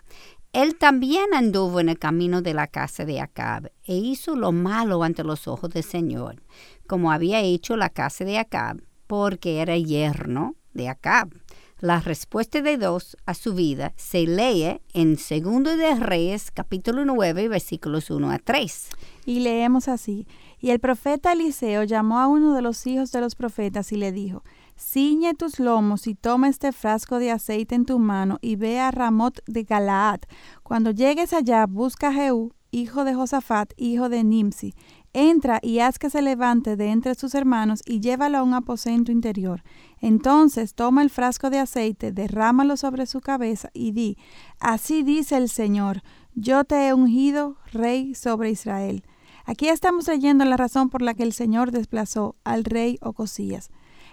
Él 0.53 0.75
también 0.75 1.33
anduvo 1.33 1.79
en 1.79 1.89
el 1.89 1.99
camino 1.99 2.43
de 2.43 2.55
la 2.55 2.67
casa 2.67 3.05
de 3.05 3.21
Acab 3.21 3.71
e 3.85 3.95
hizo 3.95 4.35
lo 4.35 4.51
malo 4.51 5.05
ante 5.05 5.23
los 5.23 5.47
ojos 5.47 5.71
del 5.71 5.85
Señor, 5.85 6.43
como 6.89 7.13
había 7.13 7.41
hecho 7.41 7.77
la 7.77 7.89
casa 7.89 8.25
de 8.25 8.39
Acab, 8.39 8.83
porque 9.07 9.61
era 9.61 9.77
yerno 9.77 10.57
de 10.75 10.89
Acab. 10.89 11.31
La 11.79 12.01
respuesta 12.01 12.61
de 12.63 12.79
Dios 12.79 13.17
a 13.27 13.35
su 13.35 13.55
vida 13.55 13.93
se 13.97 14.27
lee 14.27 14.81
en 14.93 15.19
Segundo 15.19 15.77
de 15.77 15.95
Reyes, 15.95 16.51
capítulo 16.51 17.05
9, 17.05 17.47
versículos 17.49 18.11
1 18.11 18.31
a 18.33 18.39
3. 18.39 18.89
Y 19.27 19.41
leemos 19.41 19.87
así. 19.87 20.27
Y 20.59 20.71
el 20.71 20.81
profeta 20.81 21.33
Eliseo 21.33 21.85
llamó 21.85 22.19
a 22.19 22.27
uno 22.27 22.55
de 22.55 22.63
los 22.63 22.87
hijos 22.89 23.13
de 23.13 23.21
los 23.21 23.37
profetas 23.37 23.93
y 23.93 23.97
le 23.97 24.11
dijo, 24.11 24.43
Ciñe 24.81 25.35
tus 25.35 25.61
lomos 25.61 26.07
y 26.07 26.15
toma 26.15 26.49
este 26.49 26.73
frasco 26.73 27.19
de 27.19 27.31
aceite 27.31 27.75
en 27.75 27.85
tu 27.85 27.99
mano 27.99 28.39
y 28.41 28.57
ve 28.57 28.81
a 28.81 28.91
Ramot 28.91 29.41
de 29.47 29.65
Galaad. 29.65 30.21
Cuando 30.63 30.91
llegues 30.91 31.35
allá, 31.35 31.67
busca 31.67 32.09
a 32.09 32.13
Jehú, 32.15 32.55
hijo 32.71 33.05
de 33.05 33.15
Josafat, 33.15 33.73
hijo 33.77 34.09
de 34.09 34.25
Nimsi. 34.25 34.75
Entra 35.13 35.61
y 35.63 35.81
haz 35.81 35.99
que 35.99 36.09
se 36.09 36.23
levante 36.23 36.77
de 36.77 36.89
entre 36.89 37.15
sus 37.15 37.35
hermanos 37.35 37.83
y 37.85 38.01
llévalo 38.01 38.39
a 38.39 38.43
un 38.43 38.55
aposento 38.55 39.13
interior. 39.13 39.63
Entonces 40.01 40.75
toma 40.75 41.03
el 41.03 41.11
frasco 41.11 41.51
de 41.51 41.59
aceite, 41.59 42.11
derrámalo 42.11 42.79
sobre 42.79 43.05
su 43.05 43.21
cabeza 43.21 43.69
y 43.75 43.93
di, 43.93 44.17
Así 44.61 45.03
dice 45.03 45.37
el 45.37 45.51
Señor, 45.51 46.03
yo 46.35 46.65
te 46.65 46.89
he 46.89 46.95
ungido 46.95 47.59
rey 47.71 48.15
sobre 48.15 48.51
Israel. 48.51 49.05
Aquí 49.45 49.69
estamos 49.69 50.09
leyendo 50.09 50.45
la 50.47 50.57
razón 50.57 50.89
por 50.89 51.03
la 51.03 51.13
que 51.13 51.23
el 51.23 51.35
Señor 51.35 51.71
desplazó 51.71 52.37
al 52.45 52.65
rey 52.65 52.99
Ocosías. 53.03 53.71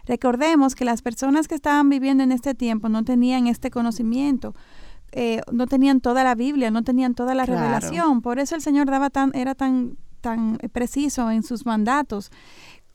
Recordemos 0.07 0.73
que 0.73 0.85
las 0.85 1.01
personas 1.01 1.47
que 1.47 1.55
estaban 1.55 1.89
viviendo 1.89 2.23
en 2.23 2.31
este 2.31 2.55
tiempo 2.55 2.89
no 2.89 3.03
tenían 3.03 3.47
este 3.47 3.69
conocimiento, 3.69 4.55
eh, 5.11 5.41
no 5.51 5.67
tenían 5.67 5.99
toda 6.01 6.23
la 6.23 6.33
Biblia, 6.33 6.71
no 6.71 6.83
tenían 6.83 7.13
toda 7.13 7.35
la 7.35 7.45
revelación. 7.45 8.21
Por 8.21 8.39
eso 8.39 8.55
el 8.55 8.61
Señor 8.61 8.87
daba 8.87 9.09
tan, 9.09 9.35
era 9.35 9.53
tan, 9.53 9.97
tan 10.21 10.57
preciso 10.71 11.29
en 11.29 11.43
sus 11.43 11.65
mandatos 11.65 12.31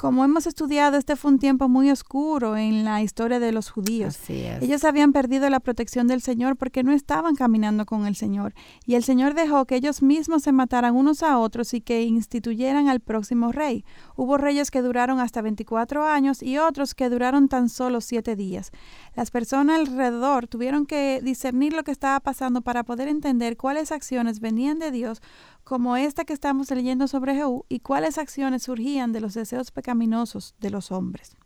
como 0.03 0.25
hemos 0.25 0.49
estudiado, 0.49 0.97
este 0.97 1.15
fue 1.15 1.31
un 1.31 1.39
tiempo 1.39 1.69
muy 1.69 1.89
oscuro 1.89 2.57
en 2.57 2.85
la 2.85 3.03
historia 3.03 3.39
de 3.39 3.53
los 3.53 3.71
judíos. 3.71 4.19
Ellos 4.29 4.83
habían 4.83 5.13
perdido 5.13 5.49
la 5.49 5.61
protección 5.61 6.09
del 6.09 6.21
Señor 6.21 6.57
porque 6.57 6.83
no 6.83 6.91
estaban 6.91 7.37
caminando 7.37 7.87
con 7.87 8.05
el 8.09 8.17
Señor. 8.17 8.53
Y 8.85 8.97
el 8.97 9.05
Señor 9.05 9.35
dejó 9.35 9.65
que 9.65 9.77
ellos 9.77 10.03
mismos 10.03 10.43
se 10.43 10.51
mataran 10.51 10.97
unos 10.97 11.23
a 11.23 11.39
otros 11.39 11.73
y 11.73 11.81
que 11.81 12.03
instituyeran 12.03 12.89
al 12.89 12.99
próximo 12.99 13.53
rey. 13.53 13.85
Hubo 14.17 14.39
reyes 14.39 14.73
que 14.73 14.83
duraron 14.83 15.21
hasta 15.21 15.41
24 15.41 16.05
años 16.05 16.43
y 16.43 16.59
otros 16.59 16.97
que 16.97 17.09
duraron 17.09 17.47
tan 17.47 17.69
solo 17.69 18.01
siete 18.01 18.35
días. 18.35 18.73
Las 19.15 19.31
personas 19.31 19.79
alrededor 19.79 20.49
tuvieron 20.49 20.85
que 20.85 21.21
discernir 21.23 21.75
lo 21.75 21.85
que 21.85 21.93
estaba 21.93 22.19
pasando 22.19 22.61
para 22.63 22.83
poder 22.83 23.07
entender 23.07 23.57
cuáles 23.57 23.93
acciones 23.93 24.41
venían 24.41 24.81
de 24.81 24.91
Dios 24.91 25.23
como 25.65 25.97
esta 25.97 26.25
que 26.25 26.33
estamos 26.33 26.71
leyendo 26.71 27.09
sobre 27.09 27.35
Jehú 27.35 27.65
y 27.69 27.81
cuáles 27.81 28.19
acciones 28.19 28.65
surgían 28.65 29.13
de 29.13 29.21
los 29.21 29.35
deseos 29.35 29.71
pecaminosos 29.71 30.55
de 30.61 30.71
los 30.71 30.91
hombres. 30.91 31.37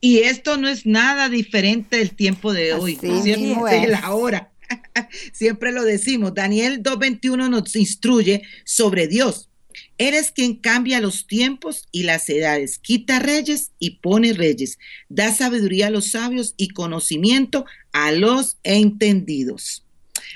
Y 0.00 0.18
esto 0.18 0.56
no 0.56 0.68
es 0.68 0.86
nada 0.86 1.28
diferente 1.28 1.98
del 1.98 2.14
tiempo 2.14 2.52
de 2.52 2.72
hoy, 2.74 2.96
¿cierto? 2.96 3.64
De 3.70 3.88
la 3.88 4.12
hora. 4.12 4.52
Siempre 5.32 5.72
lo 5.72 5.84
decimos. 5.84 6.34
Daniel 6.34 6.82
2.21 6.82 7.50
nos 7.50 7.74
instruye 7.76 8.42
sobre 8.64 9.08
Dios. 9.08 9.48
Eres 9.96 10.30
quien 10.32 10.54
cambia 10.56 11.00
los 11.00 11.26
tiempos 11.26 11.88
y 11.92 12.04
las 12.04 12.28
edades, 12.28 12.78
quita 12.78 13.18
reyes 13.18 13.72
y 13.78 13.98
pone 13.98 14.32
reyes, 14.32 14.78
da 15.08 15.32
sabiduría 15.32 15.88
a 15.88 15.90
los 15.90 16.12
sabios 16.12 16.54
y 16.56 16.68
conocimiento 16.68 17.64
a 17.92 18.12
los 18.12 18.58
entendidos. 18.62 19.84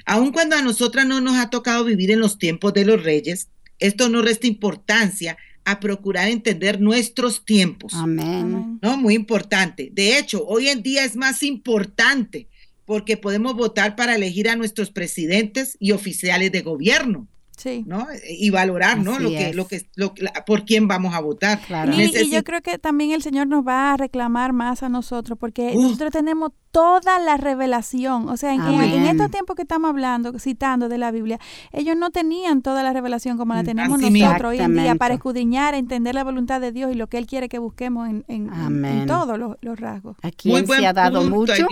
Aun 0.05 0.33
cuando 0.33 0.57
a 0.57 0.63
nosotras 0.63 1.07
no 1.07 1.21
nos 1.21 1.37
ha 1.37 1.51
tocado 1.51 1.85
vivir 1.85 2.11
en 2.11 2.21
los 2.21 2.39
tiempos 2.39 2.73
de 2.75 2.85
los 2.85 3.03
reyes, 3.03 3.49
esto 3.79 4.09
no 4.09 4.23
resta 4.23 4.47
importancia 4.47 5.37
a 5.65 5.81
procurar 5.81 6.29
entender 6.29 6.81
nuestros 6.81 7.45
tiempos. 7.45 7.95
Amén. 7.95 8.79
¿No? 8.83 8.97
Muy 8.97 9.15
importante. 9.15 9.91
De 9.93 10.19
hecho, 10.19 10.45
hoy 10.47 10.69
en 10.69 10.83
día 10.83 11.05
es 11.05 11.17
más 11.17 11.43
importante 11.43 12.49
porque 12.85 13.17
podemos 13.17 13.55
votar 13.55 13.97
para 13.97 14.17
elegir 14.17 14.49
a 14.49 14.57
nuestros 14.57 14.91
presidentes 14.91 15.77
y 15.79 15.93
oficiales 15.93 16.51
de 16.53 16.63
gobierno. 16.63 17.29
Sí. 17.57 17.85
¿no? 17.87 18.07
Y 18.29 18.51
valorar, 18.51 18.99
¿no? 18.99 19.19
Lo 19.19 19.29
que, 19.29 19.53
lo 19.55 19.69
que, 19.69 19.87
lo, 19.95 20.15
por 20.47 20.65
quién 20.65 20.89
vamos 20.89 21.15
a 21.15 21.21
votar. 21.21 21.61
Y, 21.93 22.31
yo 22.31 22.43
creo 22.45 22.63
que 22.63 22.79
también 22.79 23.13
el 23.13 23.23
Señor 23.23 23.47
nos 23.47 23.67
va 23.67 23.93
a 23.93 23.97
reclamar 23.97 24.53
más 24.53 24.83
a 24.83 24.89
nosotros, 24.89 25.39
porque 25.39 25.75
nosotros 25.75 26.11
tenemos 26.11 26.53
toda 26.71 27.19
la 27.19 27.37
revelación. 27.37 28.29
O 28.29 28.37
sea, 28.37 28.55
en, 28.55 28.63
en, 28.63 29.07
estos 29.07 29.31
tiempos 29.31 29.55
que 29.55 29.63
estamos 29.63 29.91
hablando, 29.91 30.39
citando 30.39 30.89
de 30.89 30.99
la 30.99 31.11
Biblia, 31.11 31.39
ellos 31.73 31.97
no 31.97 32.11
tenían 32.11 32.63
toda 32.63 32.83
la 32.83 32.93
revelación 32.93 33.37
como 33.37 33.55
la 33.55 33.63
mm, 33.63 33.67
tenemos 33.67 34.01
nosotros 34.01 34.51
hoy 34.51 34.59
en 34.59 34.75
día 34.75 34.95
para 34.95 35.15
escudriñar, 35.15 35.75
entender 35.75 36.15
la 36.15 36.25
voluntad 36.25 36.61
de 36.61 36.73
Dios 36.73 36.91
y 36.93 36.95
lo 36.95 37.07
que 37.07 37.19
Él 37.19 37.27
quiere 37.27 37.49
que 37.49 37.59
busquemos 37.59 38.09
en, 38.09 38.25
en, 38.29 39.07
todos 39.07 39.39
los, 39.39 39.79
rasgos. 39.79 40.17
Aquí 40.23 40.53
se 40.67 40.87
ha 40.87 40.93
dado 40.93 41.23
mucho. 41.29 41.67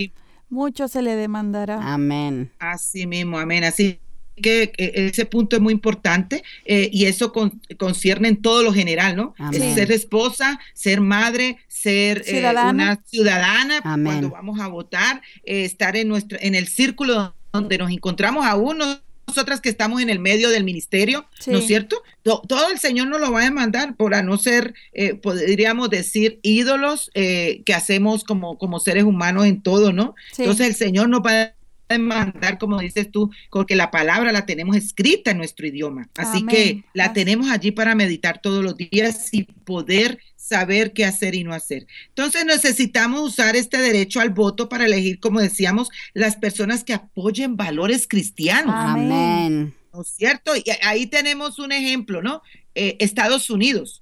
Mucho 0.50 0.88
se 0.88 1.00
le 1.00 1.14
demandará. 1.14 1.78
Amén. 1.80 2.50
Así 2.58 3.06
mismo, 3.06 3.38
amén. 3.38 3.62
Así 3.62 4.00
que 4.40 4.72
ese 4.76 5.26
punto 5.26 5.56
es 5.56 5.62
muy 5.62 5.72
importante 5.72 6.42
eh, 6.64 6.88
y 6.92 7.06
eso 7.06 7.32
concierne 7.78 8.28
en 8.28 8.42
todo 8.42 8.62
lo 8.62 8.72
general, 8.72 9.16
¿no? 9.16 9.34
ser 9.52 9.92
esposa, 9.92 10.60
ser 10.74 11.00
madre, 11.00 11.58
ser 11.68 12.22
eh, 12.26 12.44
una 12.68 13.02
ciudadana 13.06 13.80
cuando 13.82 14.30
vamos 14.30 14.60
a 14.60 14.68
votar, 14.68 15.22
eh, 15.44 15.64
estar 15.64 15.96
en, 15.96 16.08
nuestro, 16.08 16.38
en 16.40 16.54
el 16.54 16.68
círculo 16.68 17.34
donde 17.52 17.78
nos 17.78 17.90
encontramos 17.90 18.46
aún 18.46 18.78
nosotras 19.26 19.60
que 19.60 19.68
estamos 19.68 20.02
en 20.02 20.10
el 20.10 20.18
medio 20.18 20.50
del 20.50 20.64
ministerio, 20.64 21.26
¿no 21.46 21.58
es 21.58 21.66
cierto? 21.66 22.02
Todo, 22.22 22.70
el 22.72 22.80
Señor 22.80 23.06
nos 23.08 23.20
lo 23.20 23.30
va 23.30 23.40
a 23.40 23.44
demandar 23.44 23.94
por 23.94 24.14
a 24.14 24.22
no 24.22 24.38
ser, 24.38 24.74
podríamos 25.22 25.88
decir, 25.88 26.40
ídolos 26.42 27.10
que 27.14 27.74
hacemos 27.74 28.24
como, 28.24 28.58
como 28.58 28.80
seres 28.80 29.04
humanos 29.04 29.46
en 29.46 29.62
todo, 29.62 29.92
¿no? 29.92 30.14
Entonces 30.36 30.66
el 30.66 30.74
Señor 30.74 31.08
nos 31.08 31.20
va 31.20 31.42
a 31.42 31.59
mandar, 31.98 32.58
como 32.58 32.78
dices 32.78 33.10
tú, 33.10 33.30
porque 33.50 33.76
la 33.76 33.90
palabra 33.90 34.32
la 34.32 34.46
tenemos 34.46 34.76
escrita 34.76 35.32
en 35.32 35.38
nuestro 35.38 35.66
idioma. 35.66 36.08
Así 36.16 36.46
que 36.46 36.84
la 36.94 37.12
tenemos 37.12 37.50
allí 37.50 37.72
para 37.72 37.94
meditar 37.94 38.40
todos 38.40 38.62
los 38.62 38.76
días 38.76 39.32
y 39.32 39.44
poder 39.44 40.18
saber 40.36 40.92
qué 40.92 41.04
hacer 41.04 41.34
y 41.34 41.44
no 41.44 41.54
hacer. 41.54 41.86
Entonces 42.08 42.44
necesitamos 42.44 43.20
usar 43.20 43.56
este 43.56 43.78
derecho 43.78 44.20
al 44.20 44.30
voto 44.30 44.68
para 44.68 44.86
elegir, 44.86 45.20
como 45.20 45.40
decíamos, 45.40 45.90
las 46.14 46.36
personas 46.36 46.84
que 46.84 46.94
apoyen 46.94 47.56
valores 47.56 48.06
cristianos. 48.08 48.74
Amén. 48.76 49.74
¿No 49.92 50.02
es 50.02 50.08
cierto? 50.08 50.56
Y 50.56 50.64
ahí 50.82 51.06
tenemos 51.06 51.58
un 51.58 51.72
ejemplo, 51.72 52.22
¿no? 52.22 52.42
Eh, 52.74 52.96
Estados 53.00 53.50
Unidos. 53.50 53.99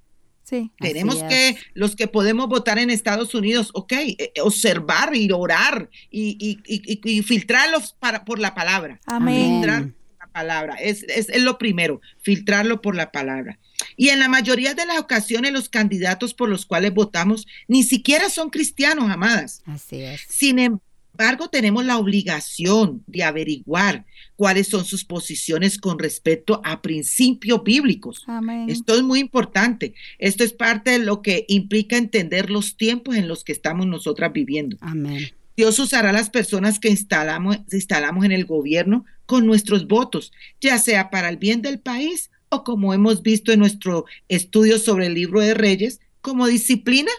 Tenemos 0.79 1.23
que, 1.23 1.57
los 1.73 1.95
que 1.95 2.07
podemos 2.07 2.47
votar 2.47 2.79
en 2.79 2.89
Estados 2.89 3.33
Unidos, 3.35 3.69
ok, 3.73 3.91
eh, 3.93 4.15
eh, 4.17 4.31
observar 4.41 5.15
y 5.15 5.31
orar 5.31 5.89
y, 6.09 6.59
y, 6.65 7.21
filtrarlos 7.23 7.95
para, 7.99 8.25
por 8.25 8.39
la 8.39 8.55
palabra. 8.55 8.99
Amén. 9.05 9.53
Filtrar 9.53 9.91
la 10.19 10.27
palabra, 10.31 10.75
es, 10.75 11.03
es, 11.03 11.29
es, 11.29 11.41
lo 11.41 11.57
primero, 11.57 12.01
filtrarlo 12.21 12.81
por 12.81 12.95
la 12.95 13.11
palabra. 13.11 13.59
Y 13.95 14.09
en 14.09 14.19
la 14.19 14.27
mayoría 14.27 14.73
de 14.73 14.85
las 14.85 14.99
ocasiones 14.99 15.51
los 15.51 15.69
candidatos 15.69 16.33
por 16.33 16.49
los 16.49 16.65
cuales 16.65 16.93
votamos 16.93 17.47
ni 17.67 17.83
siquiera 17.83 18.29
son 18.29 18.49
cristianos, 18.49 19.09
amadas. 19.09 19.61
Así 19.65 20.01
es. 20.01 20.21
Sin 20.27 20.59
embargo, 20.59 21.49
tenemos 21.49 21.85
la 21.85 21.97
obligación 21.97 23.03
de 23.07 23.23
averiguar 23.23 24.05
cuáles 24.39 24.69
son 24.69 24.85
sus 24.85 25.03
posiciones 25.03 25.77
con 25.77 25.99
respecto 25.99 26.61
a 26.63 26.81
principios 26.81 27.61
bíblicos. 27.61 28.25
Esto 28.69 28.95
es 28.95 29.03
muy 29.03 29.19
importante. 29.19 29.95
Esto 30.17 30.45
es 30.45 30.53
parte 30.53 30.91
de 30.91 30.99
lo 30.99 31.21
que 31.21 31.43
implica 31.49 31.97
entender 31.97 32.49
los 32.49 32.77
tiempos 32.77 33.17
en 33.17 33.27
los 33.27 33.43
que 33.43 33.51
estamos 33.51 33.85
nosotras 33.85 34.31
viviendo. 34.31 34.77
Amén. 34.79 35.33
Dios 35.57 35.77
usará 35.77 36.11
a 36.11 36.13
las 36.13 36.29
personas 36.29 36.79
que 36.79 36.87
instalamos, 36.87 37.57
instalamos 37.69 38.23
en 38.23 38.31
el 38.31 38.45
gobierno 38.45 39.03
con 39.25 39.45
nuestros 39.45 39.87
votos, 39.87 40.31
ya 40.61 40.77
sea 40.77 41.09
para 41.09 41.27
el 41.27 41.35
bien 41.35 41.61
del 41.61 41.81
país 41.81 42.31
o 42.47 42.63
como 42.63 42.93
hemos 42.93 43.21
visto 43.21 43.51
en 43.51 43.59
nuestro 43.59 44.05
estudio 44.29 44.79
sobre 44.79 45.07
el 45.07 45.15
libro 45.15 45.41
de 45.41 45.53
Reyes, 45.53 45.99
como 46.21 46.47
disciplina 46.47 47.11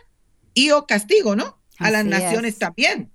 y 0.54 0.70
o 0.70 0.86
castigo, 0.86 1.36
¿no? 1.36 1.58
A 1.76 1.90
las 1.90 2.06
naciones 2.06 2.56
también, 2.56 3.10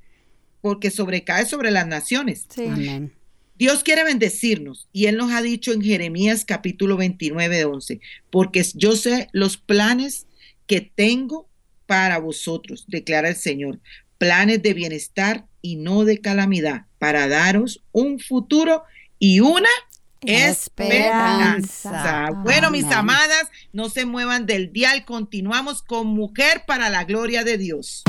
porque 0.61 0.91
sobrecae 0.91 1.47
sobre 1.47 1.71
las 1.71 1.87
naciones. 1.87 2.45
Sí. 2.53 2.67
Amén. 2.67 3.11
Dios 3.57 3.83
quiere 3.83 4.03
bendecirnos 4.03 4.89
y 4.91 5.05
Él 5.05 5.15
nos 5.15 5.31
ha 5.31 5.41
dicho 5.41 5.71
en 5.71 5.81
Jeremías 5.81 6.43
capítulo 6.43 6.97
29 6.97 7.55
de 7.55 7.63
11, 7.63 8.01
porque 8.29 8.65
yo 8.73 8.97
sé 8.97 9.29
los 9.31 9.55
planes 9.55 10.27
que 10.67 10.81
tengo 10.81 11.47
para 11.85 12.17
vosotros, 12.17 12.83
declara 12.87 13.29
el 13.29 13.37
Señor, 13.37 13.79
planes 14.17 14.61
de 14.61 14.73
bienestar 14.73 15.45
y 15.61 15.77
no 15.77 16.03
de 16.03 16.19
calamidad, 16.19 16.87
para 16.99 17.29
daros 17.29 17.81
un 17.93 18.19
futuro 18.19 18.83
y 19.19 19.39
una 19.39 19.69
esperanza. 20.21 22.31
Bueno, 22.43 22.71
mis 22.71 22.83
amadas, 22.85 23.47
no 23.71 23.87
se 23.89 24.05
muevan 24.05 24.45
del 24.45 24.73
dial, 24.73 25.05
continuamos 25.05 25.81
con 25.81 26.07
Mujer 26.07 26.63
para 26.67 26.89
la 26.89 27.05
Gloria 27.05 27.45
de 27.45 27.57
Dios. 27.57 28.03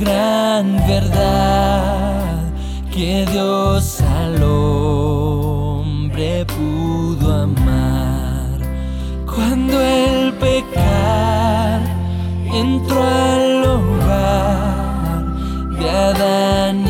Gran 0.00 0.76
verdad 0.86 2.50
que 2.90 3.26
Dios 3.30 4.00
al 4.00 4.42
hombre 4.42 5.66
pudo 6.46 7.42
amar. 7.42 8.58
Cuando 9.26 9.80
el 9.80 10.32
pecar 10.34 11.82
entró 12.52 13.02
al 13.02 13.64
hogar 13.64 15.24
de 15.78 15.90
Adán 15.90 16.89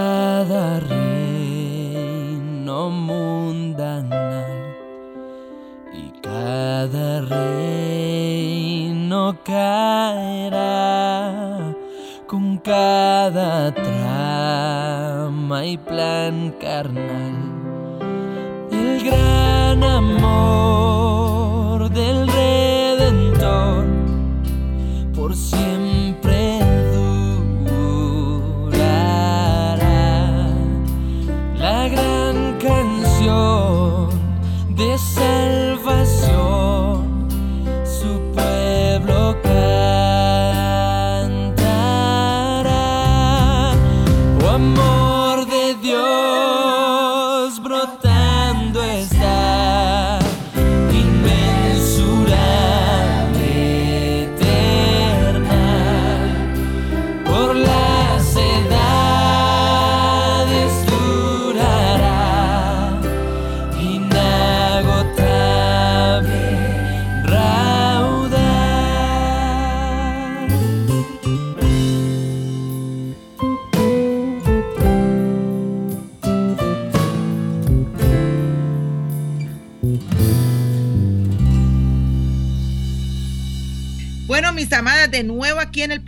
cada 0.00 0.80
reino 0.80 2.90
mundanal 2.90 4.74
y 5.92 6.10
cada 6.22 7.20
reino 7.36 9.36
caerá 9.44 10.56
con 12.26 12.56
cada 12.58 13.74
trama 13.74 15.66
y 15.66 15.76
plan 15.76 16.54
carnal. 16.58 17.34
El 18.72 19.04
gran 19.04 19.84
amor 19.84 21.90
del 21.90 22.26
Redentor 22.26 23.84
por 25.14 25.36
siempre 25.36 25.69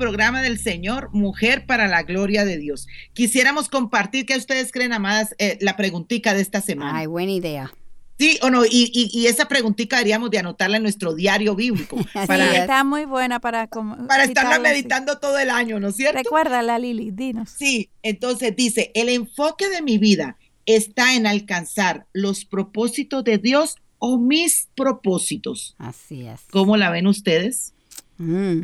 programa 0.02 0.42
del 0.42 0.58
Señor, 0.58 1.10
Mujer 1.12 1.64
para 1.64 1.86
la 1.86 2.02
Gloria 2.02 2.44
de 2.44 2.58
Dios. 2.58 2.88
Quisiéramos 3.12 3.68
compartir 3.68 4.26
qué 4.26 4.36
ustedes 4.36 4.72
creen, 4.72 4.92
amadas, 4.92 5.34
eh, 5.38 5.58
la 5.60 5.76
preguntica 5.76 6.34
de 6.34 6.42
esta 6.42 6.60
semana. 6.60 6.98
Ay, 6.98 7.06
buena 7.06 7.30
idea. 7.32 7.72
Sí 8.18 8.38
o 8.42 8.50
no, 8.50 8.64
y, 8.64 8.90
y- 8.92 9.10
y 9.12 9.26
esa 9.26 9.46
preguntita 9.48 9.96
deberíamos 9.96 10.30
de 10.30 10.38
anotarla 10.38 10.76
en 10.76 10.82
nuestro 10.82 11.14
diario 11.14 11.54
bíblico 11.54 11.96
para, 12.26 12.50
Sí, 12.50 12.56
está 12.56 12.82
muy 12.84 13.04
buena 13.04 13.40
para 13.40 13.66
como- 13.68 14.06
para 14.08 14.24
estarla 14.24 14.58
meditando 14.58 15.18
todo 15.18 15.38
el 15.38 15.50
año, 15.50 15.78
¿no 15.80 15.88
es 15.88 15.96
cierto? 15.96 16.18
Recuérdala, 16.18 16.78
Lili, 16.78 17.10
dinos. 17.12 17.50
Sí, 17.56 17.88
entonces 18.02 18.54
dice, 18.56 18.90
el 18.94 19.08
enfoque 19.08 19.68
de 19.68 19.82
mi 19.82 19.98
vida 19.98 20.36
está 20.66 21.14
en 21.14 21.26
alcanzar 21.26 22.06
los 22.12 22.44
propósitos 22.44 23.22
de 23.24 23.38
Dios 23.38 23.76
o 23.98 24.18
mis 24.18 24.68
propósitos. 24.74 25.74
Así 25.78 26.26
es. 26.26 26.40
¿Cómo 26.50 26.76
la 26.76 26.90
ven 26.90 27.06
ustedes? 27.06 27.72
Mm. 28.18 28.62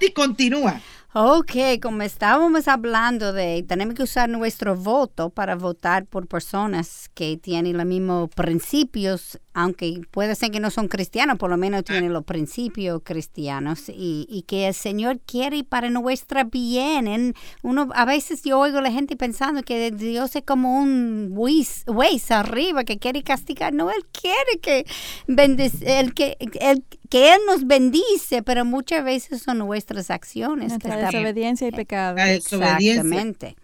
Katy 0.00 0.12
continúa. 0.12 0.80
Ok, 1.14 1.52
como 1.82 2.02
estábamos 2.02 2.68
hablando 2.68 3.32
de, 3.32 3.64
tenemos 3.66 3.94
que 3.94 4.02
usar 4.02 4.28
nuestro 4.28 4.76
voto 4.76 5.30
para 5.30 5.56
votar 5.56 6.04
por 6.04 6.26
personas 6.28 7.08
que 7.14 7.38
tienen 7.38 7.78
los 7.78 7.86
mismos 7.86 8.28
principios, 8.28 9.40
aunque 9.54 10.02
puede 10.10 10.34
ser 10.34 10.50
que 10.50 10.60
no 10.60 10.70
son 10.70 10.86
cristianos, 10.86 11.38
por 11.38 11.48
lo 11.48 11.56
menos 11.56 11.84
tienen 11.84 12.12
los 12.12 12.24
principios 12.24 13.00
cristianos 13.02 13.88
y, 13.88 14.26
y 14.28 14.42
que 14.42 14.68
el 14.68 14.74
Señor 14.74 15.18
quiere 15.24 15.64
para 15.64 15.88
nuestra 15.88 16.44
bien. 16.44 17.08
En 17.08 17.34
uno, 17.62 17.88
a 17.94 18.04
veces 18.04 18.42
yo 18.44 18.58
oigo 18.60 18.78
a 18.78 18.82
la 18.82 18.92
gente 18.92 19.16
pensando 19.16 19.62
que 19.62 19.90
Dios 19.90 20.36
es 20.36 20.44
como 20.44 20.78
un 20.78 21.32
juez, 21.34 22.30
arriba 22.30 22.84
que 22.84 22.98
quiere 22.98 23.22
castigar. 23.22 23.72
No, 23.72 23.90
Él 23.90 24.04
quiere 24.12 24.60
que, 24.60 24.86
bendic- 25.26 25.82
el 25.84 26.12
que, 26.12 26.36
el, 26.60 26.84
que 27.08 27.32
Él 27.34 27.40
nos 27.46 27.66
bendice, 27.66 28.42
pero 28.42 28.64
muchas 28.64 29.04
veces 29.04 29.42
son 29.42 29.58
nuestras 29.58 30.10
acciones. 30.10 30.72
que 30.74 30.88
Nuestra 30.88 30.94
están- 30.96 31.12
desobediencia 31.12 31.68
y 31.68 31.72
pecado. 31.72 32.16
La. 32.16 32.32
Exactamente. 32.32 33.56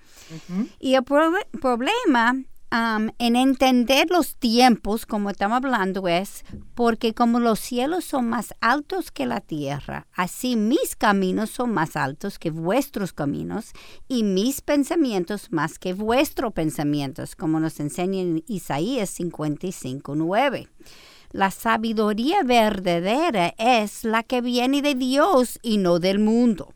Y 0.80 0.95
el 0.95 1.03
proble- 1.03 1.47
problema 1.61 2.34
en 3.18 3.36
entender 3.36 4.09
los 4.11 4.34
tiempos, 4.36 5.07
como 5.07 5.30
estamos 5.30 5.59
hablando, 5.59 6.09
es 6.09 6.45
porque 6.74 7.14
como 7.14 7.38
los 7.38 7.61
cielos 7.61 8.05
son 8.05 8.28
más 8.28 8.53
altos 8.61 9.12
que 9.12 9.26
la 9.26 9.40
tierra, 9.40 10.09
así 10.12 10.57
mis 10.57 10.97
caminos 10.97 11.51
son 11.51 11.72
más 11.72 11.95
altos 11.95 12.36
que 12.40 12.51
vuestros 12.51 13.12
caminos 13.12 13.70
y 14.09 14.24
mis 14.24 14.61
pensamientos 14.61 15.53
más 15.53 15.78
que 15.78 15.92
vuestros 15.92 16.53
pensamientos, 16.53 17.36
como 17.36 17.61
nos 17.61 17.78
enseña 17.78 18.20
en 18.22 18.42
Isaías 18.49 19.09
55, 19.11 20.16
9. 20.16 20.66
La 21.35 21.51
sabiduría 21.51 22.45
verdadera 22.45 23.57
es 23.59 24.05
la 24.05 24.22
que 24.22 24.41
viene 24.41 24.82
de 24.82 24.95
Dios 24.95 25.59
y 25.62 25.78
no 25.78 25.99
del 25.99 26.20
mundo. 26.20 26.72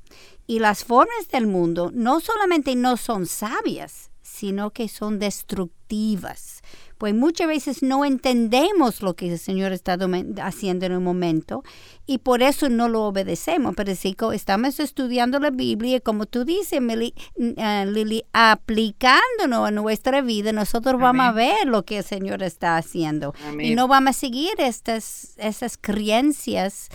Y 0.48 0.58
las 0.58 0.82
formas 0.82 1.28
del 1.30 1.46
mundo 1.46 1.92
no 1.94 2.18
solamente 2.18 2.74
no 2.74 2.96
son 2.96 3.26
sabias, 3.26 4.10
sino 4.20 4.70
que 4.70 4.88
son 4.88 5.20
destructivas. 5.20 6.57
Pues 6.98 7.14
muchas 7.14 7.48
veces 7.48 7.82
no 7.82 8.04
entendemos 8.04 9.02
lo 9.02 9.14
que 9.14 9.32
el 9.32 9.38
Señor 9.38 9.72
está 9.72 9.96
haciendo 10.42 10.86
en 10.86 10.92
un 10.92 11.04
momento 11.04 11.62
y 12.06 12.18
por 12.18 12.42
eso 12.42 12.68
no 12.68 12.88
lo 12.88 13.04
obedecemos. 13.04 13.74
Pero 13.76 13.94
si 13.94 14.16
estamos 14.34 14.80
estudiando 14.80 15.38
la 15.38 15.50
Biblia, 15.50 16.00
como 16.00 16.26
tú 16.26 16.44
dices, 16.44 16.80
eh, 16.80 17.86
Lili, 17.86 18.24
aplicándonos 18.32 19.68
a 19.68 19.70
nuestra 19.70 20.20
vida, 20.22 20.52
nosotros 20.52 21.00
vamos 21.00 21.26
a 21.26 21.32
ver 21.32 21.66
lo 21.66 21.84
que 21.84 21.98
el 21.98 22.04
Señor 22.04 22.42
está 22.42 22.76
haciendo 22.76 23.34
y 23.60 23.74
no 23.74 23.88
vamos 23.88 24.10
a 24.10 24.18
seguir 24.18 24.52
estas, 24.58 25.34
esas 25.38 25.78
creencias 25.78 26.88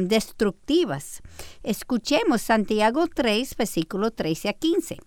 destructivas. 0.00 1.22
Escuchemos 1.62 2.42
Santiago 2.42 3.06
3, 3.06 3.56
versículo 3.56 4.10
13 4.10 4.50
a 4.50 4.52
15. 4.52 4.98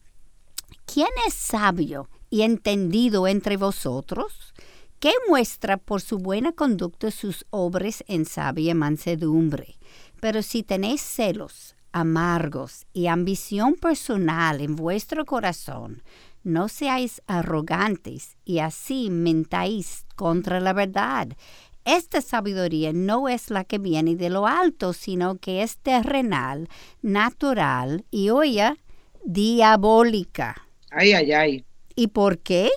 ¿quién 0.85 1.09
es 1.27 1.33
sabio 1.33 2.09
y 2.35 2.41
entendido 2.41 3.27
entre 3.27 3.55
vosotros? 3.55 4.53
que 4.99 5.11
muestra 5.29 5.77
por 5.77 6.01
su 6.01 6.17
buena 6.17 6.51
conducta 6.51 7.11
sus 7.11 7.45
obras 7.49 8.03
en 8.07 8.25
sabia 8.25 8.73
mansedumbre. 8.73 9.77
Pero 10.19 10.41
si 10.41 10.63
tenéis 10.63 11.01
celos, 11.01 11.75
amargos 11.91 12.87
y 12.91 13.07
ambición 13.07 13.75
personal 13.75 14.61
en 14.61 14.75
vuestro 14.75 15.25
corazón, 15.25 16.01
no 16.43 16.69
seáis 16.69 17.21
arrogantes 17.27 18.35
y 18.45 18.59
así 18.59 19.09
mentáis 19.11 20.05
contra 20.15 20.59
la 20.59 20.73
verdad. 20.73 21.27
Esta 21.83 22.21
sabiduría 22.21 22.91
no 22.93 23.29
es 23.29 23.51
la 23.51 23.63
que 23.63 23.77
viene 23.77 24.15
de 24.15 24.31
lo 24.31 24.47
alto, 24.47 24.93
sino 24.93 25.37
que 25.37 25.61
es 25.61 25.77
terrenal, 25.77 26.67
natural 27.03 28.05
y, 28.09 28.31
oye, 28.31 28.73
diabólica. 29.23 30.67
Ay, 30.89 31.13
ay, 31.13 31.31
ay. 31.31 31.65
¿Y 31.95 32.07
por 32.07 32.39
qué? 32.39 32.69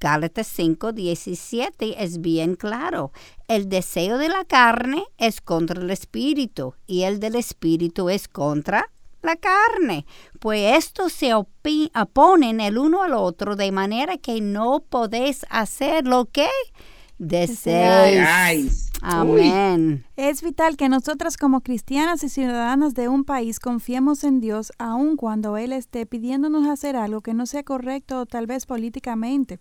Gálatas 0.00 0.48
5, 0.48 0.92
17 0.92 2.02
es 2.02 2.20
bien 2.20 2.56
claro. 2.56 3.12
El 3.46 3.68
deseo 3.68 4.18
de 4.18 4.28
la 4.28 4.44
carne 4.44 5.04
es 5.16 5.40
contra 5.40 5.80
el 5.80 5.90
espíritu 5.90 6.74
y 6.86 7.02
el 7.02 7.20
del 7.20 7.36
espíritu 7.36 8.10
es 8.10 8.26
contra 8.26 8.90
la 9.22 9.36
carne. 9.36 10.04
Pues 10.40 10.76
estos 10.76 11.12
se 11.12 11.34
oponen 11.34 12.60
el 12.60 12.78
uno 12.78 13.04
al 13.04 13.14
otro 13.14 13.54
de 13.54 13.70
manera 13.70 14.18
que 14.18 14.40
no 14.40 14.80
podéis 14.80 15.46
hacer 15.48 16.06
lo 16.06 16.24
que 16.26 16.48
deseáis. 17.18 18.91
Amén. 19.02 20.04
Es 20.16 20.42
vital 20.42 20.76
que 20.76 20.88
nosotras 20.88 21.36
como 21.36 21.60
cristianas 21.60 22.22
y 22.22 22.28
ciudadanas 22.28 22.94
de 22.94 23.08
un 23.08 23.24
país 23.24 23.58
confiemos 23.58 24.22
en 24.22 24.40
Dios 24.40 24.72
aun 24.78 25.16
cuando 25.16 25.56
Él 25.56 25.72
esté 25.72 26.06
pidiéndonos 26.06 26.68
hacer 26.68 26.94
algo 26.94 27.20
que 27.20 27.34
no 27.34 27.46
sea 27.46 27.64
correcto 27.64 28.20
o 28.20 28.26
tal 28.26 28.46
vez 28.46 28.64
políticamente. 28.64 29.58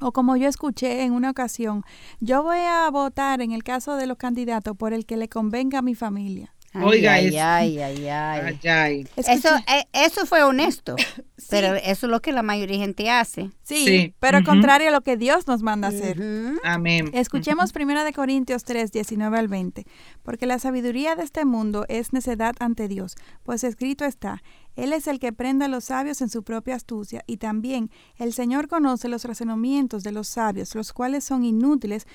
O 0.00 0.12
como 0.12 0.36
yo 0.36 0.46
escuché 0.46 1.04
en 1.04 1.14
una 1.14 1.30
ocasión, 1.30 1.84
yo 2.20 2.42
voy 2.42 2.58
a 2.58 2.90
votar 2.90 3.40
en 3.40 3.52
el 3.52 3.64
caso 3.64 3.96
de 3.96 4.06
los 4.06 4.18
candidatos 4.18 4.76
por 4.76 4.92
el 4.92 5.06
que 5.06 5.16
le 5.16 5.30
convenga 5.30 5.78
a 5.78 5.82
mi 5.82 5.94
familia. 5.94 6.52
Oiga, 6.82 7.14
ay, 7.14 7.36
ay, 7.36 7.78
ay, 7.78 8.08
ay, 8.08 9.08
Eso, 9.16 9.48
eh, 9.56 9.84
eso 9.92 10.26
fue 10.26 10.42
honesto, 10.42 10.96
pero 11.50 11.74
eso 11.74 12.06
es 12.06 12.10
lo 12.10 12.20
que 12.20 12.32
la 12.32 12.42
mayoría 12.42 12.76
de 12.76 12.82
gente 12.82 13.10
hace. 13.10 13.50
Sí, 13.62 14.14
pero 14.20 14.42
contrario 14.44 14.88
a 14.88 14.90
lo 14.92 15.00
que 15.00 15.16
Dios 15.16 15.46
nos 15.46 15.62
manda 15.62 15.88
hacer. 15.88 16.20
Amén. 16.64 17.10
Escuchemos 17.14 17.72
primero 17.72 18.04
de 18.04 18.12
Corintios 18.12 18.64
3, 18.64 18.92
19 18.92 19.38
al 19.38 19.48
20. 19.48 19.86
Porque 20.22 20.46
la 20.46 20.58
sabiduría 20.58 21.16
de 21.16 21.22
este 21.22 21.44
mundo 21.44 21.84
es 21.88 22.12
necedad 22.12 22.54
ante 22.58 22.88
Dios, 22.88 23.16
pues 23.42 23.64
escrito 23.64 24.04
está, 24.04 24.42
Él 24.74 24.92
es 24.92 25.06
el 25.06 25.18
que 25.18 25.32
prende 25.32 25.66
a 25.66 25.68
los 25.68 25.84
sabios 25.84 26.20
en 26.20 26.28
su 26.28 26.42
propia 26.42 26.74
astucia, 26.74 27.22
y 27.26 27.38
también 27.38 27.90
el 28.16 28.32
Señor 28.32 28.68
conoce 28.68 29.08
los 29.08 29.24
razonamientos 29.24 30.02
de 30.02 30.12
los 30.12 30.28
sabios, 30.28 30.74
los 30.74 30.92
cuales 30.92 31.24
son 31.24 31.44
inútiles. 31.44 32.06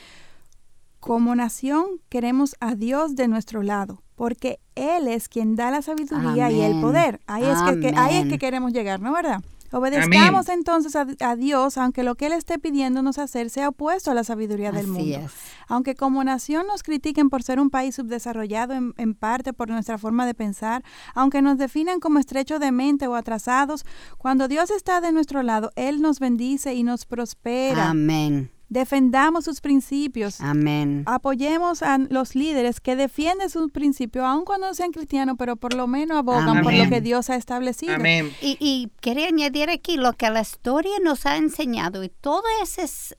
Como 0.99 1.34
nación 1.34 1.99
queremos 2.09 2.55
a 2.59 2.76
Dios 2.76 3.16
de 3.16 3.28
nuestro 3.28 3.64
lado 3.64 4.03
porque 4.22 4.59
Él 4.76 5.07
es 5.07 5.28
quien 5.28 5.55
da 5.55 5.72
la 5.72 5.82
sabiduría 5.82 6.51
y 6.51 6.61
el 6.61 6.80
poder. 6.80 7.22
Ahí 7.26 7.43
es 7.43 7.57
que, 7.80 7.91
ahí 7.97 8.17
es 8.17 8.28
que 8.28 8.38
queremos 8.38 8.72
llegar, 8.72 8.99
¿no 8.99 9.11
verdad? 9.11 9.41
Obedezcamos 9.72 10.47
entonces 10.49 10.95
a, 10.95 11.36
Dios, 11.36 11.76
aunque 11.80 12.03
lo 12.03 12.13
que 12.13 12.28
Él 12.28 12.34
esté 12.34 12.59
pidiéndonos 12.59 13.17
hacer 13.17 13.49
sea 13.49 13.69
opuesto 13.69 14.11
a 14.11 14.13
la 14.13 14.24
sabiduría 14.24 14.72
del 14.72 14.86
mundo. 14.86 15.22
Aunque 15.67 15.95
como 15.95 16.24
nación 16.24 16.67
nos 16.67 16.84
critiquen 16.84 17.32
por 17.32 17.41
ser 17.41 17.59
un 17.59 17.72
país 17.72 17.95
subdesarrollado 17.95 18.76
en, 18.76 18.93
en, 18.97 19.15
parte 19.15 19.53
por 19.53 19.69
nuestra 19.69 19.97
forma 19.97 20.28
de 20.28 20.36
pensar, 20.36 20.84
aunque 21.15 21.41
nos 21.41 21.57
definan 21.57 21.99
como 21.99 22.19
estrecho 22.19 22.59
de 22.59 22.72
mente 22.72 23.07
o 23.07 23.15
atrasados, 23.15 23.88
cuando 24.19 24.47
Dios 24.47 24.69
está 24.69 25.01
de 25.01 25.11
nuestro 25.13 25.41
lado, 25.41 25.72
Él 25.76 25.99
nos 25.99 26.19
bendice 26.19 26.76
y 26.76 26.84
nos 26.84 27.07
prospera. 27.07 27.89
Amén. 27.89 28.51
Defendamos 28.72 29.43
sus 29.43 29.59
principios. 29.59 30.39
Amén. 30.39 31.03
Apoyemos 31.05 31.84
a 31.84 31.97
los 31.97 32.36
líderes 32.36 32.80
que 32.80 32.95
defienden 32.95 33.49
sus 33.49 33.69
principios, 33.69 34.24
aun 34.24 34.45
cuando 34.45 34.67
no 34.67 34.74
sean 34.74 34.93
cristianos, 34.93 35.36
pero 35.38 35.57
por 35.57 35.74
lo 35.74 35.88
menos 35.88 36.19
abogan 36.19 36.63
por 36.63 36.74
lo 36.74 36.88
que 36.88 37.01
Dios 37.01 37.30
ha 37.30 37.36
establecido. 37.36 37.95
Amén. 37.95 38.32
Y, 38.39 38.89
quería 39.01 39.28
añadir 39.28 39.69
aquí 39.69 39.97
lo 39.97 40.13
que 40.13 40.30
la 40.30 40.39
historia 40.39 40.93
nos 41.03 41.26
ha 41.26 41.36
enseñado 41.36 42.01
y 42.01 42.07
todos 42.07 42.45
esos 42.61 43.13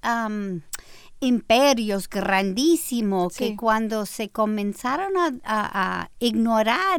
imperios 1.21 2.09
grandísimos 2.09 3.37
que 3.37 3.55
cuando 3.55 4.07
se 4.07 4.31
comenzaron 4.31 5.13
a, 5.45 6.09
ignorar 6.19 6.99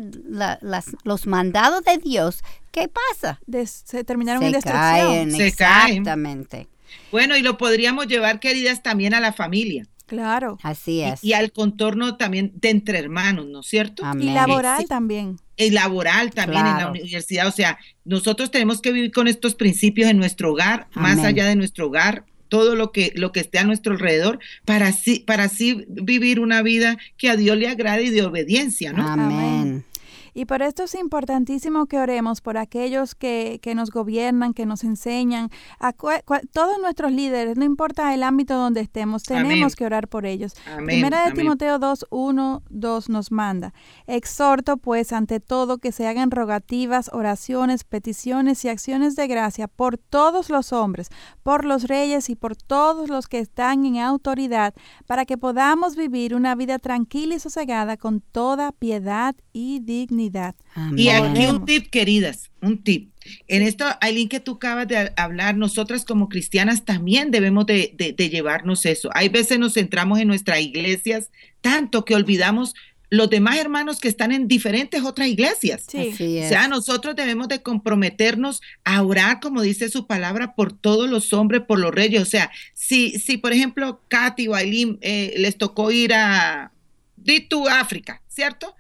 los 1.04 1.26
mandados 1.26 1.84
de 1.86 1.98
Dios, 1.98 2.44
¿qué 2.70 2.88
pasa? 2.88 3.42
se 3.66 4.04
terminaron 4.04 4.44
en 4.44 4.52
destrucción. 4.52 5.32
se 5.32 5.48
exactamente. 5.48 6.68
Bueno, 7.12 7.38
y 7.38 7.42
lo 7.42 7.58
podríamos 7.58 8.08
llevar, 8.08 8.40
queridas, 8.40 8.84
también 8.84 9.14
a 9.14 9.20
la 9.20 9.34
familia. 9.34 9.88
Claro. 10.06 10.58
Así 10.62 11.02
es. 11.02 11.24
Y, 11.24 11.34
al 11.34 11.52
contorno 11.52 12.18
también 12.18 12.52
de 12.56 12.70
entre 12.70 13.00
hermanos, 13.00 13.48
¿no 13.48 13.62
es 13.62 13.68
cierto? 13.68 14.04
Y 14.20 14.30
laboral 14.30 14.86
también. 14.88 15.40
Y 15.56 15.72
laboral 15.72 16.32
también 16.32 16.66
en 16.66 16.78
la 16.78 16.90
universidad. 16.90 17.48
O 17.48 17.52
sea, 17.52 17.80
nosotros 18.06 18.52
tenemos 18.52 18.82
que 18.82 18.92
vivir 18.92 19.12
con 19.12 19.28
estos 19.28 19.56
principios 19.56 20.10
en 20.10 20.18
nuestro 20.18 20.52
hogar, 20.52 20.88
más 20.94 21.20
allá 21.20 21.46
de 21.46 21.56
nuestro 21.56 21.88
hogar, 21.88 22.26
todo 22.50 22.76
lo 22.76 22.92
que, 22.92 23.14
lo 23.16 23.32
que 23.32 23.40
esté 23.40 23.58
a 23.58 23.64
nuestro 23.64 23.94
alrededor, 23.94 24.40
para 24.66 24.88
así, 24.88 25.20
para 25.20 25.46
así 25.46 25.86
vivir 25.88 26.40
una 26.40 26.62
vida 26.62 26.98
que 27.18 27.30
a 27.30 27.36
Dios 27.36 27.58
le 27.58 27.68
agrade 27.68 28.04
y 28.04 28.10
de 28.12 28.22
obediencia, 28.24 28.94
¿no? 28.94 29.08
Amén. 29.08 29.86
Y 30.34 30.46
por 30.46 30.62
esto 30.62 30.84
es 30.84 30.96
importantísimo 30.96 31.86
que 31.86 32.00
oremos 32.00 32.42
por 32.42 32.58
aquellos 32.58 33.14
que, 33.14 33.60
que 33.62 33.76
nos 33.76 33.92
gobiernan, 33.92 34.54
que 34.54 34.66
nos 34.66 34.84
enseñan, 34.84 35.50
a 35.80 35.94
todos 35.94 36.80
nuestros 36.82 37.12
líderes, 37.12 37.56
no 37.58 37.66
importa 37.66 38.14
el 38.14 38.24
ámbito 38.24 38.56
donde 38.56 38.82
estemos, 38.82 39.24
tenemos 39.24 39.76
que 39.76 39.86
orar 39.86 40.08
por 40.08 40.26
ellos. 40.26 40.56
Primera 40.86 41.26
de 41.26 41.34
Timoteo 41.34 41.78
2, 41.78 42.08
1, 42.10 42.64
2 42.70 43.10
nos 43.10 43.32
manda, 43.32 43.74
exhorto 44.08 44.78
pues 44.78 45.14
ante 45.14 45.40
todo 45.40 45.78
que 45.78 45.92
se 45.92 46.08
hagan 46.08 46.32
rogativas, 46.32 47.12
oraciones, 47.14 47.84
peticiones 47.84 48.66
y 48.66 48.70
acciones 48.70 49.16
de 49.16 49.28
gracia 49.28 49.68
por 49.68 49.98
todos 49.98 50.50
los 50.50 50.74
hombres, 50.74 51.10
por 51.44 51.64
los 51.64 51.84
reyes 51.84 52.30
y 52.30 52.36
por 52.36 52.56
todos 52.56 53.10
los 53.10 53.28
que 53.28 53.40
están 53.40 53.86
en 53.86 53.98
autoridad, 53.98 54.74
para 55.06 55.26
que 55.26 55.38
podamos 55.38 55.96
vivir 55.96 56.34
una 56.34 56.56
vida 56.56 56.80
tranquila 56.80 57.36
y 57.36 57.40
sosegada 57.40 57.98
con 57.98 58.22
toda 58.22 58.72
piedad 58.72 59.36
y 59.52 59.80
dignidad 59.80 60.23
y 60.96 61.10
aquí 61.10 61.46
un 61.46 61.66
tip, 61.66 61.90
queridas, 61.90 62.52
un 62.62 62.84
tip. 62.84 63.12
En 63.48 63.62
esto, 63.62 63.86
Aileen, 64.02 64.30
que 64.30 64.40
tú 64.40 64.54
acabas 64.54 64.88
de 64.88 65.12
hablar, 65.16 65.56
nosotras 65.56 66.06
como 66.06 66.30
cristianas 66.30 66.86
también 66.86 67.32
debemos 67.32 67.66
de, 67.66 67.96
llevarnos 68.18 68.86
eso. 68.86 69.10
Hay 69.14 69.30
veces 69.30 69.60
nos 69.60 69.74
centramos 69.74 70.20
en 70.20 70.28
nuestras 70.28 70.60
iglesias 70.60 71.30
tanto 71.62 72.04
que 72.04 72.16
olvidamos 72.16 72.76
los 73.10 73.30
demás 73.30 73.58
hermanos 73.58 74.00
que 74.00 74.08
están 74.08 74.32
en 74.32 74.48
diferentes 74.48 75.04
otras 75.04 75.28
iglesias. 75.28 75.86
Sí. 75.88 76.40
O 76.40 76.50
sea, 76.50 76.68
nosotros 76.68 77.16
debemos 77.16 77.48
de 77.48 77.62
comprometernos 77.62 78.62
a 78.84 79.04
orar, 79.04 79.40
como 79.40 79.62
dice 79.62 79.90
su 79.90 80.08
palabra, 80.08 80.56
por 80.56 80.74
todos 80.74 81.08
los 81.08 81.32
hombres, 81.32 81.62
por 81.68 81.80
los 81.80 81.94
reyes. 81.94 82.24
O 82.24 82.26
sea, 82.26 82.52
si, 82.74 83.20
si 83.20 83.38
por 83.38 83.54
ejemplo, 83.54 84.02
Katy 84.08 84.48
o 84.48 84.56
Aileen 84.56 84.98
eh, 85.02 85.36
les 85.38 85.58
tocó 85.58 85.92
ir 85.92 86.14
a, 86.16 86.72
di 87.16 87.48
África, 87.70 88.22
¿cierto? 88.28 88.76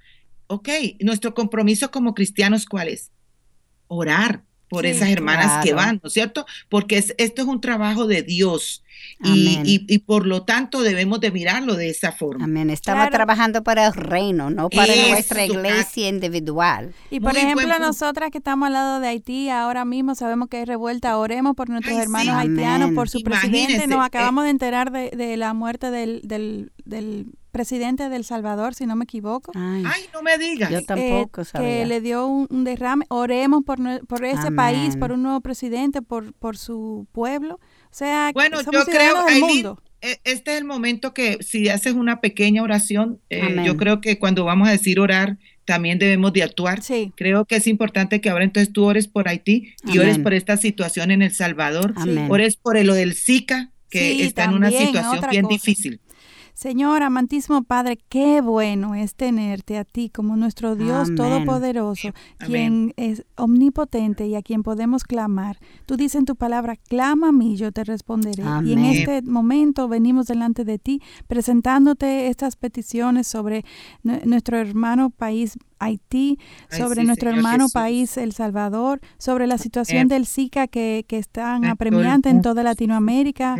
Ok, 0.56 0.70
nuestro 0.99 1.34
compromiso 1.34 1.91
como 1.91 2.14
cristianos, 2.14 2.66
¿cuál 2.66 2.89
es? 2.89 3.12
Orar 3.88 4.43
por 4.74 4.86
esas 4.88 5.10
hermanas 5.10 5.64
que 5.64 5.74
van, 5.74 5.99
¿no 6.01 6.08
es 6.08 6.14
cierto? 6.14 6.47
Porque 6.68 6.97
es, 6.97 7.14
esto 7.20 7.43
es 7.43 7.47
un 7.47 7.62
trabajo 7.62 8.08
de 8.08 8.24
Dios 8.24 8.84
y, 9.24 9.86
y, 9.88 9.97
por 9.99 10.26
lo 10.26 10.43
tanto 10.43 10.82
debemos 10.82 11.20
de 11.20 11.32
mirarlo 11.32 11.76
de 11.76 11.89
esa 11.89 12.12
forma. 12.12 12.45
Amén. 12.45 12.70
Estaba 12.70 13.10
trabajando 13.10 13.64
para 13.64 13.88
el 13.88 13.93
reino, 13.93 14.49
no 14.49 14.70
para 14.70 14.93
nuestra 15.10 15.45
iglesia 15.45 16.10
individual. 16.10 16.93
Y 17.12 17.20
por 17.20 17.38
ejemplo, 17.38 17.78
nosotras 17.80 18.32
que 18.32 18.39
estamos 18.39 18.68
al 18.68 18.74
lado 18.74 18.99
de 18.99 19.10
Haití, 19.10 19.49
ahora 19.49 19.86
mismo 19.86 20.16
sabemos 20.16 20.49
que 20.49 20.58
hay 20.58 20.66
revuelta, 20.66 21.18
oremos 21.18 21.56
por 21.56 21.70
nuestros 21.70 21.97
hermanos 21.97 22.36
haitianos, 22.36 22.91
por 22.93 23.10
su 23.10 23.22
presidente. 23.22 23.86
Nos 23.88 24.04
acabamos 24.04 24.43
eh, 24.43 24.45
de 24.45 24.49
enterar 24.49 24.91
de, 24.91 25.12
de 25.12 25.38
la 25.38 25.54
muerte 25.54 25.91
del, 25.91 26.22
del, 26.24 26.72
del 26.84 27.28
presidente 27.54 28.10
del 28.10 28.26
Salvador, 28.26 28.74
si 28.74 28.86
no 28.86 28.97
me 28.97 29.06
equivoco. 29.06 29.51
Ay, 29.56 30.06
no 30.12 30.22
me 30.24 30.38
digas. 30.38 30.72
Yo 30.72 30.84
tampoco 30.84 31.41
eh, 31.41 31.45
sabía. 31.45 31.68
Que 31.68 31.86
le 31.86 32.01
dio 32.01 32.26
un, 32.28 32.64
derrame. 32.66 33.06
Oremos 33.10 33.64
por, 33.64 33.78
por 34.08 34.26
ese 34.26 34.51
país, 34.51 34.97
por 34.97 35.14
un 35.14 35.22
nuevo 35.24 35.39
presidente, 35.39 36.01
por, 36.01 36.34
por 36.34 36.58
su 36.58 37.08
pueblo. 37.14 37.60
O 37.86 37.95
sea, 37.95 38.32
bueno, 38.34 38.60
yo 38.60 38.84
creo, 38.86 39.24
del 39.26 39.39
mundo. 39.39 39.82
E, 40.01 40.20
este 40.24 40.54
es 40.54 40.58
el 40.58 40.66
momento 40.66 41.14
que 41.14 41.38
si 41.41 41.70
haces 41.70 41.93
una 41.93 42.22
pequeña 42.22 42.64
oración, 42.64 43.22
eh, 43.30 43.62
yo 43.64 43.78
creo 43.78 44.01
que 44.01 44.18
cuando 44.18 44.43
vamos 44.45 44.68
a 44.68 44.72
decir 44.72 44.99
orar, 44.99 45.38
también 45.64 45.99
debemos 45.99 46.34
de 46.34 46.41
actuar. 46.41 46.82
Sí. 46.82 47.14
Creo 47.16 47.45
que 47.45 47.58
es 47.58 47.68
importante 47.68 48.20
que 48.20 48.32
ahora 48.32 48.45
entonces 48.45 48.74
tú 48.74 48.84
ores 48.84 49.08
por 49.08 49.30
Haití 49.30 49.76
y 49.86 49.99
ores 49.99 50.18
por 50.18 50.34
esta 50.34 50.58
situación 50.58 51.12
en 51.12 51.22
El 51.22 51.32
Salvador, 51.32 51.93
ores 52.30 52.58
por 52.58 52.84
lo 52.84 52.95
del 52.95 53.14
Zika, 53.14 53.70
que 53.91 54.26
está 54.26 54.45
en 54.45 54.56
una 54.56 54.72
situación 54.72 55.24
bien 55.30 55.47
difícil. 55.47 56.01
Señor, 56.54 57.01
amantísimo 57.01 57.64
Padre, 57.64 57.97
qué 58.10 58.41
bueno 58.41 58.93
es 58.93 59.16
tenerte 59.16 59.78
a 59.78 59.84
ti 59.84 60.10
como 60.10 60.36
nuestro 60.36 60.76
Dios 60.76 61.14
Todopoderoso, 61.16 62.10
quien 62.38 62.93
es 62.95 63.26
omnipotente 63.36 64.28
y 64.28 64.36
a 64.36 64.41
quien 64.41 64.62
podemos 64.62 65.04
clamar. 65.04 65.58
Tú 65.86 65.97
dices 65.97 66.20
en 66.20 66.26
tu 66.26 66.36
palabra, 66.36 66.76
clama 66.76 67.30
a 67.30 67.32
mí, 67.32 67.58
yo 67.58 67.72
te 67.72 67.84
responderé. 67.84 68.43
Y 68.66 68.74
en 68.74 68.86
este 68.86 69.22
momento 69.24 69.88
venimos 69.88 70.28
delante 70.28 70.64
de 70.64 70.78
ti 70.78 71.01
presentándote 71.28 72.28
estas 72.28 72.56
peticiones 72.56 73.28
sobre 73.28 73.66
nuestro 74.04 74.58
hermano 74.58 75.10
país 75.10 75.58
Haití, 75.84 76.39
sobre 76.69 77.03
nuestro 77.03 77.29
hermano 77.29 77.67
país 77.69 78.17
El 78.17 78.34
Salvador, 78.34 78.99
sobre 79.17 79.47
la 79.47 79.57
situación 79.57 80.07
del 80.07 80.25
Zika 80.25 80.67
que, 80.67 81.05
que 81.07 81.17
es 81.17 81.29
tan 81.29 81.65
apremiante 81.65 82.29
en 82.29 82.41
toda 82.41 82.63
Latinoamérica. 82.63 83.55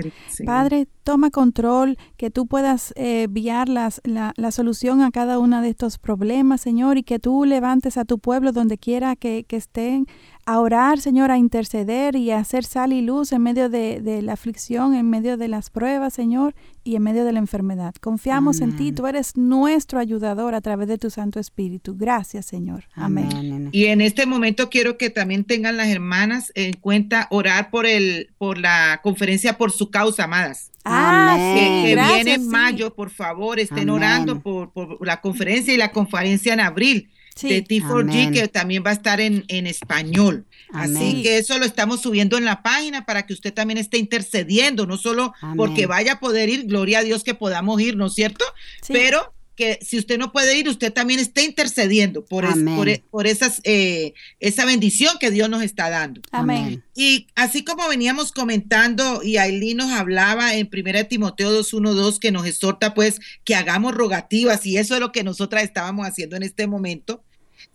Padre, 0.46 0.88
toma 1.04 1.30
control, 1.30 1.98
que 2.18 2.32
tú 2.32 2.48
puedas 2.48 2.94
eh, 2.96 3.24
enviar 3.24 3.70
las, 3.70 4.02
la, 4.04 4.34
la, 4.38 4.52
solución 4.52 5.02
a 5.02 5.12
cada 5.12 5.38
uno 5.40 5.62
de 5.62 5.70
estos 5.70 5.98
problemas, 6.00 6.62
Señor, 6.62 6.98
y 6.98 7.04
que 7.04 7.20
tú 7.20 7.46
levantes 7.46 7.98
a 7.98 8.06
tu 8.06 8.20
pueblo 8.20 8.52
donde 8.52 8.78
quiera 8.78 9.16
que, 9.16 9.44
que 9.48 9.58
estén 9.58 10.08
a 10.46 10.60
orar, 10.60 11.00
Señor, 11.00 11.32
a 11.32 11.38
interceder 11.38 12.16
y 12.16 12.32
a 12.32 12.40
hacer 12.40 12.66
sal 12.66 12.92
y 12.92 13.02
luz 13.02 13.32
en 13.32 13.42
medio 13.42 13.70
de, 13.70 14.22
la 14.22 14.34
aflicción, 14.34 14.94
en 14.94 15.10
medio 15.10 15.38
de 15.38 15.48
las 15.48 15.70
pruebas, 15.70 16.14
Señor, 16.14 16.54
y 16.84 16.98
en 16.98 17.04
medio 17.04 17.24
de 17.24 17.32
la 17.32 17.40
enfermedad. 17.40 17.96
Confiamos 18.02 18.60
en 18.60 18.76
ti, 18.76 18.92
tú 18.92 19.08
eres 19.08 19.38
nuestro 19.38 20.00
ayudador 20.00 20.54
a 20.54 20.60
través 20.60 20.90
de 20.90 20.98
tu 20.98 21.10
Santo 21.10 21.40
Espíritu. 21.40 21.96
Gracias, 21.98 22.46
Señor. 22.46 22.86
Amén. 22.94 23.70
Y 23.72 23.86
en 23.86 24.02
este 24.02 24.26
momento 24.26 24.70
quiero 24.70 24.98
que 24.98 25.10
también 25.10 25.46
tengan 25.46 25.78
las 25.78 25.88
hermanas 25.88 26.52
en 26.56 26.74
cuenta 26.74 27.28
orar 27.32 27.70
por 27.70 27.86
el 27.86 28.30
por 28.38 28.58
la 28.58 29.00
conferencia 29.02 29.58
por 29.58 29.72
su 29.72 29.90
causa, 29.90 30.26
amadas. 30.26 30.72
Ah, 30.84 31.38
que, 31.38 31.96
viene 31.96 32.34
en 32.34 32.50
mayo, 32.50 32.94
por 32.94 33.10
favor, 33.10 33.60
estén 33.60 33.90
orando 33.90 34.42
por, 34.42 34.72
por 34.74 35.06
la 35.06 35.22
conferencia 35.22 35.74
y 35.74 35.78
la 35.78 35.94
conferencia 35.94 36.52
en 36.52 36.60
abril 36.60 37.10
de 37.42 37.64
T4G, 37.64 38.32
que 38.32 38.48
también 38.48 38.84
va 38.86 38.92
a 38.92 38.94
estar 38.94 39.20
en, 39.22 39.46
en 39.48 39.68
español. 39.68 40.46
Así 40.74 41.22
que 41.22 41.38
eso 41.38 41.58
lo 41.60 41.66
estamos 41.66 42.02
subiendo 42.02 42.38
en 42.38 42.46
la 42.46 42.64
página 42.64 43.06
para 43.06 43.26
que 43.26 43.34
usted 43.34 43.54
también 43.54 43.78
esté 43.78 43.98
intercediendo, 43.98 44.88
no 44.88 44.98
solo 44.98 45.34
porque 45.56 45.86
vaya 45.86 46.14
a 46.14 46.20
poder 46.20 46.50
ir, 46.50 46.66
gloria 46.66 47.00
a 47.00 47.04
Dios 47.04 47.24
que 47.24 47.36
podamos 47.36 47.80
ir, 47.80 47.96
¿no 47.96 48.08
es 48.08 48.14
cierto? 48.14 48.44
Pero 48.88 49.33
que 49.56 49.80
si 49.82 50.00
usted 50.00 50.18
no 50.18 50.32
puede 50.32 50.58
ir, 50.58 50.68
usted 50.68 50.92
también 50.92 51.20
esté 51.20 51.44
intercediendo 51.44 52.26
por, 52.26 52.46
e, 52.46 53.04
por, 53.12 53.28
esas, 53.28 53.62
eh, 53.64 54.14
esa 54.40 54.66
bendición 54.66 55.18
que 55.20 55.32
Dios 55.32 55.50
nos 55.50 55.62
está 55.62 55.90
dando. 55.90 56.22
Amén. 56.32 56.84
Y 56.96 57.28
así 57.36 57.64
como 57.64 57.88
veníamos 57.88 58.32
comentando 58.32 59.22
y 59.24 59.38
Aileen 59.38 59.78
nos 59.78 59.92
hablaba 59.92 60.56
en 60.56 60.70
1 60.72 61.06
Timoteo 61.08 61.52
2.1.2 61.62 62.20
que 62.20 62.32
nos 62.32 62.46
exhorta 62.46 62.94
pues 62.94 63.20
que 63.44 63.56
hagamos 63.56 63.94
rogativas 63.94 64.66
y 64.66 64.78
eso 64.78 64.96
es 64.96 65.00
lo 65.00 65.12
que 65.12 65.24
nosotras 65.24 65.64
estábamos 65.64 66.08
haciendo 66.08 66.36
en 66.36 66.44
este 66.44 66.68
momento. 66.68 67.24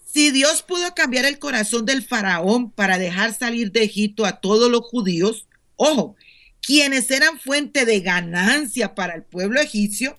Si 0.04 0.30
Dios 0.30 0.62
pudo 0.62 0.94
cambiar 0.94 1.26
el 1.26 1.38
corazón 1.38 1.84
del 1.84 2.02
faraón 2.02 2.70
para 2.70 2.98
dejar 2.98 3.34
salir 3.34 3.70
de 3.72 3.84
Egipto 3.84 4.24
a 4.24 4.40
todos 4.40 4.70
los 4.70 4.80
judíos, 4.80 5.46
ojo, 5.76 6.16
quienes 6.60 7.10
eran 7.10 7.38
fuente 7.38 7.84
de 7.84 8.00
ganancia 8.00 8.94
para 8.94 9.14
el 9.14 9.22
pueblo 9.22 9.60
egipcio, 9.60 10.18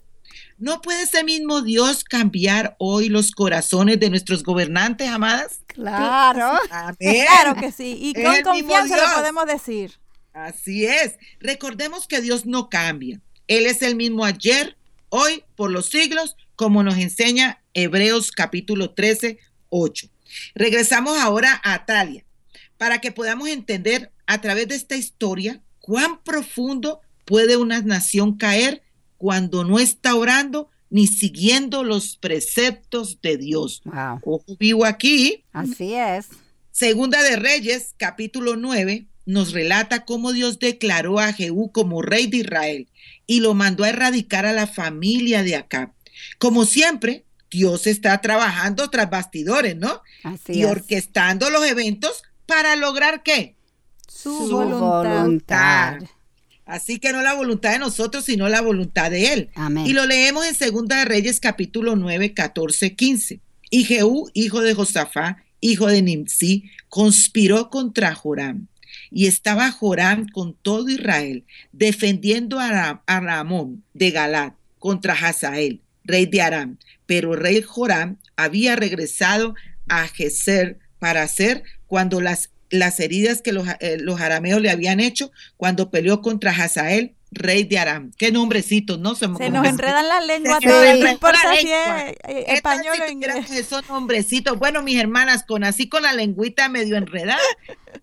¿No 0.60 0.82
puede 0.82 1.04
ese 1.04 1.24
mismo 1.24 1.62
Dios 1.62 2.04
cambiar 2.04 2.76
hoy 2.80 3.08
los 3.08 3.32
corazones 3.32 3.98
de 3.98 4.10
nuestros 4.10 4.44
gobernantes, 4.44 5.08
amadas? 5.08 5.62
Claro. 5.68 6.60
Claro 7.00 7.56
que 7.56 7.72
sí. 7.72 7.98
Y 7.98 8.14
con 8.14 8.42
confianza 8.44 8.98
lo 8.98 9.16
podemos 9.16 9.46
decir. 9.48 9.94
Así 10.34 10.86
es. 10.86 11.18
Recordemos 11.40 12.08
que 12.08 12.20
Dios 12.20 12.46
no 12.46 12.70
cambia. 12.70 13.22
Él 13.48 13.66
es 13.68 13.82
el 13.82 13.96
mismo 13.96 14.26
ayer, 14.26 14.78
hoy, 15.08 15.46
por 15.56 15.72
los 15.72 15.86
siglos, 15.88 16.36
como 16.58 16.84
nos 16.84 16.98
enseña 16.98 17.62
Hebreos 17.74 18.32
capítulo 18.34 18.92
13, 18.92 19.40
8. 19.70 20.08
Regresamos 20.56 21.18
ahora 21.18 21.60
a 21.64 21.74
Atalia 21.74 22.26
para 22.78 23.00
que 23.00 23.14
podamos 23.14 23.48
entender 23.48 24.12
a 24.28 24.42
través 24.42 24.68
de 24.68 24.76
esta 24.76 24.98
historia 24.98 25.62
cuán 25.80 26.22
profundo 26.22 27.00
puede 27.24 27.56
una 27.56 27.82
nación 27.82 28.38
caer 28.38 28.84
cuando 29.20 29.64
no 29.66 29.78
está 29.80 30.16
orando 30.16 30.70
ni 30.90 31.06
siguiendo 31.06 31.84
los 31.84 32.18
preceptos 32.18 33.22
de 33.22 33.38
Dios. 33.38 33.84
Wow. 33.86 34.44
vivo 34.58 34.86
aquí. 34.86 35.44
Así 35.54 35.94
es. 35.94 36.30
Segunda 36.72 37.22
de 37.22 37.36
Reyes, 37.36 37.94
capítulo 37.98 38.56
9, 38.56 39.06
nos 39.26 39.52
relata 39.52 40.06
cómo 40.06 40.32
Dios 40.32 40.58
declaró 40.58 41.20
a 41.20 41.34
Jehú 41.34 41.72
como 41.72 42.02
rey 42.02 42.28
de 42.28 42.38
Israel 42.38 42.88
y 43.28 43.42
lo 43.42 43.54
mandó 43.54 43.84
a 43.84 43.90
erradicar 43.90 44.46
a 44.46 44.54
la 44.54 44.66
familia 44.66 45.44
de 45.44 45.58
Acab. 45.58 45.92
Como 46.40 46.66
siempre, 46.66 47.26
Dios 47.52 47.86
está 47.86 48.20
trabajando 48.22 48.90
tras 48.90 49.10
bastidores, 49.10 49.76
¿no? 49.76 50.02
Así 50.24 50.54
y 50.54 50.64
orquestando 50.64 51.50
los 51.50 51.66
eventos 51.66 52.24
para 52.46 52.76
lograr 52.78 53.22
qué? 53.22 53.56
Su, 54.08 54.50
voluntad. 54.50 56.00
Así 56.70 57.00
que 57.00 57.12
no 57.12 57.24
la 57.24 57.34
voluntad 57.34 57.72
de 57.72 57.80
nosotros, 57.80 58.26
sino 58.26 58.48
la 58.48 58.62
voluntad 58.62 59.10
de 59.10 59.34
Él. 59.34 59.50
Y 59.88 59.94
lo 59.94 60.06
leemos 60.06 60.46
en 60.46 60.54
Segunda 60.54 61.00
de 61.00 61.06
Reyes 61.06 61.40
capítulo 61.40 61.96
9, 61.96 62.36
14, 62.36 62.96
15. 62.96 63.40
Y 63.72 63.86
Jehú, 63.86 64.30
hijo 64.36 64.62
de 64.62 64.76
Josafá, 64.76 65.38
hijo 65.62 65.88
de 65.88 66.04
Nimsi, 66.04 66.70
conspiró 66.88 67.72
contra 67.72 68.14
Joram. 68.14 68.68
Y 69.10 69.26
estaba 69.26 69.72
Joram 69.72 70.28
con 70.30 70.54
todo 70.54 70.90
Israel, 70.90 71.44
defendiendo 71.72 72.60
a, 72.60 73.02
Ramón 73.08 73.84
de 73.96 74.12
Galat 74.12 74.54
contra 74.78 75.14
Hazael, 75.14 75.82
rey 76.04 76.28
de 76.28 76.44
Aram. 76.44 76.78
Pero 77.08 77.34
el 77.34 77.40
rey 77.40 77.64
Joram 77.64 78.18
había 78.36 78.76
regresado 78.76 79.56
a 79.88 80.08
Geser 80.08 80.78
para 81.00 81.24
hacer 81.24 81.64
cuando 81.88 82.22
las 82.22 82.52
las 82.70 83.00
heridas 83.00 83.42
que 83.42 83.52
los, 83.52 83.68
eh, 83.80 83.98
los, 84.00 84.22
arameos 84.22 84.62
le 84.62 84.70
habían 84.70 85.00
hecho 85.00 85.32
cuando 85.58 85.90
peleó 85.90 86.22
contra 86.22 86.52
Hazael, 86.52 87.16
rey 87.32 87.64
de 87.64 87.80
Aram. 87.80 88.12
Qué 88.18 88.32
nombrecito, 88.32 88.98
¿no? 88.98 89.16
Se, 89.16 89.28
nos 89.28 89.44
enredan 89.44 90.08
las 90.08 90.26
lenguas, 90.26 90.60
no 90.64 91.10
importa 91.10 91.40
si 91.60 91.70
es 91.70 92.16
español 92.48 92.98
o 93.08 93.12
inglés. 93.12 93.52
Esos 93.52 93.88
nombrecitos. 93.88 94.58
Bueno, 94.58 94.82
mis 94.82 95.00
hermanas, 95.00 95.44
con 95.44 95.64
así 95.64 95.88
con 95.88 96.04
la 96.04 96.14
lengüita 96.14 96.70
medio 96.70 96.98
enredada, 96.98 97.40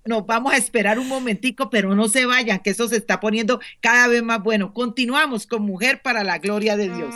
nos 0.05 0.27
vamos 0.27 0.53
a 0.53 0.57
esperar 0.57 0.99
un 0.99 1.09
momentico, 1.09 1.71
pero 1.71 1.95
no 1.95 2.09
se 2.09 2.27
vayan, 2.27 2.61
que 2.61 2.71
eso 2.71 2.89
se 2.89 2.97
está 2.97 3.21
poniendo 3.21 3.61
cada 3.81 4.09
vez 4.09 4.23
más 4.23 4.43
bueno. 4.43 4.73
Continuamos 4.73 5.47
con 5.47 5.62
Mujer 5.62 6.03
para 6.03 6.25
la 6.25 6.39
Gloria 6.39 6.77
de 6.77 6.89
Dios. 6.89 7.14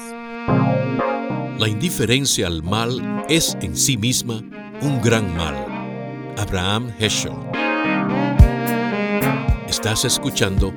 La 1.59 1.69
indiferencia 1.69 2.47
al 2.47 2.63
mal 2.63 3.25
es 3.29 3.57
en 3.61 3.77
sí 3.77 3.97
misma 3.97 4.43
un 4.81 5.01
gran 5.03 5.37
mal 5.37 5.80
Abraham 6.41 6.91
Heschel. 6.99 7.35
Estás 9.69 10.07
escuchando 10.07 10.73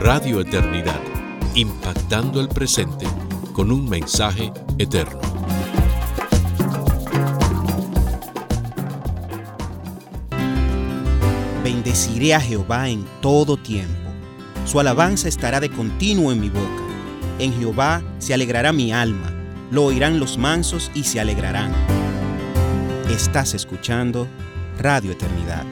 Radio 0.00 0.40
Eternidad, 0.40 1.00
impactando 1.54 2.40
el 2.40 2.48
presente 2.48 3.06
con 3.52 3.70
un 3.70 3.88
mensaje 3.88 4.52
eterno. 4.78 5.20
Bendeciré 11.62 12.34
a 12.34 12.40
Jehová 12.40 12.88
en 12.88 13.06
todo 13.22 13.56
tiempo. 13.56 13.94
Su 14.64 14.80
alabanza 14.80 15.28
estará 15.28 15.60
de 15.60 15.70
continuo 15.70 16.32
en 16.32 16.40
mi 16.40 16.50
boca. 16.50 16.82
En 17.38 17.56
Jehová 17.56 18.02
se 18.18 18.34
alegrará 18.34 18.72
mi 18.72 18.92
alma. 18.92 19.32
Lo 19.70 19.84
oirán 19.84 20.18
los 20.18 20.36
mansos 20.36 20.90
y 20.94 21.04
se 21.04 21.20
alegrarán. 21.20 21.72
Estás 23.08 23.54
escuchando 23.54 24.26
Radio 24.78 25.12
Eternidad, 25.12 25.64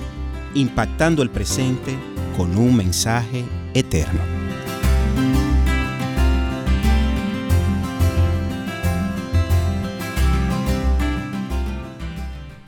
impactando 0.55 1.22
el 1.22 1.30
presente 1.30 1.96
con 2.36 2.57
un 2.57 2.74
mensaje 2.74 3.44
eterno. 3.74 4.20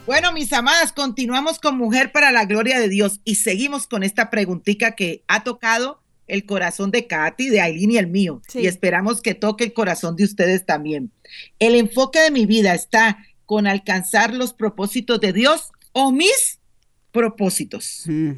Bueno, 0.05 0.33
mis 0.33 0.53
amadas, 0.53 0.93
continuamos 0.93 1.59
con 1.59 1.79
Mujer 1.79 2.13
para 2.13 2.31
la 2.31 2.45
Gloria 2.45 2.79
de 2.79 2.89
Dios 2.89 3.21
y 3.25 3.37
seguimos 3.37 3.87
con 3.87 4.03
esta 4.03 4.31
preguntita 4.31 4.93
que 4.93 5.25
ha 5.27 5.43
tocado 5.43 6.03
el 6.27 6.45
corazón 6.45 6.91
de 6.91 7.07
Katy, 7.07 7.49
de 7.49 7.61
Aileen 7.61 7.91
y 7.93 7.97
el 7.97 8.07
mío. 8.09 8.43
Y 8.55 8.67
esperamos 8.67 9.23
que 9.23 9.35
toque 9.35 9.65
el 9.65 9.73
corazón 9.73 10.17
de 10.17 10.25
ustedes 10.25 10.67
también. 10.67 11.11
¿El 11.59 11.75
enfoque 11.75 12.21
de 12.21 12.31
mi 12.31 12.47
vida 12.47 12.75
está 12.75 13.19
con 13.47 13.67
alcanzar 13.67 14.35
los 14.35 14.53
propósitos 14.53 15.21
de 15.21 15.33
Dios 15.33 15.73
o 15.99 16.13
mis 16.13 16.61
propósitos? 17.11 18.03
Mm. 18.05 18.33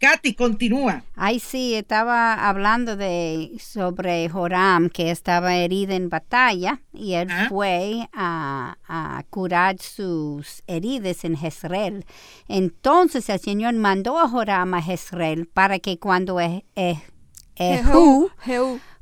Katy, 0.00 0.34
continúa. 0.34 1.04
Ay, 1.14 1.38
sí, 1.38 1.74
estaba 1.74 2.48
hablando 2.48 2.96
de 2.96 3.52
sobre 3.60 4.28
Joram, 4.28 4.90
que 4.90 5.12
estaba 5.12 5.54
herido 5.54 5.92
en 5.92 6.10
batalla, 6.10 6.80
y 6.92 7.14
él 7.14 7.28
ah. 7.30 7.46
fue 7.48 8.08
a, 8.12 9.24
curar 9.30 9.78
sus 9.78 10.64
heridas 10.66 11.24
en 11.24 11.36
Jezreel. 11.36 12.04
Entonces 12.48 13.28
el 13.28 13.38
Señor 13.38 13.74
mandó 13.74 14.18
a 14.18 14.28
Joram 14.28 14.74
a 14.74 14.82
Jezreel 14.82 15.46
para 15.46 15.78
que 15.78 15.98
cuando 15.98 16.40
es, 16.40 16.64
es, 16.74 16.98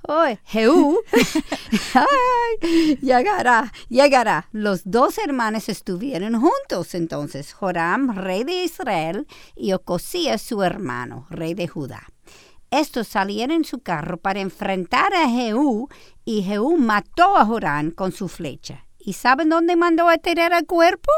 Oh, 0.08 0.24
Jehú, 0.44 0.98
llegará, 3.00 3.72
llegará. 3.88 4.48
Los 4.50 4.82
dos 4.84 5.16
hermanos 5.18 5.68
estuvieron 5.68 6.40
juntos 6.40 6.94
entonces, 6.94 7.52
Joram, 7.52 8.16
rey 8.16 8.42
de 8.42 8.64
Israel, 8.64 9.28
y 9.54 9.72
Ocosías, 9.72 10.42
su 10.42 10.62
hermano, 10.64 11.26
rey 11.30 11.54
de 11.54 11.68
Judá. 11.68 12.08
Estos 12.72 13.06
salieron 13.06 13.54
en 13.56 13.64
su 13.64 13.78
carro 13.78 14.16
para 14.16 14.40
enfrentar 14.40 15.14
a 15.14 15.28
Jehú, 15.28 15.88
y 16.24 16.42
Jehú 16.42 16.78
mató 16.78 17.36
a 17.36 17.44
Joram 17.44 17.92
con 17.92 18.10
su 18.10 18.26
flecha. 18.26 18.86
¿Y 18.98 19.12
saben 19.12 19.50
dónde 19.50 19.76
mandó 19.76 20.08
a 20.08 20.18
tirar 20.18 20.52
el 20.52 20.66
cuerpo? 20.66 21.10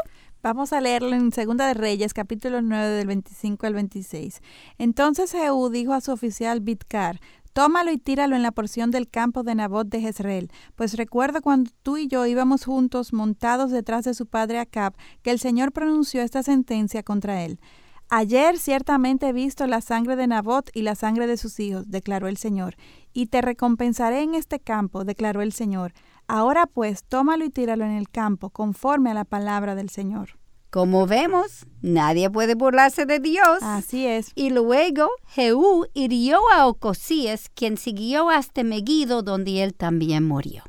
Vamos 0.43 0.73
a 0.73 0.81
leerlo 0.81 1.15
en 1.15 1.31
Segunda 1.31 1.65
de 1.65 1.73
Reyes, 1.73 2.13
capítulo 2.13 2.61
9, 2.61 2.87
del 2.89 3.07
25 3.07 3.65
al 3.65 3.73
26. 3.73 4.41
Entonces 4.77 5.31
Jehú 5.31 5.69
dijo 5.69 5.93
a 5.93 6.01
su 6.01 6.11
oficial 6.11 6.59
Bitcar, 6.61 7.19
Tómalo 7.55 7.89
y 7.89 7.97
tíralo 7.97 8.35
en 8.35 8.43
la 8.43 8.51
porción 8.51 8.91
del 8.91 9.09
campo 9.09 9.41
de 9.43 9.55
Nabot 9.55 9.87
de 9.87 10.01
Jezreel, 10.01 10.51
pues 10.75 10.97
recuerdo 10.97 11.41
cuando 11.41 11.71
tú 11.83 11.95
y 11.95 12.09
yo 12.09 12.25
íbamos 12.25 12.65
juntos 12.65 13.13
montados 13.13 13.71
detrás 13.71 14.03
de 14.03 14.13
su 14.13 14.25
padre 14.25 14.59
Acab, 14.59 14.93
que 15.21 15.31
el 15.31 15.39
Señor 15.39 15.71
pronunció 15.71 16.21
esta 16.21 16.43
sentencia 16.43 17.01
contra 17.01 17.45
él. 17.45 17.61
Ayer 18.09 18.57
ciertamente 18.57 19.29
he 19.29 19.31
visto 19.31 19.67
la 19.67 19.79
sangre 19.79 20.17
de 20.17 20.27
Nabot 20.27 20.69
y 20.73 20.81
la 20.81 20.95
sangre 20.95 21.27
de 21.27 21.37
sus 21.37 21.57
hijos, 21.61 21.89
declaró 21.89 22.27
el 22.27 22.35
Señor, 22.35 22.75
y 23.13 23.27
te 23.27 23.41
recompensaré 23.41 24.21
en 24.21 24.35
este 24.35 24.59
campo, 24.59 25.05
declaró 25.05 25.41
el 25.41 25.53
Señor. 25.53 25.93
Ahora 26.27 26.67
pues, 26.67 27.05
tómalo 27.05 27.45
y 27.45 27.51
tíralo 27.51 27.85
en 27.85 27.91
el 27.91 28.09
campo, 28.09 28.49
conforme 28.49 29.11
a 29.11 29.13
la 29.13 29.23
palabra 29.23 29.75
del 29.75 29.89
Señor. 29.89 30.31
Como 30.75 31.07
vemos, 31.07 31.65
nadie 31.81 32.29
puede 32.29 32.53
burlarse 32.53 33.05
de 33.05 33.21
Dios. 33.21 33.59
Así 33.61 34.07
es. 34.07 34.33
Y 34.35 34.49
luego 34.49 35.09
Jehú 35.29 35.87
hirió 35.93 36.41
a 36.51 36.67
Ocosías, 36.67 37.49
quien 37.55 37.77
siguió 37.77 38.29
hasta 38.29 38.61
Megiddo, 38.61 39.23
donde 39.23 39.63
él 39.63 39.73
también 39.73 40.25
murió. 40.25 40.65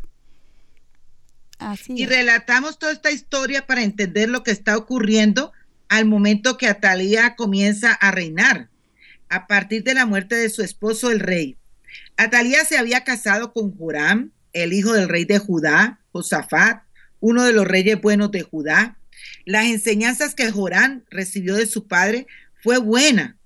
Así 1.59 1.95
y 1.97 2.07
relatamos 2.07 2.79
toda 2.79 2.93
esta 2.93 3.11
historia 3.11 3.67
para 3.67 3.83
entender 3.83 4.29
lo 4.29 4.45
que 4.45 4.53
está 4.53 4.77
ocurriendo 4.77 5.51
al 5.89 6.05
momento 6.05 6.57
que 6.57 6.69
Atalía 6.69 7.35
comienza 7.35 7.93
a 7.93 8.13
reinar, 8.13 8.69
a 9.29 9.49
partir 9.49 9.83
de 9.83 9.95
la 9.95 10.07
muerte 10.07 10.37
de 10.37 10.51
su 10.51 10.63
esposo 10.63 11.11
el 11.11 11.19
rey. 11.19 11.57
Atalía 12.17 12.65
se 12.65 12.79
había 12.79 13.03
casado 13.03 13.53
con 13.53 13.77
Joram, 13.77 14.31
el 14.53 14.73
hijo 14.73 14.93
del 14.93 15.09
rey 15.09 15.25
de 15.25 15.41
Judá, 15.41 15.99
Josafat, 16.13 16.85
uno 17.19 17.43
de 17.43 17.53
los 17.53 17.67
reyes 17.67 18.01
buenos 18.01 18.31
de 18.31 18.43
Judá. 18.43 18.97
Las 19.45 19.67
enseñanzas 19.67 20.35
que 20.35 20.51
Jorán 20.51 21.05
recibió 21.11 21.55
de 21.55 21.67
su 21.67 21.87
padre 21.87 22.27
fue 22.63 22.79
buena, 22.79 23.37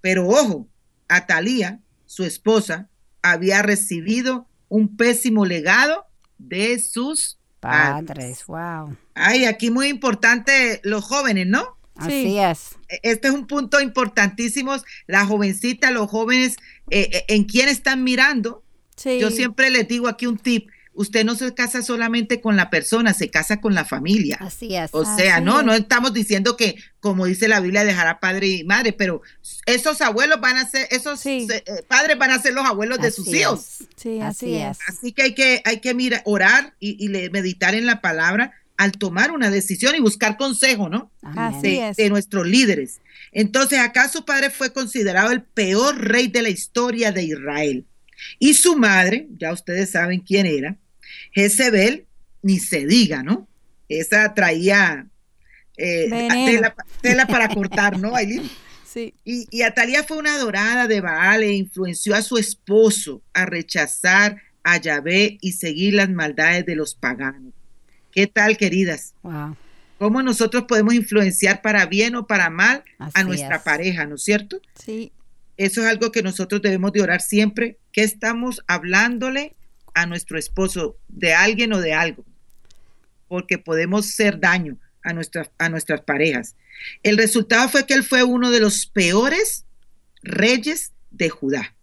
pero 0.00 0.28
ojo, 0.28 0.68
Atalía, 1.08 1.80
su 2.04 2.24
esposa, 2.24 2.88
había 3.22 3.62
recibido 3.62 4.48
un 4.68 4.96
pésimo 4.96 5.44
legado 5.44 6.06
de 6.38 6.78
sus 6.78 7.38
padres. 7.60 8.44
Wow. 8.46 8.96
Ay, 9.14 9.44
aquí 9.44 9.70
muy 9.70 9.88
importante 9.88 10.80
los 10.84 11.04
jóvenes, 11.04 11.46
¿no? 11.46 11.76
Así 11.96 12.38
es. 12.38 12.76
E, 12.88 13.00
este 13.02 13.28
es 13.28 13.34
un 13.34 13.46
punto 13.46 13.80
importantísimo. 13.80 14.74
La 15.06 15.24
jovencita, 15.24 15.90
los 15.90 16.10
jóvenes, 16.10 16.56
eh, 16.90 17.08
eh, 17.12 17.24
¿en 17.28 17.44
quién 17.44 17.68
están 17.68 18.04
mirando? 18.04 18.62
Sí. 18.96 19.18
Yo 19.18 19.30
siempre 19.30 19.70
les 19.70 19.88
digo 19.88 20.08
aquí 20.08 20.26
un 20.26 20.38
tip 20.38 20.68
usted 20.96 21.24
no 21.24 21.34
se 21.34 21.54
casa 21.54 21.82
solamente 21.82 22.40
con 22.40 22.56
la 22.56 22.70
persona, 22.70 23.14
se 23.14 23.30
casa 23.30 23.60
con 23.60 23.74
la 23.74 23.84
familia. 23.84 24.38
Así 24.40 24.74
es. 24.74 24.90
O 24.92 25.04
sea, 25.04 25.40
no, 25.40 25.62
no 25.62 25.74
estamos 25.74 26.12
diciendo 26.12 26.56
que, 26.56 26.76
como 27.00 27.26
dice 27.26 27.48
la 27.48 27.60
Biblia, 27.60 27.84
dejará 27.84 28.18
padre 28.18 28.48
y 28.48 28.64
madre, 28.64 28.92
pero 28.92 29.22
esos 29.66 30.00
abuelos 30.00 30.40
van 30.40 30.56
a 30.56 30.66
ser, 30.66 30.88
esos 30.90 31.24
eh, 31.26 31.62
padres 31.86 32.18
van 32.18 32.30
a 32.30 32.40
ser 32.40 32.54
los 32.54 32.64
abuelos 32.64 32.98
de 32.98 33.10
sus 33.10 33.28
hijos. 33.28 33.84
Sí, 33.96 34.20
así, 34.20 34.56
es. 34.56 34.78
Así 34.88 35.12
que 35.12 35.22
hay 35.22 35.34
que, 35.34 35.62
hay 35.64 35.80
que 35.80 35.94
mirar, 35.94 36.22
orar 36.24 36.74
y, 36.80 37.08
meditar 37.30 37.74
en 37.74 37.86
la 37.86 38.00
palabra 38.00 38.52
al 38.76 38.92
tomar 38.92 39.30
una 39.30 39.50
decisión 39.50 39.94
y 39.94 40.00
buscar 40.00 40.36
consejo, 40.36 40.88
¿no? 40.88 41.10
Así 41.22 41.76
de, 41.76 41.94
de 41.96 42.10
nuestros 42.10 42.46
líderes. 42.46 43.00
Entonces, 43.32 43.78
acá 43.78 44.08
su 44.08 44.24
padre 44.24 44.50
fue 44.50 44.72
considerado 44.72 45.30
el 45.30 45.42
peor 45.42 45.98
rey 45.98 46.28
de 46.28 46.42
la 46.42 46.48
historia 46.48 47.12
de 47.12 47.24
Israel. 47.24 47.86
Y 48.38 48.54
su 48.54 48.76
madre, 48.76 49.28
ya 49.38 49.52
ustedes 49.52 49.90
saben 49.90 50.20
quién 50.20 50.46
era, 50.46 50.76
Jezebel, 51.32 52.06
ni 52.42 52.58
se 52.58 52.86
diga, 52.86 53.22
¿no? 53.22 53.48
Esa 53.88 54.34
traía 54.34 55.06
eh, 55.76 56.08
tela, 57.02 57.26
para 57.26 57.48
cortar, 57.48 57.98
¿no, 57.98 58.14
Aileen? 58.14 58.48
Sí. 58.86 59.12
Y, 59.26 59.46
y, 59.50 59.60
Atalia 59.60 60.04
fue 60.04 60.16
una 60.16 60.36
adorada 60.36 60.86
de 60.86 61.02
Baal 61.02 61.42
e 61.42 61.52
influenció 61.52 62.14
a 62.14 62.22
su 62.22 62.38
esposo 62.38 63.20
a 63.34 63.44
rechazar 63.44 64.40
a 64.64 64.78
Yahvé 64.78 65.36
y 65.42 65.52
seguir 65.52 65.92
las 65.92 66.08
maldades 66.08 66.64
de 66.64 66.76
los 66.76 66.94
paganos. 66.94 67.52
¿Qué 68.10 68.26
tal, 68.26 68.56
queridas? 68.56 69.12
Wow. 69.22 69.54
¿Cómo 69.98 70.22
nosotros 70.22 70.64
podemos 70.64 70.94
influenciar 70.94 71.62
para 71.62 71.86
bien 71.86 72.16
o 72.16 72.26
para 72.26 72.50
mal 72.50 72.84
a 72.98 73.22
nuestra 73.24 73.62
pareja, 73.62 74.06
¿no 74.06 74.16
es 74.16 74.24
cierto? 74.24 74.60
Sí. 74.74 75.12
Eso 75.56 75.82
es 75.82 75.86
algo 75.86 76.10
que 76.10 76.22
nosotros 76.22 76.60
debemos 76.60 76.92
de 76.92 77.02
orar 77.02 77.20
siempre. 77.20 77.78
¿Qué 77.92 78.02
estamos 78.02 78.62
hablándole 78.66 79.54
a 79.96 80.04
nuestro 80.04 80.38
esposo 80.38 80.98
de 81.08 81.32
alguien 81.32 81.72
o 81.72 81.80
de 81.80 81.94
algo, 81.94 82.22
porque 83.28 83.56
podemos 83.56 84.06
ser 84.06 84.38
daño 84.38 84.76
a, 85.02 85.14
nuestras 85.14 85.50
a 85.56 85.70
nuestras 85.70 86.02
parejas. 86.02 86.54
El 87.02 87.16
resultado 87.16 87.66
fue 87.70 87.86
que 87.86 87.94
él 87.94 88.04
fue 88.04 88.22
uno 88.22 88.50
de 88.50 88.60
los 88.60 88.84
peores 88.84 89.64
reyes 90.22 90.92
de 91.10 91.30
Judá. 91.30 91.74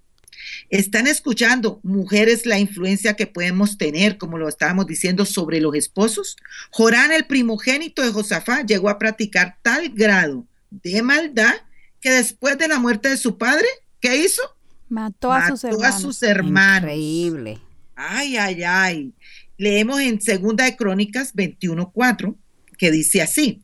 Están 0.70 1.08
escuchando, 1.08 1.80
mujeres, 1.82 2.46
la 2.46 2.60
influencia 2.60 3.16
que 3.16 3.26
podemos 3.26 3.80
tener, 3.80 4.20
como 4.20 4.38
lo 4.38 4.48
estábamos 4.48 4.86
diciendo, 4.86 5.26
sobre 5.26 5.60
los 5.60 5.74
esposos. 5.74 6.38
Jorán, 6.70 7.12
el 7.12 7.26
primogénito 7.26 8.04
de 8.04 8.12
Josafá, 8.12 8.62
llegó 8.62 8.90
a 8.90 9.00
practicar 9.00 9.58
tal 9.64 9.90
grado 9.90 10.46
de 10.70 11.02
maldad 11.02 11.56
que 12.00 12.12
después 12.12 12.60
de 12.60 12.68
la 12.68 12.78
muerte 12.78 13.10
de 13.10 13.18
su 13.18 13.40
padre, 13.40 13.66
¿qué 14.00 14.18
hizo? 14.18 14.42
Mató 14.90 15.32
a, 15.32 15.48
sus, 15.48 15.64
hermanos. 15.64 15.96
a 15.96 16.00
sus 16.00 16.22
hermanos. 16.22 16.92
Increíble. 16.92 17.60
Ay, 17.96 18.38
ay, 18.38 18.64
ay. 18.64 19.14
Leemos 19.58 20.00
en 20.02 20.22
Segunda 20.22 20.66
de 20.66 20.76
Crónicas 20.76 21.34
21:4 21.36 22.36
que 22.78 22.92
dice 22.92 23.22
así: 23.22 23.62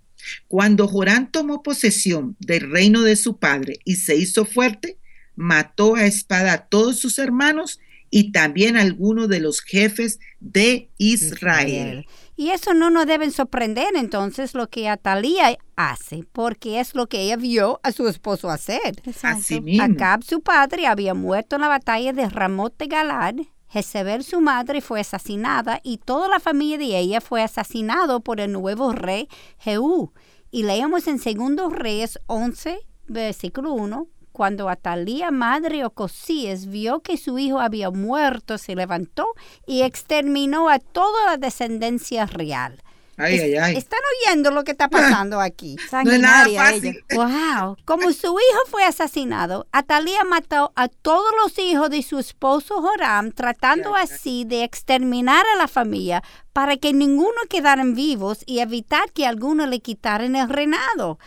Cuando 0.47 0.87
Jorán 0.87 1.31
tomó 1.31 1.63
posesión 1.63 2.35
del 2.39 2.71
reino 2.71 3.01
de 3.01 3.15
su 3.15 3.37
padre 3.37 3.79
y 3.85 3.95
se 3.95 4.15
hizo 4.15 4.45
fuerte, 4.45 4.97
mató 5.35 5.95
a 5.95 6.05
espada 6.05 6.53
a 6.53 6.65
todos 6.67 6.99
sus 6.99 7.17
hermanos 7.17 7.79
y 8.11 8.31
también 8.31 8.75
a 8.75 8.81
algunos 8.81 9.29
de 9.29 9.39
los 9.39 9.61
jefes 9.61 10.19
de 10.39 10.89
Israel. 10.97 12.05
Y 12.35 12.51
eso 12.51 12.73
no 12.73 12.89
nos 12.89 13.05
debe 13.05 13.29
sorprender 13.31 13.89
entonces 13.95 14.53
lo 14.53 14.69
que 14.69 14.87
Atalía 14.87 15.57
hace, 15.75 16.23
porque 16.31 16.79
es 16.79 16.95
lo 16.95 17.07
que 17.07 17.21
ella 17.21 17.35
vio 17.35 17.79
a 17.83 17.91
su 17.91 18.07
esposo 18.07 18.49
hacer. 18.49 19.01
Así 19.21 19.59
mismo. 19.59 19.83
Acab, 19.83 20.23
su 20.23 20.41
padre, 20.41 20.87
había 20.87 21.13
muerto 21.13 21.57
en 21.57 21.63
la 21.63 21.67
batalla 21.67 22.13
de 22.13 22.29
Ramot 22.29 22.77
de 22.77 22.87
Galad 22.87 23.35
Jezebel, 23.69 24.23
su 24.23 24.41
madre, 24.41 24.81
fue 24.81 24.99
asesinada 25.01 25.79
y 25.83 25.97
toda 25.97 26.27
la 26.27 26.39
familia 26.39 26.77
de 26.77 26.97
ella 26.97 27.21
fue 27.21 27.43
asesinado 27.43 28.21
por 28.21 28.39
el 28.39 28.51
nuevo 28.51 28.91
rey 28.91 29.29
Jehú. 29.59 30.11
Y 30.51 30.63
leemos 30.63 31.07
en 31.07 31.19
2 31.55 31.73
Reyes 31.73 32.19
11, 32.25 32.79
versículo 33.07 33.73
1, 33.73 34.07
cuando 34.31 34.69
Atalía, 34.69 35.31
madre 35.31 35.85
Ocosías, 35.85 36.67
vio 36.67 37.01
que 37.01 37.17
su 37.17 37.37
hijo 37.37 37.59
había 37.59 37.91
muerto, 37.91 38.57
se 38.57 38.75
levantó 38.75 39.27
y 39.67 39.81
exterminó 39.81 40.69
a 40.69 40.79
toda 40.79 41.25
la 41.25 41.37
descendencia 41.37 42.25
real. 42.25 42.81
Están 43.27 43.99
oyendo 44.25 44.51
lo 44.51 44.63
que 44.63 44.71
está 44.71 44.87
pasando 44.89 45.39
aquí. 45.41 45.75
No 45.91 46.11
es 46.11 46.19
nada 46.19 46.47
fácil. 46.55 47.03
Wow. 47.13 47.77
Como 47.85 48.13
su 48.13 48.27
hijo 48.27 48.59
fue 48.67 48.83
asesinado, 48.85 49.67
Atalía 49.71 50.23
mató 50.23 50.71
a 50.75 50.87
todos 50.87 51.31
los 51.43 51.57
hijos 51.59 51.89
de 51.89 52.01
su 52.01 52.17
esposo 52.19 52.81
Joram, 52.81 53.31
tratando 53.31 53.95
así 53.95 54.45
de 54.45 54.63
exterminar 54.63 55.45
a 55.53 55.57
la 55.57 55.67
familia 55.67 56.23
para 56.53 56.77
que 56.77 56.93
ninguno 56.93 57.41
quedaran 57.49 57.93
vivos 57.93 58.39
y 58.45 58.59
evitar 58.59 59.11
que 59.11 59.25
alguno 59.25 59.65
le 59.65 59.79
quitaran 59.79 60.35
el 60.35 60.49
reinado. 60.49 61.19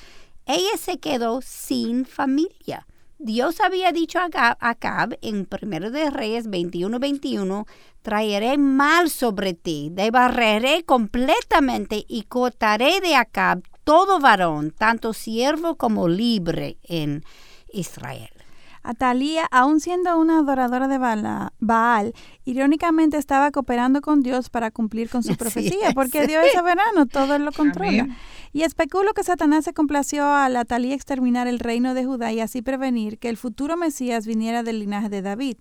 Ella 0.47 0.77
se 0.79 0.99
quedó 0.99 1.41
sin 1.43 2.05
familia. 2.05 2.87
Dios 3.19 3.61
había 3.61 3.93
dicho 3.93 4.19
a 4.19 4.57
Acab 4.59 5.17
en 5.23 5.47
1 5.49 5.91
de 5.93 6.11
Reyes 6.11 6.49
21-21, 6.49 7.67
traeré 8.03 8.59
mal 8.59 9.09
sobre 9.11 9.55
ti, 9.55 9.89
debarreré 9.93 10.85
completamente 10.85 12.05
y 12.09 12.23
cortaré 12.25 13.01
de 13.01 13.15
Acab 13.15 13.63
todo 13.85 14.21
varón, 14.21 14.73
tanto 14.77 15.13
siervo 15.13 15.77
como 15.77 16.09
libre 16.09 16.79
en 16.83 17.25
Israel. 17.73 18.31
Atalía, 18.85 19.47
aun 19.53 19.79
siendo 19.79 20.19
una 20.19 20.39
adoradora 20.39 20.89
de 20.89 20.99
Baal, 20.99 22.15
irónicamente 22.45 23.17
estaba 23.17 23.53
cooperando 23.53 24.01
con 24.01 24.23
Dios 24.23 24.51
para 24.51 24.73
cumplir 24.73 25.09
con 25.09 25.23
su 25.23 25.37
profecía, 25.39 25.93
porque 25.95 26.27
Dios 26.27 26.45
es 26.47 26.53
soberano, 26.53 27.07
todo 27.07 27.39
lo 27.39 27.53
controla. 27.53 28.09
Y 28.53 28.63
especulo 28.63 29.15
que 29.15 29.23
Satanás 29.23 29.65
se 29.65 29.73
complació 29.73 30.25
a 30.25 30.47
Atalía 30.47 30.95
exterminar 30.95 31.47
el 31.47 31.59
reino 31.59 31.95
de 31.95 32.05
Judá 32.05 32.33
y 32.33 32.41
así 32.41 32.61
prevenir 32.61 33.19
que 33.19 33.29
el 33.29 33.37
futuro 33.37 33.77
Mesías 33.77 34.27
viniera 34.27 34.63
del 34.63 34.81
linaje 34.81 35.09
de 35.09 35.23
David. 35.23 35.57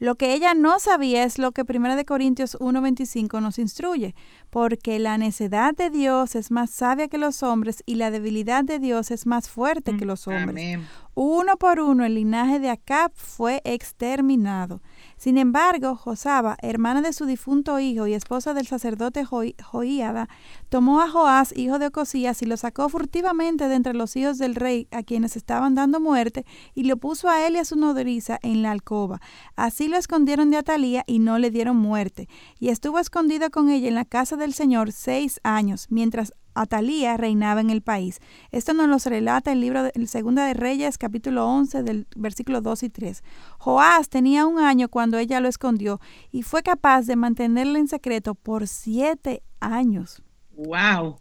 Lo 0.00 0.14
que 0.14 0.32
ella 0.32 0.54
no 0.54 0.78
sabía 0.78 1.24
es 1.24 1.38
lo 1.38 1.52
que 1.52 1.62
1 1.62 2.04
Corintios 2.06 2.58
1.25 2.58 3.42
nos 3.42 3.58
instruye, 3.58 4.14
porque 4.48 4.98
la 4.98 5.18
necedad 5.18 5.74
de 5.74 5.90
Dios 5.90 6.36
es 6.36 6.50
más 6.50 6.70
sabia 6.70 7.08
que 7.08 7.18
los 7.18 7.42
hombres 7.42 7.82
y 7.84 7.96
la 7.96 8.10
debilidad 8.10 8.64
de 8.64 8.78
Dios 8.78 9.10
es 9.10 9.26
más 9.26 9.50
fuerte 9.50 9.98
que 9.98 10.06
los 10.06 10.26
hombres. 10.26 10.78
Uno 11.14 11.58
por 11.58 11.80
uno 11.80 12.06
el 12.06 12.14
linaje 12.14 12.58
de 12.60 12.70
Acab 12.70 13.12
fue 13.14 13.60
exterminado. 13.64 14.80
Sin 15.20 15.36
embargo, 15.36 15.96
Josaba, 15.96 16.56
hermana 16.62 17.02
de 17.02 17.12
su 17.12 17.26
difunto 17.26 17.78
hijo 17.78 18.06
y 18.06 18.14
esposa 18.14 18.54
del 18.54 18.66
sacerdote 18.66 19.26
Joíada, 19.26 20.30
tomó 20.70 21.02
a 21.02 21.10
Joás, 21.10 21.52
hijo 21.54 21.78
de 21.78 21.88
Ocosías, 21.88 22.40
y 22.40 22.46
lo 22.46 22.56
sacó 22.56 22.88
furtivamente 22.88 23.68
de 23.68 23.74
entre 23.74 23.92
los 23.92 24.16
hijos 24.16 24.38
del 24.38 24.54
rey 24.54 24.88
a 24.90 25.02
quienes 25.02 25.36
estaban 25.36 25.74
dando 25.74 26.00
muerte, 26.00 26.46
y 26.74 26.84
lo 26.84 26.96
puso 26.96 27.28
a 27.28 27.46
él 27.46 27.56
y 27.56 27.58
a 27.58 27.66
su 27.66 27.76
nodriza 27.76 28.38
en 28.40 28.62
la 28.62 28.70
alcoba. 28.70 29.20
Así 29.56 29.88
lo 29.88 29.98
escondieron 29.98 30.50
de 30.50 30.56
Atalía 30.56 31.04
y 31.06 31.18
no 31.18 31.38
le 31.38 31.50
dieron 31.50 31.76
muerte. 31.76 32.26
Y 32.58 32.70
estuvo 32.70 32.98
escondido 32.98 33.50
con 33.50 33.68
ella 33.68 33.88
en 33.88 33.96
la 33.96 34.06
casa 34.06 34.38
del 34.38 34.54
Señor 34.54 34.90
seis 34.90 35.38
años, 35.42 35.88
mientras 35.90 36.32
Atalía 36.54 37.16
reinaba 37.16 37.60
en 37.60 37.70
el 37.70 37.82
país. 37.82 38.18
Esto 38.50 38.72
nos 38.74 38.88
lo 38.88 39.10
relata 39.10 39.52
el 39.52 39.60
libro 39.60 39.82
de 39.82 40.06
Segunda 40.06 40.46
de 40.46 40.54
Reyes, 40.54 40.98
capítulo 40.98 41.46
11, 41.46 41.82
del 41.82 42.06
versículo 42.16 42.60
2 42.60 42.82
y 42.84 42.90
3. 42.90 43.22
Joás 43.58 44.08
tenía 44.08 44.46
un 44.46 44.58
año 44.58 44.88
cuando 44.88 45.18
ella 45.18 45.40
lo 45.40 45.48
escondió 45.48 46.00
y 46.30 46.42
fue 46.42 46.62
capaz 46.62 47.02
de 47.02 47.16
mantenerlo 47.16 47.78
en 47.78 47.88
secreto 47.88 48.34
por 48.34 48.66
siete 48.66 49.42
años. 49.60 50.22
¡Wow! 50.52 51.20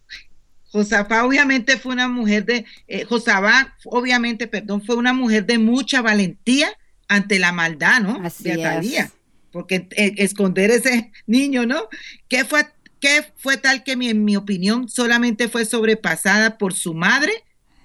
Josafá 0.72 1.26
obviamente 1.26 1.78
fue 1.78 1.94
una 1.94 2.08
mujer 2.08 2.46
de, 2.46 2.66
eh, 2.88 3.04
Josabá 3.06 3.76
obviamente, 3.86 4.48
perdón, 4.48 4.84
fue 4.84 4.96
una 4.96 5.14
mujer 5.14 5.46
de 5.46 5.58
mucha 5.58 6.02
valentía 6.02 6.70
ante 7.08 7.40
la 7.40 7.52
maldad, 7.52 8.02
¿no? 8.02 8.22
de 8.40 8.54
Atalía. 8.54 9.12
Porque 9.52 9.88
eh, 9.96 10.14
esconder 10.18 10.70
ese 10.70 11.12
niño, 11.26 11.66
¿no? 11.66 11.88
¿Qué 12.28 12.46
fue 12.46 12.68
que 13.00 13.32
fue 13.38 13.58
tal 13.58 13.84
que 13.84 13.94
en 13.94 14.26
mi 14.26 14.36
opinión 14.36 14.90
solamente 14.90 15.48
fue 15.48 15.66
sobrepasada 15.66 16.58
por 16.58 16.74
su 16.74 16.94
madre, 16.94 17.32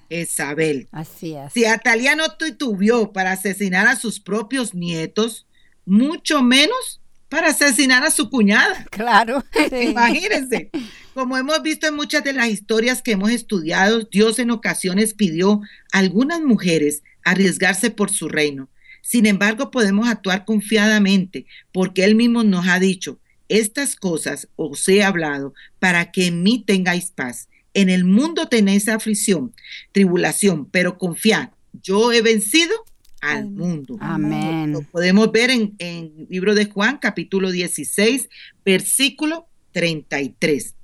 Isabel. 0.08 0.88
Así 0.92 1.34
es. 1.34 1.52
Si 1.52 1.64
Atalia 1.64 2.16
no 2.16 2.36
titubió 2.36 3.12
para 3.12 3.32
asesinar 3.32 3.86
a 3.86 3.96
sus 3.96 4.20
propios 4.20 4.74
nietos, 4.74 5.46
mucho 5.86 6.42
menos 6.42 7.00
para 7.28 7.48
asesinar 7.48 8.04
a 8.04 8.10
su 8.10 8.30
cuñada. 8.30 8.86
Claro. 8.90 9.44
Imagínense. 9.82 10.70
Como 11.14 11.36
hemos 11.36 11.62
visto 11.62 11.86
en 11.86 11.96
muchas 11.96 12.24
de 12.24 12.32
las 12.32 12.48
historias 12.48 13.02
que 13.02 13.12
hemos 13.12 13.30
estudiado, 13.30 14.04
Dios 14.10 14.38
en 14.38 14.50
ocasiones 14.50 15.14
pidió 15.14 15.60
a 15.92 15.98
algunas 15.98 16.40
mujeres 16.40 17.02
arriesgarse 17.24 17.90
por 17.90 18.10
su 18.10 18.28
reino. 18.28 18.68
Sin 19.02 19.26
embargo, 19.26 19.70
podemos 19.70 20.08
actuar 20.08 20.44
confiadamente 20.44 21.46
porque 21.72 22.04
Él 22.04 22.14
mismo 22.14 22.42
nos 22.42 22.66
ha 22.68 22.78
dicho, 22.78 23.18
estas 23.48 23.96
cosas 23.96 24.48
os 24.56 24.88
he 24.88 25.02
hablado 25.02 25.54
para 25.78 26.10
que 26.10 26.26
en 26.26 26.42
mí 26.42 26.62
tengáis 26.66 27.10
paz. 27.10 27.48
En 27.74 27.90
el 27.90 28.04
mundo 28.04 28.48
tenéis 28.48 28.88
aflicción, 28.88 29.52
tribulación, 29.92 30.66
pero 30.66 30.96
confiad, 30.96 31.50
yo 31.82 32.12
he 32.12 32.22
vencido 32.22 32.72
al 33.20 33.50
mundo. 33.50 33.96
Amén. 34.00 34.72
Lo 34.72 34.82
podemos 34.82 35.32
ver 35.32 35.50
en, 35.50 35.74
el 35.78 36.26
libro 36.28 36.54
de 36.54 36.66
Juan, 36.66 36.98
capítulo 36.98 37.50
16, 37.50 38.28
versículo 38.64 39.48
33. 39.72 40.74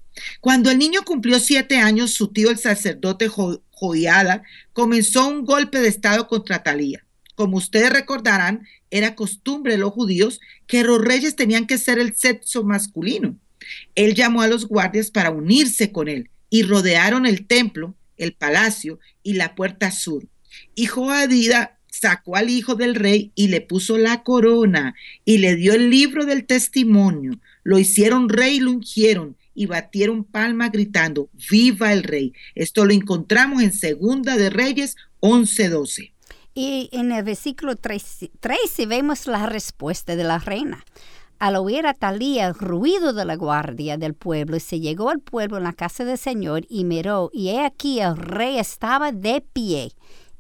Cuando 0.41 0.71
el 0.71 0.79
niño 0.79 1.03
cumplió 1.05 1.39
siete 1.39 1.77
años, 1.77 2.13
su 2.13 2.29
tío, 2.29 2.51
el 2.51 2.59
sacerdote 2.59 3.31
Joiada, 3.71 4.43
comenzó 4.73 5.29
un 5.29 5.45
golpe 5.45 5.81
de 5.81 5.89
estado 5.89 6.27
contra 6.27 6.63
Talía. 6.63 7.05
Como 7.41 7.57
ustedes 7.57 7.89
recordarán, 7.89 8.67
era 8.91 9.15
costumbre 9.15 9.73
de 9.73 9.79
los 9.79 9.93
judíos 9.93 10.41
que 10.67 10.85
los 10.85 11.03
reyes 11.03 11.37
tenían 11.37 11.67
que 11.67 11.79
ser 11.79 11.99
el 11.99 12.15
sexo 12.15 12.65
masculino. 12.65 13.35
Él 13.95 14.15
llamó 14.15 14.43
a 14.43 14.47
los 14.47 14.69
guardias 14.69 15.11
para 15.11 15.31
unirse 15.31 15.91
con 15.91 16.09
él 16.09 16.29
y 16.51 16.65
rodearon 16.65 17.25
el 17.25 17.47
templo, 17.47 17.95
el 18.19 18.35
palacio 18.35 18.99
y 19.23 19.33
la 19.33 19.55
puerta 19.55 19.91
sur. 19.91 20.29
Y 20.75 20.85
Joadida 20.85 21.79
sacó 21.87 22.37
al 22.37 22.51
hijo 22.51 22.75
del 22.75 22.95
rey 22.95 23.33
y 23.35 23.49
le 23.49 23.63
puso 23.63 23.97
la 23.97 24.23
corona 24.23 24.95
y 25.25 25.39
le 25.39 25.57
dio 25.57 25.73
el 25.73 25.89
libro 25.89 26.27
del 26.27 26.45
testimonio. 26.45 27.41
Lo 27.63 27.79
hicieron 27.79 28.29
rey 28.29 28.57
y 28.57 28.61
lo 28.61 28.73
ungieron 28.73 29.35
y 29.55 29.65
batieron 29.65 30.25
palma 30.25 30.69
gritando, 30.69 31.31
viva 31.51 31.95
el 31.95 32.03
rey. 32.03 32.35
Esto 32.55 32.85
lo 32.85 32.93
encontramos 32.93 33.63
en 33.63 33.73
Segunda 33.73 34.37
de 34.37 34.51
Reyes 34.51 34.97
11:12. 35.21 36.13
Y 36.55 36.89
en 36.93 37.13
el 37.13 37.23
versículo 37.23 37.77
13, 37.77 38.31
vemos 38.87 39.27
la 39.27 39.47
respuesta 39.47 40.17
de 40.17 40.25
la 40.25 40.39
reina. 40.39 40.85
Al 41.39 41.57
oír 41.57 41.87
a 41.87 41.95
Talía 41.95 42.49
el 42.49 42.55
ruido 42.55 43.13
de 43.13 43.25
la 43.25 43.37
guardia 43.37 43.97
del 43.97 44.15
pueblo, 44.15 44.59
se 44.61 44.81
llegó 44.81 45.09
al 45.11 45.21
pueblo 45.21 45.57
en 45.57 45.65
la 45.65 45.73
casa 45.73 46.05
del 46.05 46.19
Señor 46.19 46.67
y 46.69 46.85
miró, 46.85 47.31
y 47.33 47.49
he 47.49 47.65
aquí 47.65 48.01
el 48.01 48.17
rey 48.17 48.59
estaba 48.59 49.13
de 49.13 49.41
pie, 49.41 49.93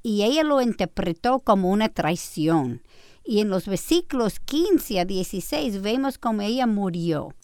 y 0.02 0.24
ella 0.24 0.42
lo 0.42 0.60
interpretó 0.60 1.40
como 1.40 1.70
una 1.70 1.88
traición. 1.88 2.82
Y 3.24 3.40
en 3.40 3.48
los 3.48 3.66
versículos 3.66 4.40
15 4.40 5.00
a 5.00 5.04
16 5.04 5.80
vemos 5.80 6.18
cómo 6.18 6.42
ella 6.42 6.66
murió. 6.66 7.34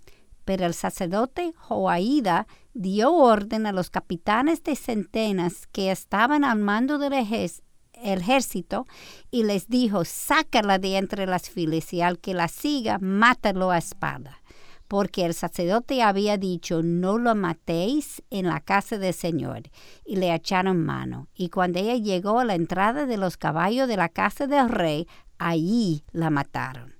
Pero 0.44 0.66
el 0.66 0.74
sacerdote 0.74 1.52
Joaída 1.56 2.46
dio 2.74 3.12
orden 3.14 3.66
a 3.66 3.72
los 3.72 3.90
capitanes 3.90 4.62
de 4.64 4.76
centenas 4.76 5.66
que 5.72 5.90
estaban 5.90 6.44
al 6.44 6.58
mando 6.58 6.98
del 6.98 7.12
ejército 7.12 7.65
ejército 8.02 8.86
y 9.30 9.44
les 9.44 9.68
dijo, 9.68 10.04
sácala 10.04 10.78
de 10.78 10.96
entre 10.96 11.26
las 11.26 11.50
filas 11.50 11.92
y 11.92 12.02
al 12.02 12.18
que 12.18 12.34
la 12.34 12.48
siga, 12.48 12.98
mátalo 12.98 13.70
a 13.70 13.78
espada. 13.78 14.42
Porque 14.88 15.24
el 15.24 15.34
sacerdote 15.34 16.02
había 16.02 16.36
dicho, 16.36 16.82
no 16.82 17.18
lo 17.18 17.34
matéis 17.34 18.22
en 18.30 18.46
la 18.46 18.60
casa 18.60 18.98
del 18.98 19.14
Señor. 19.14 19.62
Y 20.04 20.16
le 20.16 20.32
echaron 20.32 20.84
mano. 20.84 21.26
Y 21.34 21.48
cuando 21.48 21.80
ella 21.80 21.96
llegó 21.96 22.38
a 22.38 22.44
la 22.44 22.54
entrada 22.54 23.06
de 23.06 23.16
los 23.16 23.36
caballos 23.36 23.88
de 23.88 23.96
la 23.96 24.08
casa 24.08 24.46
del 24.46 24.68
rey, 24.68 25.08
allí 25.38 26.04
la 26.12 26.30
mataron. 26.30 26.95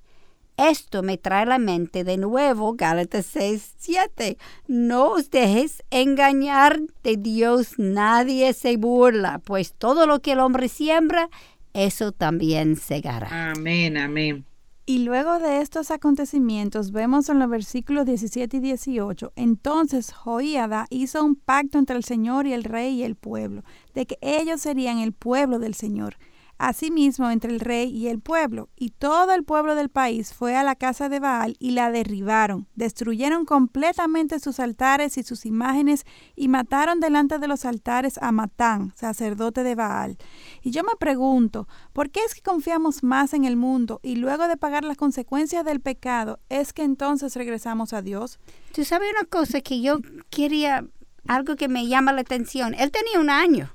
Esto 0.56 1.02
me 1.02 1.18
trae 1.18 1.42
a 1.42 1.46
la 1.46 1.58
mente 1.58 2.02
de 2.02 2.16
nuevo 2.16 2.74
Gálatas 2.74 3.26
6, 3.26 3.74
7. 3.76 4.38
No 4.68 5.12
os 5.12 5.30
dejes 5.30 5.82
engañar 5.90 6.80
de 7.04 7.16
Dios, 7.18 7.78
nadie 7.78 8.52
se 8.54 8.78
burla, 8.78 9.38
pues 9.44 9.74
todo 9.74 10.06
lo 10.06 10.20
que 10.20 10.32
el 10.32 10.40
hombre 10.40 10.68
siembra, 10.68 11.28
eso 11.74 12.12
también 12.12 12.76
segará. 12.76 13.50
Amén, 13.50 13.98
amén. 13.98 14.46
Y 14.88 15.00
luego 15.00 15.40
de 15.40 15.60
estos 15.60 15.90
acontecimientos, 15.90 16.92
vemos 16.92 17.28
en 17.28 17.40
los 17.40 17.50
versículos 17.50 18.06
17 18.06 18.56
y 18.56 18.60
18, 18.60 19.32
entonces 19.34 20.12
Joíada 20.12 20.86
hizo 20.90 21.24
un 21.24 21.34
pacto 21.34 21.78
entre 21.78 21.96
el 21.96 22.04
Señor 22.04 22.46
y 22.46 22.52
el 22.52 22.62
rey 22.64 22.94
y 22.94 23.02
el 23.02 23.16
pueblo, 23.16 23.62
de 23.94 24.06
que 24.06 24.16
ellos 24.22 24.60
serían 24.60 25.00
el 25.00 25.12
pueblo 25.12 25.58
del 25.58 25.74
Señor 25.74 26.16
asimismo 26.58 27.30
entre 27.30 27.52
el 27.52 27.60
rey 27.60 27.88
y 27.88 28.08
el 28.08 28.20
pueblo. 28.20 28.68
Y 28.76 28.90
todo 28.90 29.32
el 29.32 29.44
pueblo 29.44 29.74
del 29.74 29.88
país 29.88 30.32
fue 30.32 30.56
a 30.56 30.64
la 30.64 30.74
casa 30.74 31.08
de 31.08 31.20
Baal 31.20 31.56
y 31.58 31.72
la 31.72 31.90
derribaron. 31.90 32.68
Destruyeron 32.74 33.44
completamente 33.44 34.40
sus 34.40 34.60
altares 34.60 35.18
y 35.18 35.22
sus 35.22 35.46
imágenes 35.46 36.04
y 36.34 36.48
mataron 36.48 37.00
delante 37.00 37.38
de 37.38 37.48
los 37.48 37.64
altares 37.64 38.18
a 38.18 38.32
Matán, 38.32 38.92
sacerdote 38.96 39.62
de 39.62 39.74
Baal. 39.74 40.16
Y 40.62 40.70
yo 40.70 40.82
me 40.82 40.96
pregunto, 40.98 41.68
¿por 41.92 42.10
qué 42.10 42.20
es 42.24 42.34
que 42.34 42.42
confiamos 42.42 43.02
más 43.02 43.34
en 43.34 43.44
el 43.44 43.56
mundo 43.56 44.00
y 44.02 44.16
luego 44.16 44.48
de 44.48 44.56
pagar 44.56 44.84
las 44.84 44.96
consecuencias 44.96 45.64
del 45.64 45.80
pecado 45.80 46.38
es 46.48 46.72
que 46.72 46.82
entonces 46.82 47.34
regresamos 47.36 47.92
a 47.92 48.02
Dios? 48.02 48.38
Tú 48.72 48.84
sabes 48.84 49.10
una 49.10 49.28
cosa 49.28 49.60
que 49.60 49.80
yo 49.80 49.98
quería 50.30 50.86
algo 51.28 51.56
que 51.56 51.68
me 51.68 51.86
llama 51.86 52.12
la 52.12 52.20
atención. 52.20 52.74
Él 52.74 52.90
tenía 52.90 53.20
un 53.20 53.30
año. 53.30 53.72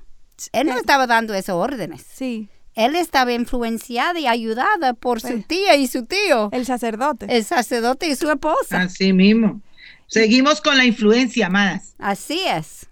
Él 0.52 0.66
no 0.66 0.76
estaba 0.76 1.06
dando 1.06 1.34
esas 1.34 1.54
órdenes. 1.54 2.02
Sí. 2.02 2.48
Él 2.74 2.96
estaba 2.96 3.32
influenciada 3.32 4.18
y 4.18 4.26
ayudada 4.26 4.94
por 4.94 5.20
su 5.20 5.42
tía 5.42 5.76
y 5.76 5.86
su 5.86 6.06
tío. 6.06 6.48
El 6.52 6.64
sacerdote. 6.64 7.26
El 7.28 7.44
sacerdote 7.44 8.08
y 8.08 8.16
su 8.16 8.30
esposa. 8.30 8.82
Así 8.82 9.12
mismo. 9.12 9.60
Seguimos 10.06 10.60
con 10.60 10.76
la 10.76 10.84
influencia, 10.84 11.46
amadas. 11.46 11.94
Así 11.98 12.40
es. 12.46 12.86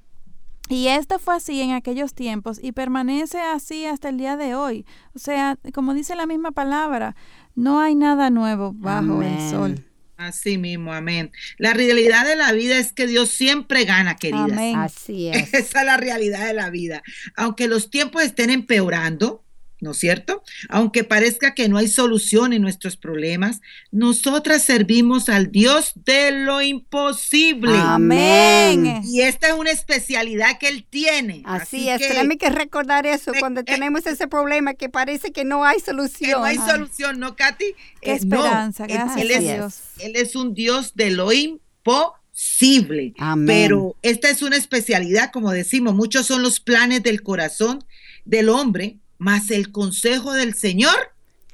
Y 0.68 0.86
esto 0.86 1.18
fue 1.18 1.34
así 1.34 1.60
en 1.60 1.72
aquellos 1.72 2.14
tiempos 2.14 2.60
y 2.62 2.72
permanece 2.72 3.40
así 3.40 3.86
hasta 3.86 4.08
el 4.08 4.18
día 4.18 4.36
de 4.36 4.54
hoy. 4.54 4.86
O 5.14 5.18
sea, 5.18 5.58
como 5.74 5.94
dice 5.94 6.14
la 6.14 6.26
misma 6.26 6.52
palabra, 6.52 7.16
no 7.56 7.80
hay 7.80 7.96
nada 7.96 8.30
nuevo 8.30 8.72
bajo 8.74 9.22
el 9.22 9.50
sol. 9.50 9.84
Así 10.16 10.58
mismo, 10.58 10.92
amén. 10.92 11.32
La 11.58 11.72
realidad 11.72 12.26
de 12.26 12.36
la 12.36 12.52
vida 12.52 12.78
es 12.78 12.92
que 12.92 13.06
Dios 13.06 13.30
siempre 13.30 13.84
gana, 13.84 14.16
queridas. 14.16 14.52
Amén. 14.52 14.76
Así 14.76 15.28
es. 15.28 15.52
Esa 15.54 15.80
es 15.80 15.86
la 15.86 15.96
realidad 15.96 16.46
de 16.46 16.54
la 16.54 16.70
vida. 16.70 17.02
Aunque 17.36 17.66
los 17.66 17.90
tiempos 17.90 18.22
estén 18.22 18.50
empeorando, 18.50 19.42
¿no 19.80 19.92
es 19.92 19.98
cierto? 19.98 20.42
Aunque 20.68 21.04
parezca 21.04 21.54
que 21.54 21.68
no 21.68 21.76
hay 21.78 21.88
solución 21.88 22.52
en 22.52 22.62
nuestros 22.62 22.96
problemas, 22.96 23.60
nosotras 23.90 24.62
servimos 24.62 25.28
al 25.28 25.50
Dios 25.50 25.92
de 25.94 26.30
lo 26.32 26.60
imposible. 26.62 27.72
Amén. 27.76 29.02
Y 29.04 29.22
esta 29.22 29.48
es 29.48 29.54
una 29.54 29.70
especialidad 29.70 30.58
que 30.58 30.68
Él 30.68 30.86
tiene. 30.88 31.42
Así, 31.44 31.88
es, 31.88 32.00
tenemos 32.00 32.36
que 32.38 32.50
recordar 32.50 33.06
eso 33.06 33.32
Eh, 33.34 33.40
cuando 33.40 33.60
eh, 33.60 33.64
tenemos 33.64 34.06
ese 34.06 34.28
problema 34.28 34.74
que 34.74 34.88
parece 34.88 35.32
que 35.32 35.44
no 35.44 35.64
hay 35.64 35.78
que 35.78 35.84
solución. 35.86 36.32
no 36.40 36.44
hay 36.44 36.56
solución, 36.58 37.18
¿no, 37.18 37.36
Katy? 37.36 37.64
Qué 38.00 38.12
Eh, 38.14 38.20
no, 38.24 38.36
esperanza, 38.36 38.84
él- 38.84 38.92
gracias 38.94 39.20
él, 39.22 39.30
a 39.30 39.34
es, 39.34 39.42
Dios. 39.42 39.74
él 40.00 40.12
es 40.16 40.36
un 40.36 40.54
Dios 40.54 40.92
de 40.94 41.10
lo 41.10 41.32
imposible. 41.32 43.14
Amén. 43.18 43.46
Pero 43.46 43.96
esta 44.02 44.30
es 44.30 44.42
una 44.42 44.56
especialidad, 44.56 45.30
como 45.32 45.50
decimos, 45.50 45.94
muchos 45.94 46.26
son 46.26 46.42
los 46.42 46.60
planes 46.60 47.02
del 47.02 47.22
corazón 47.22 47.84
del 48.24 48.48
hombre, 48.48 48.98
mas 49.20 49.50
el 49.50 49.70
consejo 49.70 50.32
del 50.32 50.54
Señor 50.54 50.96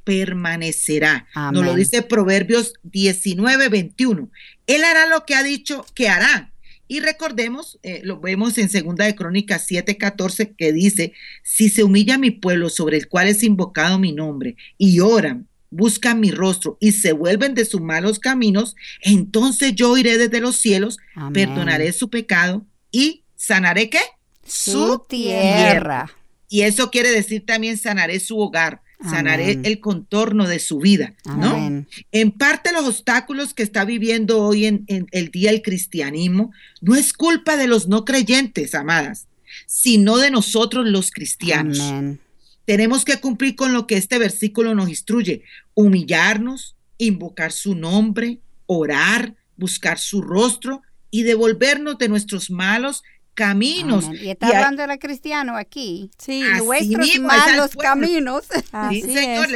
permanecerá. 0.05 1.27
Nos 1.35 1.64
lo 1.64 1.73
Amén. 1.73 1.77
dice 1.77 2.03
Proverbios 2.03 2.75
19, 2.85 3.69
21. 3.69 4.31
Él 4.69 4.85
hará 4.85 5.07
lo 5.09 5.27
que 5.27 5.35
ha 5.35 5.43
dicho 5.43 5.85
que 5.93 6.09
hará. 6.09 6.53
Y 6.87 7.01
recordemos, 7.01 7.81
eh, 7.83 8.03
lo 8.05 8.21
vemos 8.21 8.57
en 8.59 8.69
Segunda 8.69 9.05
de 9.05 9.17
Crónicas 9.17 9.64
7, 9.67 9.99
14, 9.99 10.53
que 10.53 10.73
dice, 10.73 11.12
si 11.43 11.69
se 11.69 11.83
humilla 11.83 12.19
mi 12.19 12.31
pueblo 12.31 12.71
sobre 12.71 12.99
el 12.99 13.09
cual 13.09 13.27
es 13.27 13.43
invocado 13.43 13.99
mi 13.99 14.12
nombre 14.12 14.55
y 14.79 15.01
oran, 15.01 15.49
buscan 15.71 16.21
mi 16.21 16.31
rostro 16.31 16.79
y 16.79 16.93
se 16.93 17.11
vuelven 17.11 17.55
de 17.55 17.64
sus 17.64 17.81
malos 17.81 18.21
caminos, 18.21 18.77
entonces 19.01 19.75
yo 19.75 19.99
iré 19.99 20.17
desde 20.19 20.39
los 20.39 20.55
cielos, 20.55 20.99
Amén. 21.17 21.33
perdonaré 21.33 21.93
su 21.93 22.09
pecado 22.09 22.64
y 22.93 23.25
sanaré 23.35 23.91
qué? 23.91 23.99
su 24.47 25.05
tierra. 25.09 26.09
Y 26.49 26.62
eso 26.62 26.90
quiere 26.90 27.11
decir 27.11 27.44
también 27.44 27.76
sanaré 27.76 28.20
su 28.20 28.38
hogar, 28.38 28.82
sanaré 29.03 29.61
el 29.64 29.80
contorno 29.80 30.47
de 30.47 30.59
su 30.59 30.78
vida, 30.78 31.14
¿no? 31.24 31.51
Amén. 31.51 31.88
En 32.12 32.32
parte 32.32 32.72
los 32.72 32.86
obstáculos 32.86 33.53
que 33.53 33.62
está 33.62 33.84
viviendo 33.84 34.42
hoy 34.42 34.66
en, 34.66 34.84
en 34.86 35.07
el 35.12 35.30
día 35.30 35.51
el 35.51 35.62
cristianismo 35.62 36.53
no 36.80 36.94
es 36.94 37.12
culpa 37.12 37.57
de 37.57 37.66
los 37.66 37.88
no 37.88 38.05
creyentes, 38.05 38.74
amadas, 38.74 39.26
sino 39.66 40.18
de 40.18 40.30
nosotros 40.30 40.86
los 40.86 41.11
cristianos. 41.11 41.80
Amén. 41.80 42.20
Tenemos 42.66 43.05
que 43.05 43.20
cumplir 43.20 43.55
con 43.55 43.72
lo 43.72 43.86
que 43.86 43.97
este 43.97 44.18
versículo 44.18 44.74
nos 44.74 44.88
instruye, 44.88 45.42
humillarnos, 45.74 46.74
invocar 46.99 47.53
su 47.53 47.76
nombre, 47.76 48.40
orar, 48.66 49.34
buscar 49.57 49.99
su 49.99 50.20
rostro 50.20 50.82
y 51.11 51.22
devolvernos 51.22 51.97
de 51.99 52.09
nuestros 52.09 52.51
malos 52.51 53.05
caminos. 53.37 54.07
Amén. 54.07 54.20
Y 54.24 54.30
está 54.30 54.47
Y 54.47 54.51
hay- 54.51 54.57
hablando 54.57 54.84
de 54.87 54.99
cristiano 54.99 55.57
aquí. 55.57 56.11
Sí, 56.18 56.43
Así 56.43 56.64
Nuestros 56.64 57.07
mismo, 57.07 57.28
malos 57.28 57.76
caminos. 57.76 58.43
así 58.72 59.03
Sí, 59.03 59.12
Señor, 59.14 59.49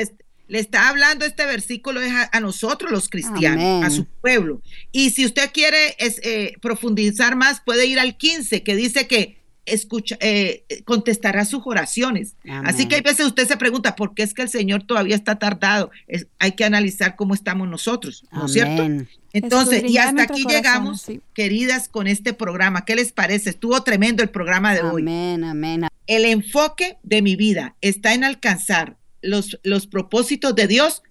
le 0.47 0.59
está 0.59 0.89
hablando 0.89 1.25
este 1.25 1.47
versículo 1.47 2.01
es 2.01 2.13
a, 2.13 2.29
a 2.33 2.41
nosotros 2.41 2.91
los 2.91 3.09
cristianos, 3.09 3.65
Amén. 3.65 3.85
a 3.85 3.91
su 3.91 4.05
pueblo. 4.05 4.63
Y 4.93 5.11
si 5.11 5.25
usted 5.27 5.51
quiere 5.53 5.95
es, 5.99 6.21
eh, 6.25 6.55
profundizar 6.61 7.35
más, 7.37 7.61
puede 7.61 7.87
ir 7.87 7.99
al 8.01 8.17
15, 8.17 8.63
que 8.63 8.75
dice 8.77 9.07
que 9.07 9.40
escucha, 9.67 10.17
eh, 10.21 10.65
contestará 10.85 11.45
sus 11.45 11.63
oraciones. 11.65 12.35
Así 12.65 12.87
que 12.89 12.97
hay 12.97 13.01
veces 13.03 13.27
usted 13.27 13.47
se 13.47 13.57
pregunta, 13.57 13.95
¿por 13.97 14.15
qué 14.15 14.23
es 14.23 14.35
que 14.35 14.43
el 14.43 14.49
Señor 14.49 14.83
todavía 14.85 15.15
está 15.15 15.39
tardado? 15.39 15.91
Es- 16.09 16.27
hay 16.39 16.53
que 16.53 16.65
analizar 16.65 17.17
cómo 17.17 17.35
estamos 17.35 17.69
nosotros, 17.69 18.25
¿no 18.33 18.47
es 18.47 18.53
cierto? 18.53 18.87
Entonces, 19.33 19.85
y 19.89 19.99
hasta 19.99 20.23
aquí 20.25 20.45
llegamos, 20.45 21.03
sí. 21.03 21.21
queridas, 21.35 21.89
con 21.89 22.07
este 22.07 22.33
programa. 22.33 22.85
¿Qué 22.85 22.97
les 22.97 23.13
parece? 23.13 23.51
Estuvo 23.51 23.81
tremendo 23.83 24.23
el 24.23 24.31
programa 24.31 24.75
de 24.75 24.83
hoy. 24.83 25.03
Amén, 25.03 25.45
amén. 25.45 25.87
El 26.07 26.25
enfoque 26.25 26.99
de 27.05 27.23
mi 27.23 27.37
vida 27.37 27.77
está 27.81 28.15
en 28.15 28.25
alcanzar 28.25 28.97
los, 29.23 29.61
los 29.63 29.87
propósitos 29.87 30.55
de 30.57 30.67
Dios 30.67 31.03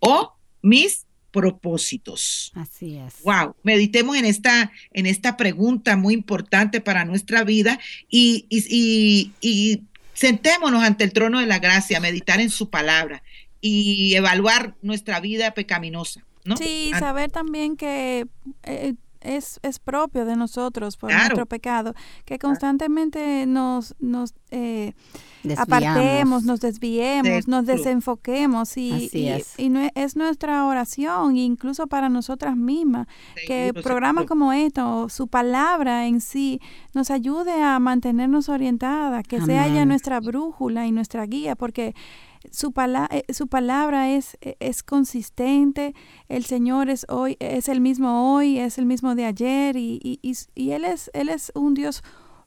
o 0.00 0.32
mis 0.62 1.06
propósitos. 1.30 2.52
Así 2.54 2.96
es. 2.96 3.22
Wow, 3.24 3.54
meditemos 3.62 4.16
en 4.16 4.24
esta, 4.24 4.72
en 4.92 5.06
esta 5.06 5.36
pregunta 5.36 5.96
muy 5.96 6.14
importante 6.14 6.80
para 6.80 7.04
nuestra 7.04 7.44
vida 7.44 7.78
y, 8.08 8.46
y, 8.48 8.64
y- 8.68 9.32
y 9.40 9.82
sentémonos 10.14 10.82
ante 10.82 11.04
el 11.04 11.12
trono 11.12 11.40
de 11.40 11.46
la 11.46 11.58
gracia, 11.58 12.00
meditar 12.00 12.40
en 12.40 12.50
su 12.50 12.68
palabra 12.70 13.22
y 13.60 14.14
evaluar 14.14 14.74
nuestra 14.82 15.20
vida 15.20 15.52
pecaminosa. 15.54 16.24
¿no? 16.44 16.56
Sí, 16.56 16.90
saber 16.98 17.30
también 17.30 17.76
que 17.76 18.26
eh, 18.62 18.94
es, 19.20 19.60
es 19.62 19.78
propio 19.78 20.24
de 20.24 20.36
nosotros 20.36 20.96
por 20.96 21.10
Claro. 21.10 21.24
nuestro 21.24 21.46
pecado, 21.46 21.94
que 22.24 22.38
constantemente 22.38 23.46
nos, 23.46 23.94
nos 24.00 24.34
eh, 24.50 24.92
apartemos, 25.56 26.44
nos 26.44 26.60
desviemos, 26.60 27.48
nos 27.48 27.66
desenfoquemos 27.66 28.76
y, 28.76 28.92
Así 29.06 29.18
y- 29.20 29.28
es. 29.28 29.54
y 29.58 29.68
no 29.68 29.80
es, 29.80 29.90
es 29.94 30.16
nuestra 30.16 30.66
oración, 30.66 31.36
incluso 31.36 31.86
para 31.86 32.08
nosotras 32.08 32.56
mismas, 32.56 33.06
que 33.46 33.72
programas 33.82 34.26
como 34.26 34.52
esto, 34.52 35.08
su 35.08 35.28
palabra 35.28 36.06
en 36.06 36.20
sí, 36.20 36.60
nos 36.94 37.10
ayude 37.10 37.62
a 37.62 37.78
mantenernos 37.78 38.48
orientadas, 38.48 39.24
que 39.26 39.40
sea 39.40 39.66
ella 39.66 39.84
nuestra 39.84 40.20
brújula 40.20 40.86
y 40.86 40.92
nuestra 40.92 41.24
guía, 41.26 41.56
porque 41.56 41.94
su, 42.50 42.72
pala- 42.72 43.08
eh, 43.10 43.24
su 43.32 43.46
palabra 43.48 44.10
es, 44.10 44.36
eh, 44.40 44.56
es 44.60 44.82
consistente, 44.82 45.94
el 46.28 46.44
Señor 46.44 46.88
es 46.90 47.04
hoy, 47.08 47.36
es 47.40 47.68
el 47.68 47.80
mismo 47.80 48.34
hoy, 48.34 48.58
es 48.58 48.78
el 48.78 48.86
mismo 48.86 49.14
de 49.14 49.24
ayer, 49.26 49.76
y, 49.76 50.00
y, 50.02 50.18
y- 50.22 50.36
y 50.54 50.70
Él 50.72 50.84
es, 50.84 51.10
Él 51.14 51.28
es 51.28 51.52
un 51.54 51.74
Dios 51.74 52.02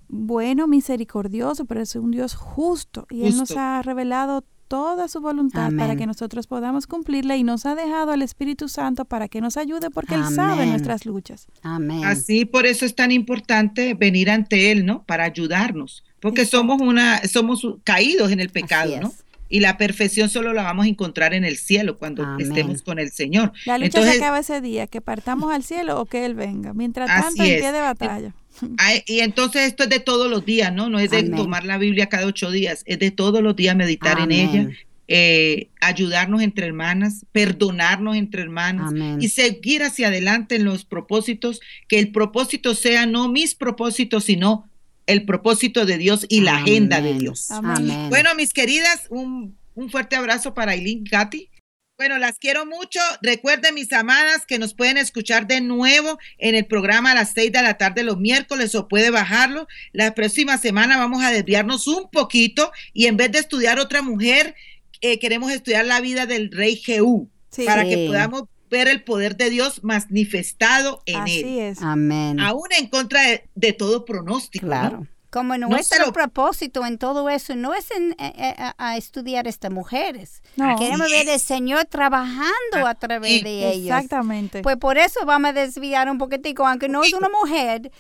bueno, 0.08 0.68
misericordioso, 0.68 1.66
pero 1.66 1.82
es 1.82 1.96
un 1.96 2.12
Dios 2.12 2.36
justo, 2.36 3.08
y 3.10 3.26
Él 3.26 3.38
nos 3.38 3.52
ha 3.58 3.82
revelado 3.82 4.44
toda 4.68 5.08
su 5.08 5.22
voluntad 5.22 5.72
para 5.78 5.96
que 5.96 6.08
nosotros 6.08 6.48
podamos 6.48 6.88
cumplirla 6.88 7.36
y 7.38 7.44
nos 7.44 7.66
ha 7.68 7.76
dejado 7.76 8.12
al 8.12 8.24
Espíritu 8.24 8.68
Santo 8.70 9.06
para 9.06 9.28
que 9.28 9.40
nos 9.40 9.56
ayude 9.58 9.92
porque 9.92 10.16
Él 10.16 10.26
sabe 10.34 10.66
nuestras 10.66 11.06
luchas. 11.06 11.48
Amén. 11.62 12.04
Así 12.06 12.46
por 12.46 12.66
eso 12.66 12.84
es 12.86 12.96
tan 12.96 13.12
importante 13.12 13.94
venir 13.94 14.32
ante 14.32 14.72
él, 14.72 14.84
¿no? 14.86 15.04
Para 15.04 15.26
ayudarnos, 15.26 16.04
porque 16.20 16.42
Exacto. 16.42 16.58
somos 16.58 16.82
una 16.82 17.22
somos 17.28 17.68
caídos 17.84 18.32
en 18.32 18.40
el 18.40 18.50
pecado, 18.50 18.94
Así 18.94 19.00
¿no? 19.00 19.14
Y 19.54 19.60
la 19.60 19.78
perfección 19.78 20.30
solo 20.30 20.52
la 20.52 20.64
vamos 20.64 20.88
a 20.88 20.90
encontrar 20.90 21.36
en 21.36 21.46
el 21.46 21.58
cielo 21.58 22.00
cuando 22.00 22.24
Amén. 22.24 22.48
estemos 22.48 22.82
con 22.82 22.98
el 22.98 23.12
Señor. 23.12 23.54
La 23.68 23.78
lucha 23.78 24.00
Entonces, 24.00 24.14
se 24.14 24.18
acaba 24.18 24.40
ese 24.40 24.62
día, 24.62 24.88
que 24.88 25.00
partamos 25.00 25.54
al 25.54 25.64
cielo 25.64 26.02
o 26.02 26.08
que 26.08 26.26
Él 26.26 26.34
venga. 26.34 26.74
Mientras 26.74 27.08
tanto, 27.08 27.44
en 27.44 27.60
pie 27.60 27.72
de 27.72 27.80
batalla. 27.80 28.34
y 29.06 29.20
entonces 29.20 29.68
esto 29.68 29.84
es 29.84 29.90
de 29.90 30.00
todos 30.00 30.28
los 30.28 30.44
días, 30.44 30.74
¿no? 30.74 30.90
No 30.90 30.98
es 30.98 31.12
de 31.12 31.20
Amén. 31.20 31.36
tomar 31.36 31.66
la 31.66 31.78
Biblia 31.78 32.10
cada 32.10 32.26
ocho 32.26 32.50
días, 32.50 32.82
es 32.88 32.98
de 32.98 33.12
todos 33.12 33.44
los 33.44 33.56
días 33.56 33.76
meditar 33.76 34.20
en 34.20 34.32
ella, 34.32 34.70
eh, 35.08 35.68
ayudarnos 35.82 36.42
entre 36.42 36.66
hermanas, 36.66 37.24
perdonarnos 37.32 38.16
entre 38.16 38.42
hermanas 38.42 38.88
Amén. 38.88 39.20
y 39.22 39.30
seguir 39.30 39.84
hacia 39.84 40.08
adelante 40.08 40.56
en 40.56 40.66
los 40.66 40.84
propósitos, 40.84 41.62
que 41.88 42.00
el 42.00 42.12
propósito 42.12 42.74
sea 42.74 43.06
no 43.06 43.30
mis 43.30 43.54
propósitos, 43.54 44.24
sino 44.24 44.68
el 45.06 45.26
propósito 45.26 45.86
de 45.86 45.98
Dios 45.98 46.26
y 46.30 46.42
la 46.42 46.58
agenda 46.58 47.02
de. 47.02 47.14
Dios. 47.14 47.52
Amén. 47.52 48.10
Bueno, 48.10 48.34
mis 48.36 48.54
queridas, 48.54 49.08
un, 49.10 49.58
un 49.76 49.90
fuerte 49.90 50.16
abrazo 50.16 50.54
para 50.54 50.72
Aileen 50.72 51.04
Katy. 51.06 51.50
Bueno, 51.98 52.18
las 52.18 52.40
quiero 52.40 52.66
mucho. 52.66 53.00
Recuerden, 53.22 53.76
mis 53.76 53.94
amadas, 53.94 54.46
que 54.48 54.58
nos 54.58 54.74
pueden 54.74 54.98
escuchar 54.98 55.46
de 55.46 55.62
nuevo 55.62 56.18
en 56.40 56.56
el 56.56 56.66
programa 56.66 57.12
a 57.12 57.16
las 57.16 57.34
seis 57.34 57.52
de 57.52 57.62
la 57.62 57.78
tarde 57.78 58.04
los 58.04 58.18
miércoles 58.18 58.74
o 58.76 58.88
puede 58.88 59.12
bajarlo. 59.12 59.68
La 59.92 60.16
próxima 60.16 60.58
semana 60.58 60.98
vamos 60.98 61.24
a 61.24 61.32
desviarnos 61.32 61.88
un 61.88 62.10
poquito 62.10 62.72
y 62.94 63.06
en 63.06 63.16
vez 63.16 63.32
de 63.32 63.40
estudiar 63.40 63.78
otra 63.80 64.02
mujer, 64.02 64.56
eh, 65.02 65.20
queremos 65.20 65.52
estudiar 65.52 65.86
la 65.86 66.02
vida 66.02 66.26
del 66.26 66.52
rey 66.52 66.78
Jehú 66.78 67.30
Sí. 67.52 67.66
para 67.66 67.84
que 67.84 68.08
podamos 68.08 68.46
ver 68.74 68.88
el 68.90 69.04
poder 69.04 69.38
de 69.38 69.50
Dios 69.50 69.82
manifestado 69.84 71.02
en 71.06 71.22
Así 71.22 71.40
él, 71.42 71.60
es. 71.60 71.82
Amén. 71.82 72.40
aún 72.40 72.68
en 72.78 72.88
contra 72.88 73.22
de, 73.22 73.48
de 73.56 73.72
todo 73.74 74.04
pronóstico. 74.06 74.66
¿no? 74.66 74.72
Claro. 74.72 75.08
Como 75.30 75.58
No 75.58 75.68
nuestro 75.68 75.98
se 75.98 76.06
lo- 76.06 76.14
propósito 76.14 76.86
en 76.86 77.00
todo 77.00 77.28
eso 77.28 77.56
no 77.56 77.74
es 77.74 77.90
en, 77.90 78.12
eh, 78.20 78.34
eh, 78.38 78.54
a, 78.58 78.76
a 78.78 78.98
estudiar 78.98 79.48
estas 79.48 79.72
mujeres. 79.72 80.44
No. 80.58 80.76
Queremos 80.78 81.10
ver 81.10 81.28
al 81.28 81.40
Señor 81.40 81.86
trabajando 81.86 82.86
a 82.86 82.94
través 82.94 83.44
de 83.44 83.70
ellos. 83.72 83.86
Exactamente. 83.96 84.62
Pues 84.62 84.78
por 84.78 84.98
eso 85.00 85.26
vamos 85.26 85.50
a 85.50 85.54
desviar 85.54 86.08
un 86.10 86.20
poquitico, 86.20 86.68
aunque 86.68 86.88
no 86.88 87.04
es 87.04 87.14
una 87.14 87.30
mujer, 87.30 87.92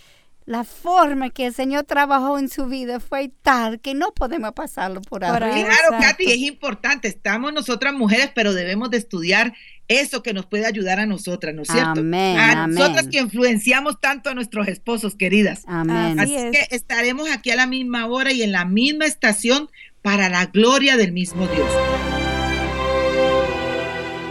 la 0.45 0.63
forma 0.63 1.29
que 1.29 1.45
el 1.45 1.53
Señor 1.53 1.85
trabajó 1.85 2.37
en 2.37 2.49
su 2.49 2.65
vida 2.65 2.99
fue 2.99 3.31
tal 3.41 3.79
que 3.79 3.93
no 3.93 4.13
podemos 4.13 4.51
pasarlo 4.53 5.01
por 5.01 5.23
arriba. 5.23 5.69
Claro, 5.69 6.01
Katy, 6.01 6.31
es 6.31 6.39
importante. 6.39 7.07
Estamos 7.07 7.53
nosotras 7.53 7.93
mujeres, 7.93 8.31
pero 8.35 8.53
debemos 8.53 8.89
de 8.89 8.97
estudiar 8.97 9.53
eso 9.87 10.23
que 10.23 10.33
nos 10.33 10.45
puede 10.45 10.65
ayudar 10.65 10.99
a 10.99 11.05
nosotras, 11.05 11.53
¿no 11.53 11.63
es 11.63 11.67
cierto? 11.67 11.99
Amén, 11.99 12.37
a 12.37 12.63
amén. 12.63 12.75
nosotras 12.75 13.07
que 13.07 13.19
influenciamos 13.19 13.99
tanto 13.99 14.29
a 14.29 14.33
nuestros 14.33 14.67
esposos, 14.67 15.15
queridas. 15.15 15.63
Amén. 15.67 16.19
Así 16.19 16.35
que 16.51 16.67
estaremos 16.71 17.29
aquí 17.29 17.51
a 17.51 17.55
la 17.55 17.67
misma 17.67 18.07
hora 18.07 18.31
y 18.31 18.43
en 18.43 18.51
la 18.51 18.65
misma 18.65 19.05
estación 19.05 19.69
para 20.01 20.29
la 20.29 20.47
gloria 20.47 20.97
del 20.97 21.11
mismo 21.11 21.47
Dios. 21.47 21.69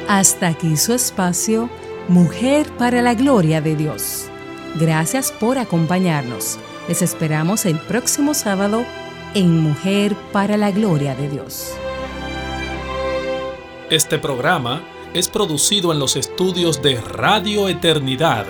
Hasta 0.08 0.48
aquí 0.48 0.76
su 0.76 0.92
espacio, 0.92 1.70
Mujer 2.08 2.66
para 2.76 3.00
la 3.00 3.14
Gloria 3.14 3.60
de 3.60 3.76
Dios. 3.76 4.31
Gracias 4.74 5.32
por 5.32 5.58
acompañarnos. 5.58 6.58
Les 6.88 7.02
esperamos 7.02 7.66
el 7.66 7.78
próximo 7.78 8.34
sábado 8.34 8.84
en 9.34 9.58
Mujer 9.60 10.14
para 10.32 10.56
la 10.56 10.70
Gloria 10.70 11.14
de 11.14 11.28
Dios. 11.28 11.74
Este 13.90 14.18
programa 14.18 14.82
es 15.12 15.28
producido 15.28 15.92
en 15.92 15.98
los 15.98 16.16
estudios 16.16 16.80
de 16.80 17.00
Radio 17.00 17.68
Eternidad 17.68 18.46